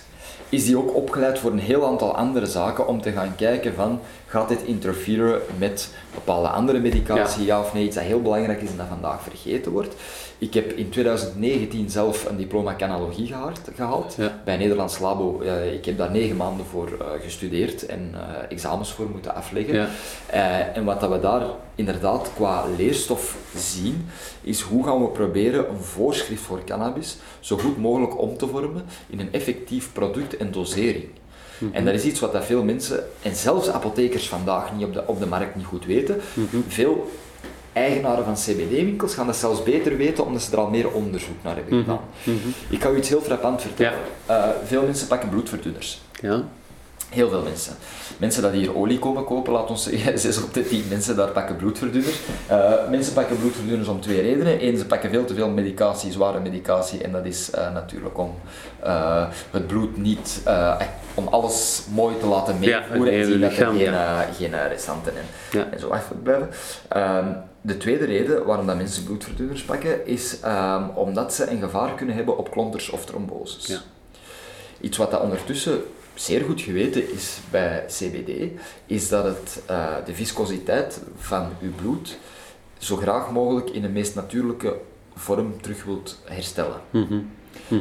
[0.49, 3.99] is die ook opgeleid voor een heel aantal andere zaken om te gaan kijken van
[4.25, 7.59] gaat dit interferen met bepaalde andere medicatie, ja.
[7.59, 9.95] of nee, iets dat heel belangrijk is en dat vandaag vergeten wordt.
[10.39, 13.27] Ik heb in 2019 zelf een diploma canologie
[13.75, 15.41] gehaald bij Nederlands Labo.
[15.73, 18.19] ik heb daar negen maanden voor uh, gestudeerd en uh,
[18.49, 19.73] examens voor moeten afleggen.
[19.73, 19.87] Ja.
[20.33, 21.43] Uh, en wat dat we daar
[21.75, 24.07] inderdaad qua leerstof zien,
[24.41, 28.85] is hoe gaan we proberen een voorschrift voor cannabis zo goed mogelijk om te vormen
[29.09, 31.05] in een effectief product en dosering.
[31.57, 31.73] Mhm.
[31.73, 35.07] En dat is iets wat dat veel mensen, en zelfs apothekers vandaag niet op de,
[35.07, 36.19] op de markt niet goed weten.
[36.33, 36.57] Mhm.
[36.67, 37.09] Veel
[37.77, 41.55] eigenaren van CBD-winkels gaan dat zelfs beter weten omdat ze er al meer onderzoek naar
[41.55, 41.83] hebben mhm.
[41.83, 42.01] gedaan.
[42.69, 43.99] Ik kan u iets heel frappant vertellen.
[44.29, 46.01] Uh, veel mensen pakken bloedverdunners.
[46.21, 46.43] Ja.
[47.09, 47.73] Heel veel mensen.
[48.17, 51.27] Mensen dat hier olie komen kopen, laat ons zeggen, 6 op de 10 mensen daar
[51.27, 52.19] pakken bloedverdunners.
[52.51, 54.67] Uh, mensen pakken bloedverdunners om twee redenen.
[54.67, 58.33] Eén, ze pakken veel te veel medicatie, zware medicatie, en dat is uh, natuurlijk om
[58.83, 60.41] uh, het bloed niet,
[61.13, 63.93] om alles mooi te laten meevoeren ja, en zien dat er geen,
[64.33, 65.67] geen restanten en, ja.
[65.71, 66.49] en zo afblijven.
[66.87, 67.27] Ehm,
[67.67, 72.15] de tweede reden waarom dat mensen bloedverdunners pakken, is um, omdat ze een gevaar kunnen
[72.15, 73.65] hebben op klonters of tromboses.
[73.65, 73.81] Ja.
[74.81, 75.81] Iets wat dat ondertussen
[76.13, 82.17] zeer goed geweten is bij CBD, is dat het uh, de viscositeit van uw bloed
[82.77, 84.79] zo graag mogelijk in de meest natuurlijke
[85.15, 86.81] vorm terug wilt herstellen.
[86.91, 87.29] Mm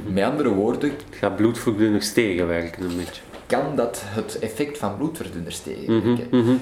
[0.06, 0.92] Met andere woorden...
[1.10, 3.22] Gaat bloedverdunners tegenwerken een beetje?
[3.46, 6.26] Kan dat het effect van bloedverdunners tegenwerken?
[6.30, 6.60] Mm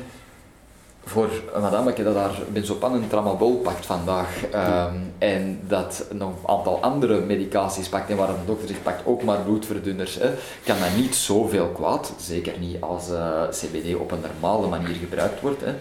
[1.04, 6.48] voor een madame dat daar benzopan en tramadol pakt vandaag um, en dat nog een
[6.48, 10.30] aantal andere medicaties pakt en waar een dokter zegt pakt ook maar bloedverdunners, hè,
[10.64, 12.12] kan dat niet zoveel kwaad.
[12.18, 15.62] Zeker niet als uh, eh, CBD op een normale manier gebruikt wordt.
[15.64, 15.72] Hè.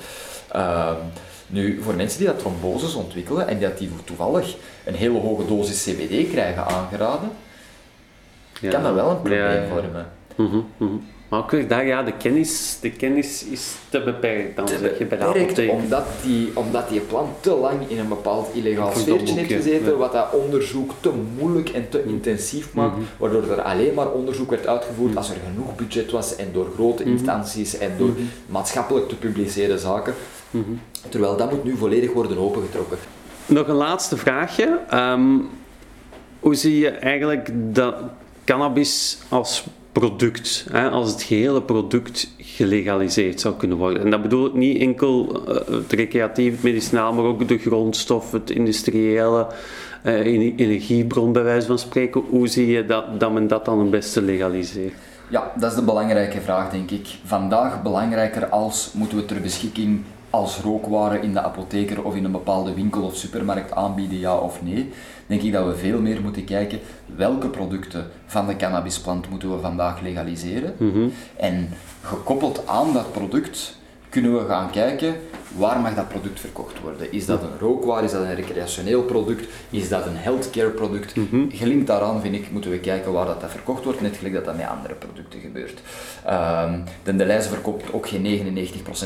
[0.89, 0.97] Um,
[1.47, 4.55] nu, voor mensen die dat tromboses ontwikkelen en dat die toevallig
[4.85, 7.29] een hele hoge dosis CBD krijgen aangeraden,
[8.59, 8.69] ja.
[8.69, 10.07] kan dat wel een probleem vormen.
[10.35, 14.77] Mm -hmm, maar ook daar, ja, de kennis, de kennis is te beperkt dan te
[14.77, 15.71] zeg je bij de apotheek.
[15.71, 20.11] Omdat die, omdat die plant te lang in een bepaald illegaal sfeertje heeft gezeten, wat
[20.11, 23.07] dat onderzoek te moeilijk en te intensief maakt, mm-hmm.
[23.17, 25.17] waardoor er alleen maar onderzoek werd uitgevoerd mm.
[25.17, 27.17] als er genoeg budget was en door grote mm-hmm.
[27.17, 28.11] instanties en door
[28.45, 30.13] maatschappelijk te publiceren zaken.
[31.09, 32.97] Terwijl dat moet nu volledig worden opengetrokken.
[33.45, 34.79] Nog een laatste vraagje.
[34.93, 35.49] Um,
[36.39, 37.95] hoe zie je eigenlijk dat
[38.43, 39.63] cannabis als
[39.93, 44.03] product, hè, als het gehele product gelegaliseerd zou kunnen worden.
[44.03, 48.31] En dat bedoel ik niet enkel uh, het recreatief, het medicinaal, maar ook de grondstof,
[48.31, 49.47] het industriële,
[50.03, 50.25] uh,
[50.57, 52.21] energiebron bij wijze van spreken.
[52.29, 54.93] Hoe zie je dat, dat men dat dan het beste legaliseert?
[55.29, 57.07] Ja, dat is de belangrijke vraag, denk ik.
[57.25, 60.01] Vandaag belangrijker als moeten we ter beschikking
[60.33, 64.61] als rookwaren in de apotheker of in een bepaalde winkel of supermarkt aanbieden, ja of
[64.61, 64.89] nee,
[65.27, 66.79] denk ik dat we veel meer moeten kijken
[67.15, 70.75] welke producten van de cannabisplant moeten we vandaag legaliseren.
[70.77, 71.07] Mhm.
[71.35, 71.69] En
[72.01, 73.77] gekoppeld aan dat product
[74.09, 75.15] kunnen we gaan kijken
[75.57, 77.11] waar mag dat product verkocht worden.
[77.11, 81.15] Is dat een rookwaar, is dat een recreationeel product, is dat een healthcare product?
[81.15, 81.45] Mhm.
[81.49, 84.45] Gelinkt daaraan, vind ik, moeten we kijken waar dat, dat verkocht wordt, net gelijk dat
[84.45, 85.81] dat met andere producten gebeurt.
[86.29, 88.55] Um, de Deleuze verkoopt ook geen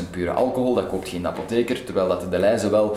[0.06, 2.96] 99% pure alcohol, dat koopt geen apotheker, terwijl dat de Deleuze wel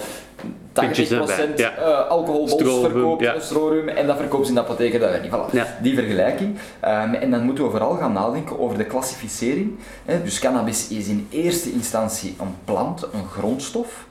[0.73, 1.78] 80% ja.
[1.80, 3.40] uh, alcoholbols verkoopt, ja.
[3.40, 5.32] strorum, en dat verkoopt ze in de apotheker, dat niet.
[5.32, 5.52] Voilà.
[5.52, 5.78] Ja.
[5.82, 6.57] Die vergelijking.
[6.86, 9.76] Um, en dan moeten we vooral gaan nadenken over de klassificering.
[10.06, 10.23] Hè.
[10.23, 14.05] Dus cannabis is in eerste instantie een plant, een grondstof,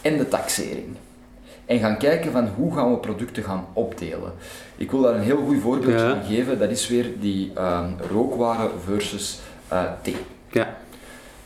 [0.00, 0.86] en de taxering.
[1.66, 4.32] En gaan kijken van hoe gaan we producten gaan opdelen.
[4.76, 8.70] Ik wil daar een heel goed voorbeeld van geven, dat is weer die um, rookwaren
[8.84, 9.38] versus
[9.72, 10.16] uh, thee.
[10.50, 10.76] Ja.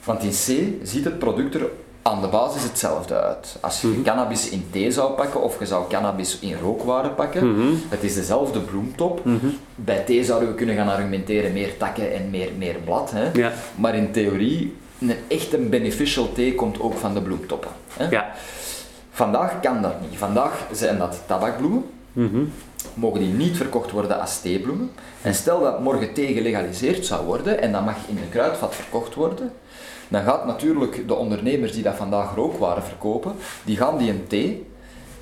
[0.04, 1.66] Want in C ziet het product er
[2.02, 3.56] aan de basis hetzelfde uit.
[3.60, 4.02] Als je Mhm.
[4.02, 7.74] cannabis in thee zou pakken of je zou cannabis in rookwaren pakken, Mhm.
[7.88, 9.24] het is dezelfde bloemtop.
[9.24, 9.46] Mhm.
[9.74, 13.10] Bij thee zouden we kunnen gaan argumenteren meer takken en meer, meer blad.
[13.10, 13.30] Hè?
[13.32, 13.52] Ja.
[13.76, 17.70] Maar in theorie, een echte beneficial thee komt ook van de bloemtoppen.
[17.96, 18.08] Hè?
[18.08, 18.32] Ja.
[19.10, 20.18] Vandaag kan dat niet.
[20.18, 21.84] Vandaag zijn dat tabakbloemen.
[22.12, 22.44] Mhm.
[22.94, 24.90] Mogen die niet verkocht worden als theebloemen.
[25.22, 29.14] En stel dat morgen thee gelegaliseerd zou worden en dat mag in een kruidvat verkocht
[29.14, 29.52] worden,
[30.08, 33.34] dan gaat natuurlijk de ondernemers die dat vandaag rookwaren verkopen,
[33.64, 34.66] die gaan die een thee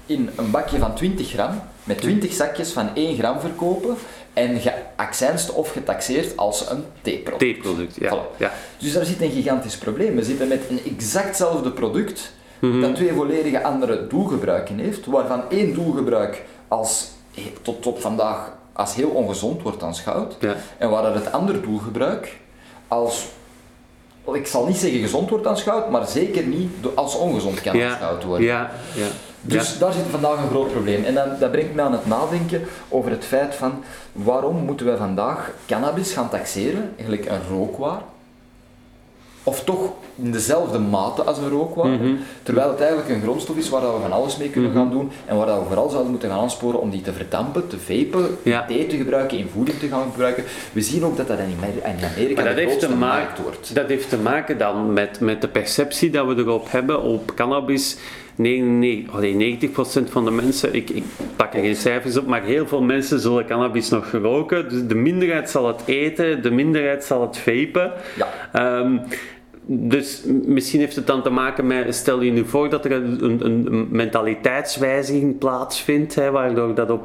[0.06, 3.96] in een bakje van 20 gram met 20 zakjes van 1 gram verkopen
[4.32, 7.40] en geaccijnst of getaxeerd als een theeproduct.
[7.40, 8.10] Theeproduct, ja.
[8.16, 8.36] Voilà.
[8.38, 8.52] ja.
[8.78, 10.14] Dus daar zit een gigantisch probleem.
[10.16, 12.80] We zitten met een exactzelfde product Mhm.
[12.80, 17.08] dat twee volledige andere doelgebruiken heeft, waarvan één doelgebruik als
[17.62, 20.56] tot op vandaag als heel ongezond wordt aanschouwd, Ja.
[20.78, 22.36] en waar dat het andere doelgebruik
[22.88, 23.24] als,
[24.32, 27.90] ik zal niet zeggen gezond wordt aanschouwd, maar zeker niet als ongezond kan Ja.
[27.90, 28.46] aanschouwd worden.
[28.46, 28.70] Ja.
[29.46, 29.58] Ja.
[29.58, 31.04] Dus daar zit vandaag een groot probleem.
[31.04, 33.72] En dan, dat brengt me aan het nadenken over het feit van
[34.12, 38.02] waarom moeten wij vandaag cannabis gaan taxeren, eigenlijk een rookwaar,
[39.44, 42.14] of toch in dezelfde mate als een rookwaar, Mhm.
[42.42, 44.78] terwijl het eigenlijk een grondstof is waar dat we van alles mee kunnen Mhm.
[44.80, 47.66] gaan doen en waar dat we vooral zouden moeten gaan aansporen om die te verdampen,
[47.68, 48.64] te vapen, Ja.
[48.66, 50.44] thee te gebruiken, in voeding te gaan gebruiken.
[50.72, 53.74] We zien ook dat dat in Amer- in Amerika Maar dat heeft, te maken, wordt.
[53.74, 57.96] dat heeft te maken dan met, met de perceptie dat we erop hebben op cannabis.
[58.36, 61.04] 99, allee, 90% van de mensen, ik, ik
[61.36, 64.68] pak er geen cijfers op, maar heel veel mensen zullen cannabis nog roken.
[64.68, 67.92] Dus de minderheid zal het eten, de minderheid zal het vapen.
[68.16, 68.28] Ja.
[68.52, 68.98] Ehm,
[69.64, 73.24] dus misschien heeft het dan te maken met, stel je nu voor dat er een,
[73.24, 77.02] een, een mentaliteitswijziging plaatsvindt, hè, waardoor dat op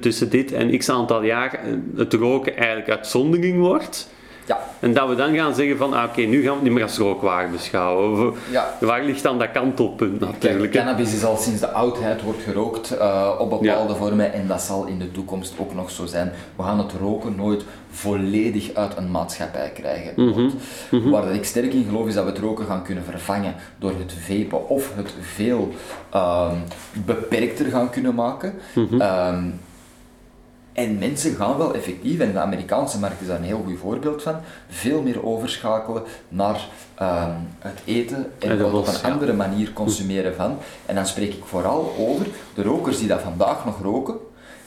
[0.00, 4.13] tussen dit en x aantal jaar eh, het roken eigenlijk uitzondering wordt.
[4.46, 4.60] Ja.
[4.80, 6.82] En dat we dan gaan zeggen van, ah, oké, nu gaan we het niet meer
[6.82, 8.28] als rookwaar beschouwen.
[8.28, 8.74] Of, Ja.
[8.80, 10.72] Waar ligt dan dat kantelpunt natuurlijk?
[10.72, 14.86] cannabis is al sinds de oudheid wordt gerookt eh, op bepaalde vormen en dat zal
[14.86, 16.32] in de toekomst ook nog zo zijn.
[16.56, 20.34] We gaan het roken nooit volledig uit een maatschappij krijgen.
[20.34, 20.54] Want
[21.10, 24.14] Waar ik sterk in geloof is dat we het roken gaan kunnen vervangen door het
[24.26, 25.68] vapen of het veel
[26.10, 26.56] ehm,
[27.04, 28.54] beperkter gaan kunnen maken.
[28.74, 29.00] Mhm.
[29.00, 29.44] Ehm,
[30.74, 34.22] en mensen gaan wel effectief, en de Amerikaanse markt is daar een heel goed voorbeeld
[34.22, 34.36] van,
[34.68, 39.08] veel meer overschakelen naar ehm, het eten en op een ja.
[39.08, 40.58] andere manier consumeren van.
[40.86, 44.14] En dan spreek ik vooral over de rokers die dat vandaag nog roken,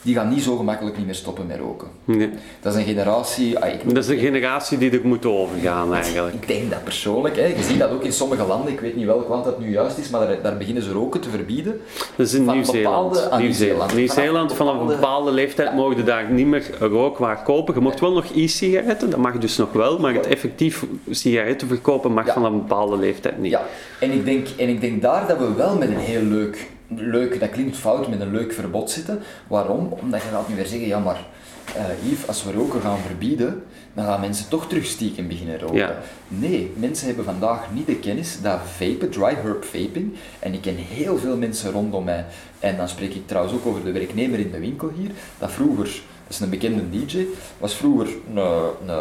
[0.02, 1.88] die gaan niet zo gemakkelijk niet meer stoppen met roken.
[2.04, 2.30] Nee.
[2.60, 3.58] Dat is een generatie...
[3.58, 6.34] ah, ik, Dat is een generatie die er moet overgaan eigenlijk.
[6.34, 7.36] ik denk dat persoonlijk.
[7.36, 7.44] Hè.
[7.46, 9.98] Je ziet dat ook in sommige landen, ik weet niet welk land dat nu juist
[9.98, 11.80] is, maar daar, daar beginnen ze roken te verbieden.
[12.16, 13.30] Dat is in Nieuw-Zeeland.
[13.30, 13.42] ah, Nieuw-Zeeland.
[13.42, 13.94] Nieuw-Zeeland.
[13.94, 15.74] Nieuw-Zeeland, vanaf een bepaalde- leeftijd Ja.
[15.74, 17.74] mogen daar niet meer rookwaar kopen.
[17.74, 22.12] Je mocht wel nog e-sigaretten, dat mag dus nog wel, maar het effectief sigaretten verkopen
[22.12, 22.32] mag Ja.
[22.32, 23.50] vanaf een bepaalde leeftijd niet.
[23.50, 23.62] Ja,
[24.00, 26.66] en ik, denk, en ik denk daar dat we wel met een heel leuk,
[26.96, 29.20] leuk, dat klinkt fout, met een leuk verbod zitten.
[29.46, 29.86] Waarom?
[29.86, 31.26] Omdat je gaat nu weer zeggen, ja maar
[31.74, 33.62] eh Yves, als we roken gaan verbieden,
[33.94, 35.76] dan gaan mensen toch terug stiekem beginnen roken.
[35.76, 35.98] Ja.
[36.28, 40.76] Nee, mensen hebben vandaag niet de kennis dat vapen, dry herb vaping, en ik ken
[40.76, 42.24] heel veel mensen rondom mij,
[42.58, 46.00] en dan spreek ik trouwens ook over de werknemer in de winkel hier, dat vroeger,
[46.28, 47.26] is een bekende DJ,
[47.58, 48.96] was vroeger een, een,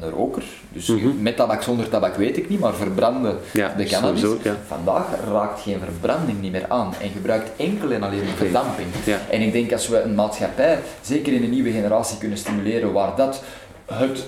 [0.00, 1.22] een roker, dus Mhm.
[1.22, 4.20] met tabak, zonder tabak weet ik niet, maar verbrandde Ja, de cannabis.
[4.20, 4.56] sowieso, ja.
[4.66, 8.88] Vandaag raakt geen verbranding niet meer aan en gebruikt enkel en alleen verdamping.
[9.04, 9.18] Ja.
[9.30, 13.16] En ik denk als we een maatschappij, zeker in een nieuwe generatie, kunnen stimuleren waar
[13.16, 13.42] dat
[13.86, 14.26] het,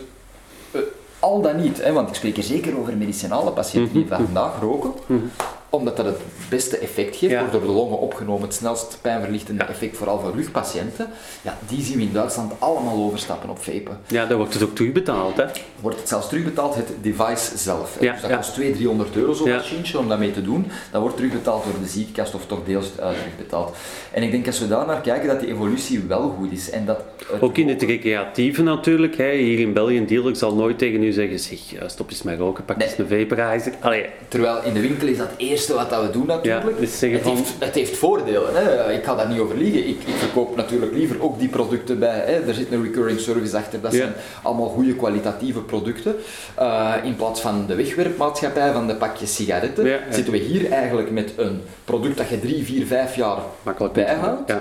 [0.73, 0.81] uh,
[1.19, 4.25] al dan niet, hè, want ik spreek er zeker over medicinale patiënten die mhm.
[4.25, 5.25] vandaag roken, mhm
[5.71, 9.97] omdat dat het beste effect geeft, wordt door de longen opgenomen, het snelst pijnverlichtende effect,
[9.97, 11.09] vooral voor rugpatiënten.
[11.43, 13.99] Ja, die zien we in Duitsland allemaal overstappen op vapen.
[14.07, 15.45] Ja, dan wordt het ook terugbetaald, hè?
[15.81, 17.97] Wordt het zelfs terugbetaald, het device zelf.
[18.01, 20.67] Ja, dus dat kost 200, 300 euro zo'n machine om dat mee te doen.
[20.91, 23.77] Dat wordt terugbetaald door de ziekenkast of toch deels uh, terugbetaald.
[24.11, 26.71] En ik denk als we daar naar kijken, dat die evolutie wel goed is.
[26.71, 26.99] En dat
[27.41, 29.17] ook in het recreatieve natuurlijk.
[29.17, 29.33] Hè.
[29.33, 32.65] Hier in België, een dealer zal nooit tegen u zeggen, zeg, stop eens met roken,
[32.65, 33.73] pak eens een vaporizer.
[33.81, 34.07] Allee.
[34.29, 36.79] Terwijl in de winkel is dat eerst wat dat we doen natuurlijk.
[36.79, 38.93] dus het, heeft, het, heeft, voordelen, hè.
[38.93, 39.89] ik ga daar niet over liegen.
[39.89, 42.19] Ik, ik, verkoop natuurlijk liever ook die producten bij.
[42.19, 42.47] Hè.
[42.47, 44.13] Er zit een recurring service achter, dat zijn
[44.43, 46.17] allemaal goede kwalitatieve producten.
[46.59, 51.33] Uh, in plaats van de wegwerpmaatschappij van de pakjes sigaretten, zitten we hier eigenlijk met
[51.37, 54.53] een product dat je drie, vier, vijf jaar Makkelijk bijhoudt.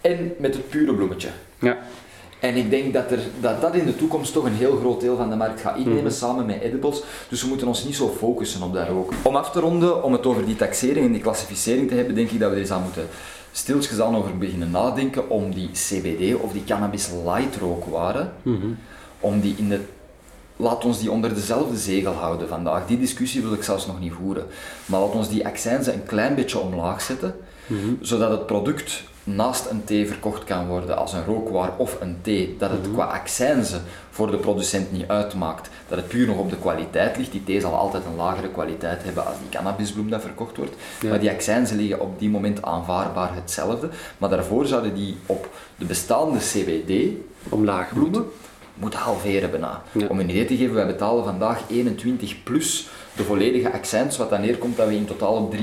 [0.00, 1.28] En met het pure bloemetje.
[1.58, 1.78] Ja.
[2.42, 5.16] En ik denk dat, er, dat dat in de toekomst toch een heel groot deel
[5.16, 6.12] van de markt gaat innemen, mhm.
[6.12, 7.02] samen met edibles.
[7.28, 9.16] Dus we moeten ons niet zo focussen op dat roken.
[9.22, 12.30] Om af te ronden, om het over die taxering en die klassificering te hebben, denk
[12.30, 13.06] ik dat we er eens aan moeten
[13.52, 18.78] stiltjes aan over beginnen nadenken om die CBD of die cannabis light rookwaren, mm
[19.20, 19.80] om die in de
[20.56, 22.86] laat ons die onder dezelfde zegel houden vandaag.
[22.86, 24.46] Die discussie wil ik zelfs nog niet voeren.
[24.86, 27.34] Maar laat ons die accijnzen een klein beetje omlaag zetten,
[27.66, 27.94] mhm.
[28.00, 32.56] zodat het product naast een thee verkocht kan worden als een rookwaar of een thee,
[32.58, 32.92] dat het mhm.
[32.92, 33.80] qua accijnze
[34.10, 37.32] voor de producent niet uitmaakt, dat het puur nog op de kwaliteit ligt.
[37.32, 40.74] Die thee zal altijd een lagere kwaliteit hebben als die cannabisbloem dat verkocht wordt,
[41.08, 43.88] maar die accijnzen liggen op die moment aanvaardbaar hetzelfde,
[44.18, 47.10] maar daarvoor zouden die op de bestaande CBD,
[47.48, 48.24] omlaag bloemen,
[48.74, 49.82] moeten halveren bijna.
[50.08, 54.40] Om een idee te geven, wij betalen vandaag 21 plus de volledige accijns, wat dan
[54.40, 55.58] neerkomt dat we in totaal op 53%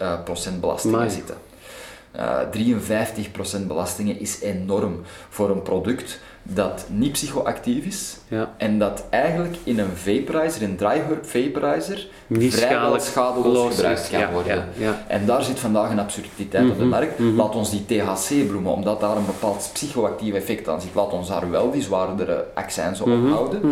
[0.00, 1.47] uh, belastingen zitten.
[2.18, 8.54] 53% belastingen is enorm voor een product dat niet psychoactief is ja.
[8.56, 14.32] en dat eigenlijk in een vaporizer, een dry herb vaporizer, niet vrijwel schadeloos gebruikt kan
[14.32, 14.64] worden.
[14.76, 17.18] Ja, en daar zit vandaag een absurditeit op de mhm, markt.
[17.18, 17.36] Mhm.
[17.36, 21.50] Laat ons die THC-bloemen, omdat daar een bepaald psychoactief effect aan zit, laat ons daar
[21.50, 23.62] wel die zwaardere accijns op mhm, houden.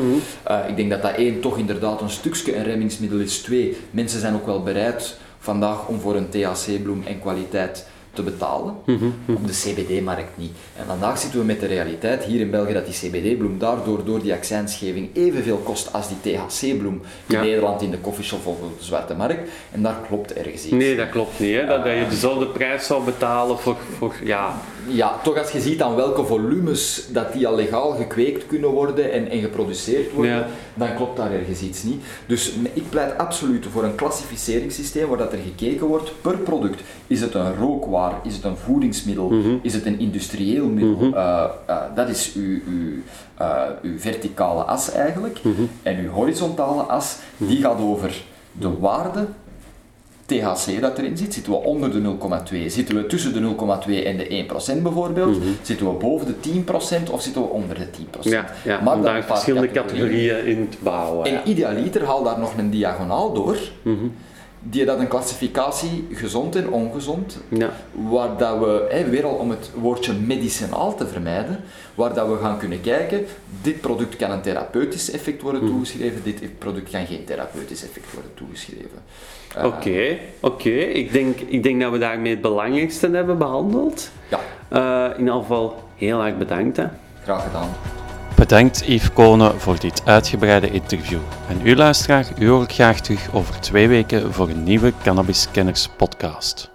[0.51, 3.39] Uh, ik denk dat dat één toch inderdaad een stukje een remmingsmiddel is.
[3.39, 7.86] Twee, mensen zijn ook wel bereid vandaag om voor een THC-bloem en kwaliteit
[8.16, 9.36] te betalen, mhm, mhm.
[9.36, 10.52] op de CBD-markt niet.
[10.76, 14.22] En vandaag zitten we met de realiteit hier in België dat die CBD-bloem daardoor door
[14.22, 18.84] die accijnsgeving evenveel kost als die THC-bloem in Nederland in de coffeeshop of op de
[18.84, 19.51] zwarte markt.
[19.72, 20.72] En daar klopt ergens iets.
[20.72, 21.55] Nee, dat klopt niet.
[21.55, 21.66] Hè?
[21.66, 24.55] Dat, dat je dezelfde prijs zou betalen voor, voor ja,
[24.88, 29.12] ja, toch als je ziet aan welke volumes dat die al legaal gekweekt kunnen worden
[29.12, 32.02] en, en geproduceerd worden, dan klopt daar ergens iets niet.
[32.26, 36.82] Dus ik pleit absoluut voor een klassificeringssysteem waar dat er gekeken wordt per product.
[37.06, 38.06] Is het een rookwaar?
[38.23, 39.28] Is het een voedingsmiddel?
[39.28, 39.57] Mhm.
[39.62, 40.95] Is het een industrieel middel?
[40.95, 41.15] Mhm.
[41.15, 42.93] Eh, eh, dat is uw, uw,
[43.41, 45.39] uh, uw verticale as eigenlijk.
[45.43, 45.62] Mhm.
[45.83, 48.23] En uw horizontale as, die gaat over
[48.53, 49.27] de waarde
[50.27, 52.70] THC dat erin zit, zitten we onder de 0,2.
[52.70, 57.23] Zitten we tussen de 0,2 en de 1% bijvoorbeeld, zitten we boven de 10% of
[57.23, 58.33] zitten we onder de 10%.
[58.33, 61.27] Ja, ja maar daar verschillende categorieën in te bouwen.
[61.27, 63.57] En idealiter haal daar nog een diagonaal door.
[64.70, 67.70] Die dat een klassificatie gezond en ongezond, ja.
[67.93, 71.60] waar dat we, hè, weer al om het woordje medicinaal te vermijden,
[71.94, 73.26] waar dat we gaan kunnen kijken,
[73.62, 75.70] dit product kan een therapeutisch effect worden hmm.
[75.70, 79.02] toegeschreven, dit product kan geen therapeutisch effect worden toegeschreven.
[79.55, 80.70] Eh, oké, oké.
[80.70, 84.10] Ik, denk, ik denk dat we daarmee het belangrijkste hebben behandeld.
[84.28, 84.40] Ja.
[84.72, 86.76] Uh, in ieder geval heel erg bedankt.
[86.76, 86.86] Hè.
[87.22, 87.68] Graag gedaan.
[88.37, 91.19] Bedankt Yves Konen voor dit uitgebreide interview.
[91.49, 95.51] En u luisteraar, u hoor ik graag terug over twee weken voor een nieuwe Cannabis
[95.51, 96.71] Kenners podcast.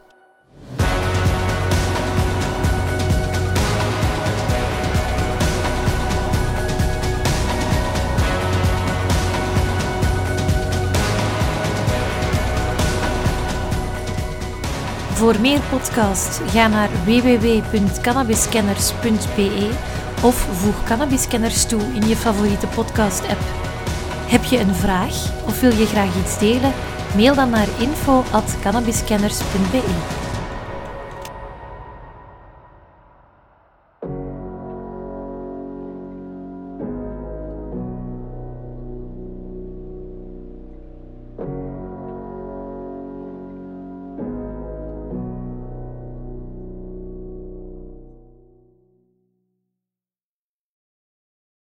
[15.13, 19.69] Voor meer podcasts ga naar www.cannabiskenners.be
[20.23, 23.41] of voeg Cannabiscanners toe in je favoriete podcast-app.
[24.27, 25.15] Heb je een vraag
[25.45, 26.73] of wil je graag iets delen?
[27.15, 30.20] Mail dan naar info.cannabiscanners.be.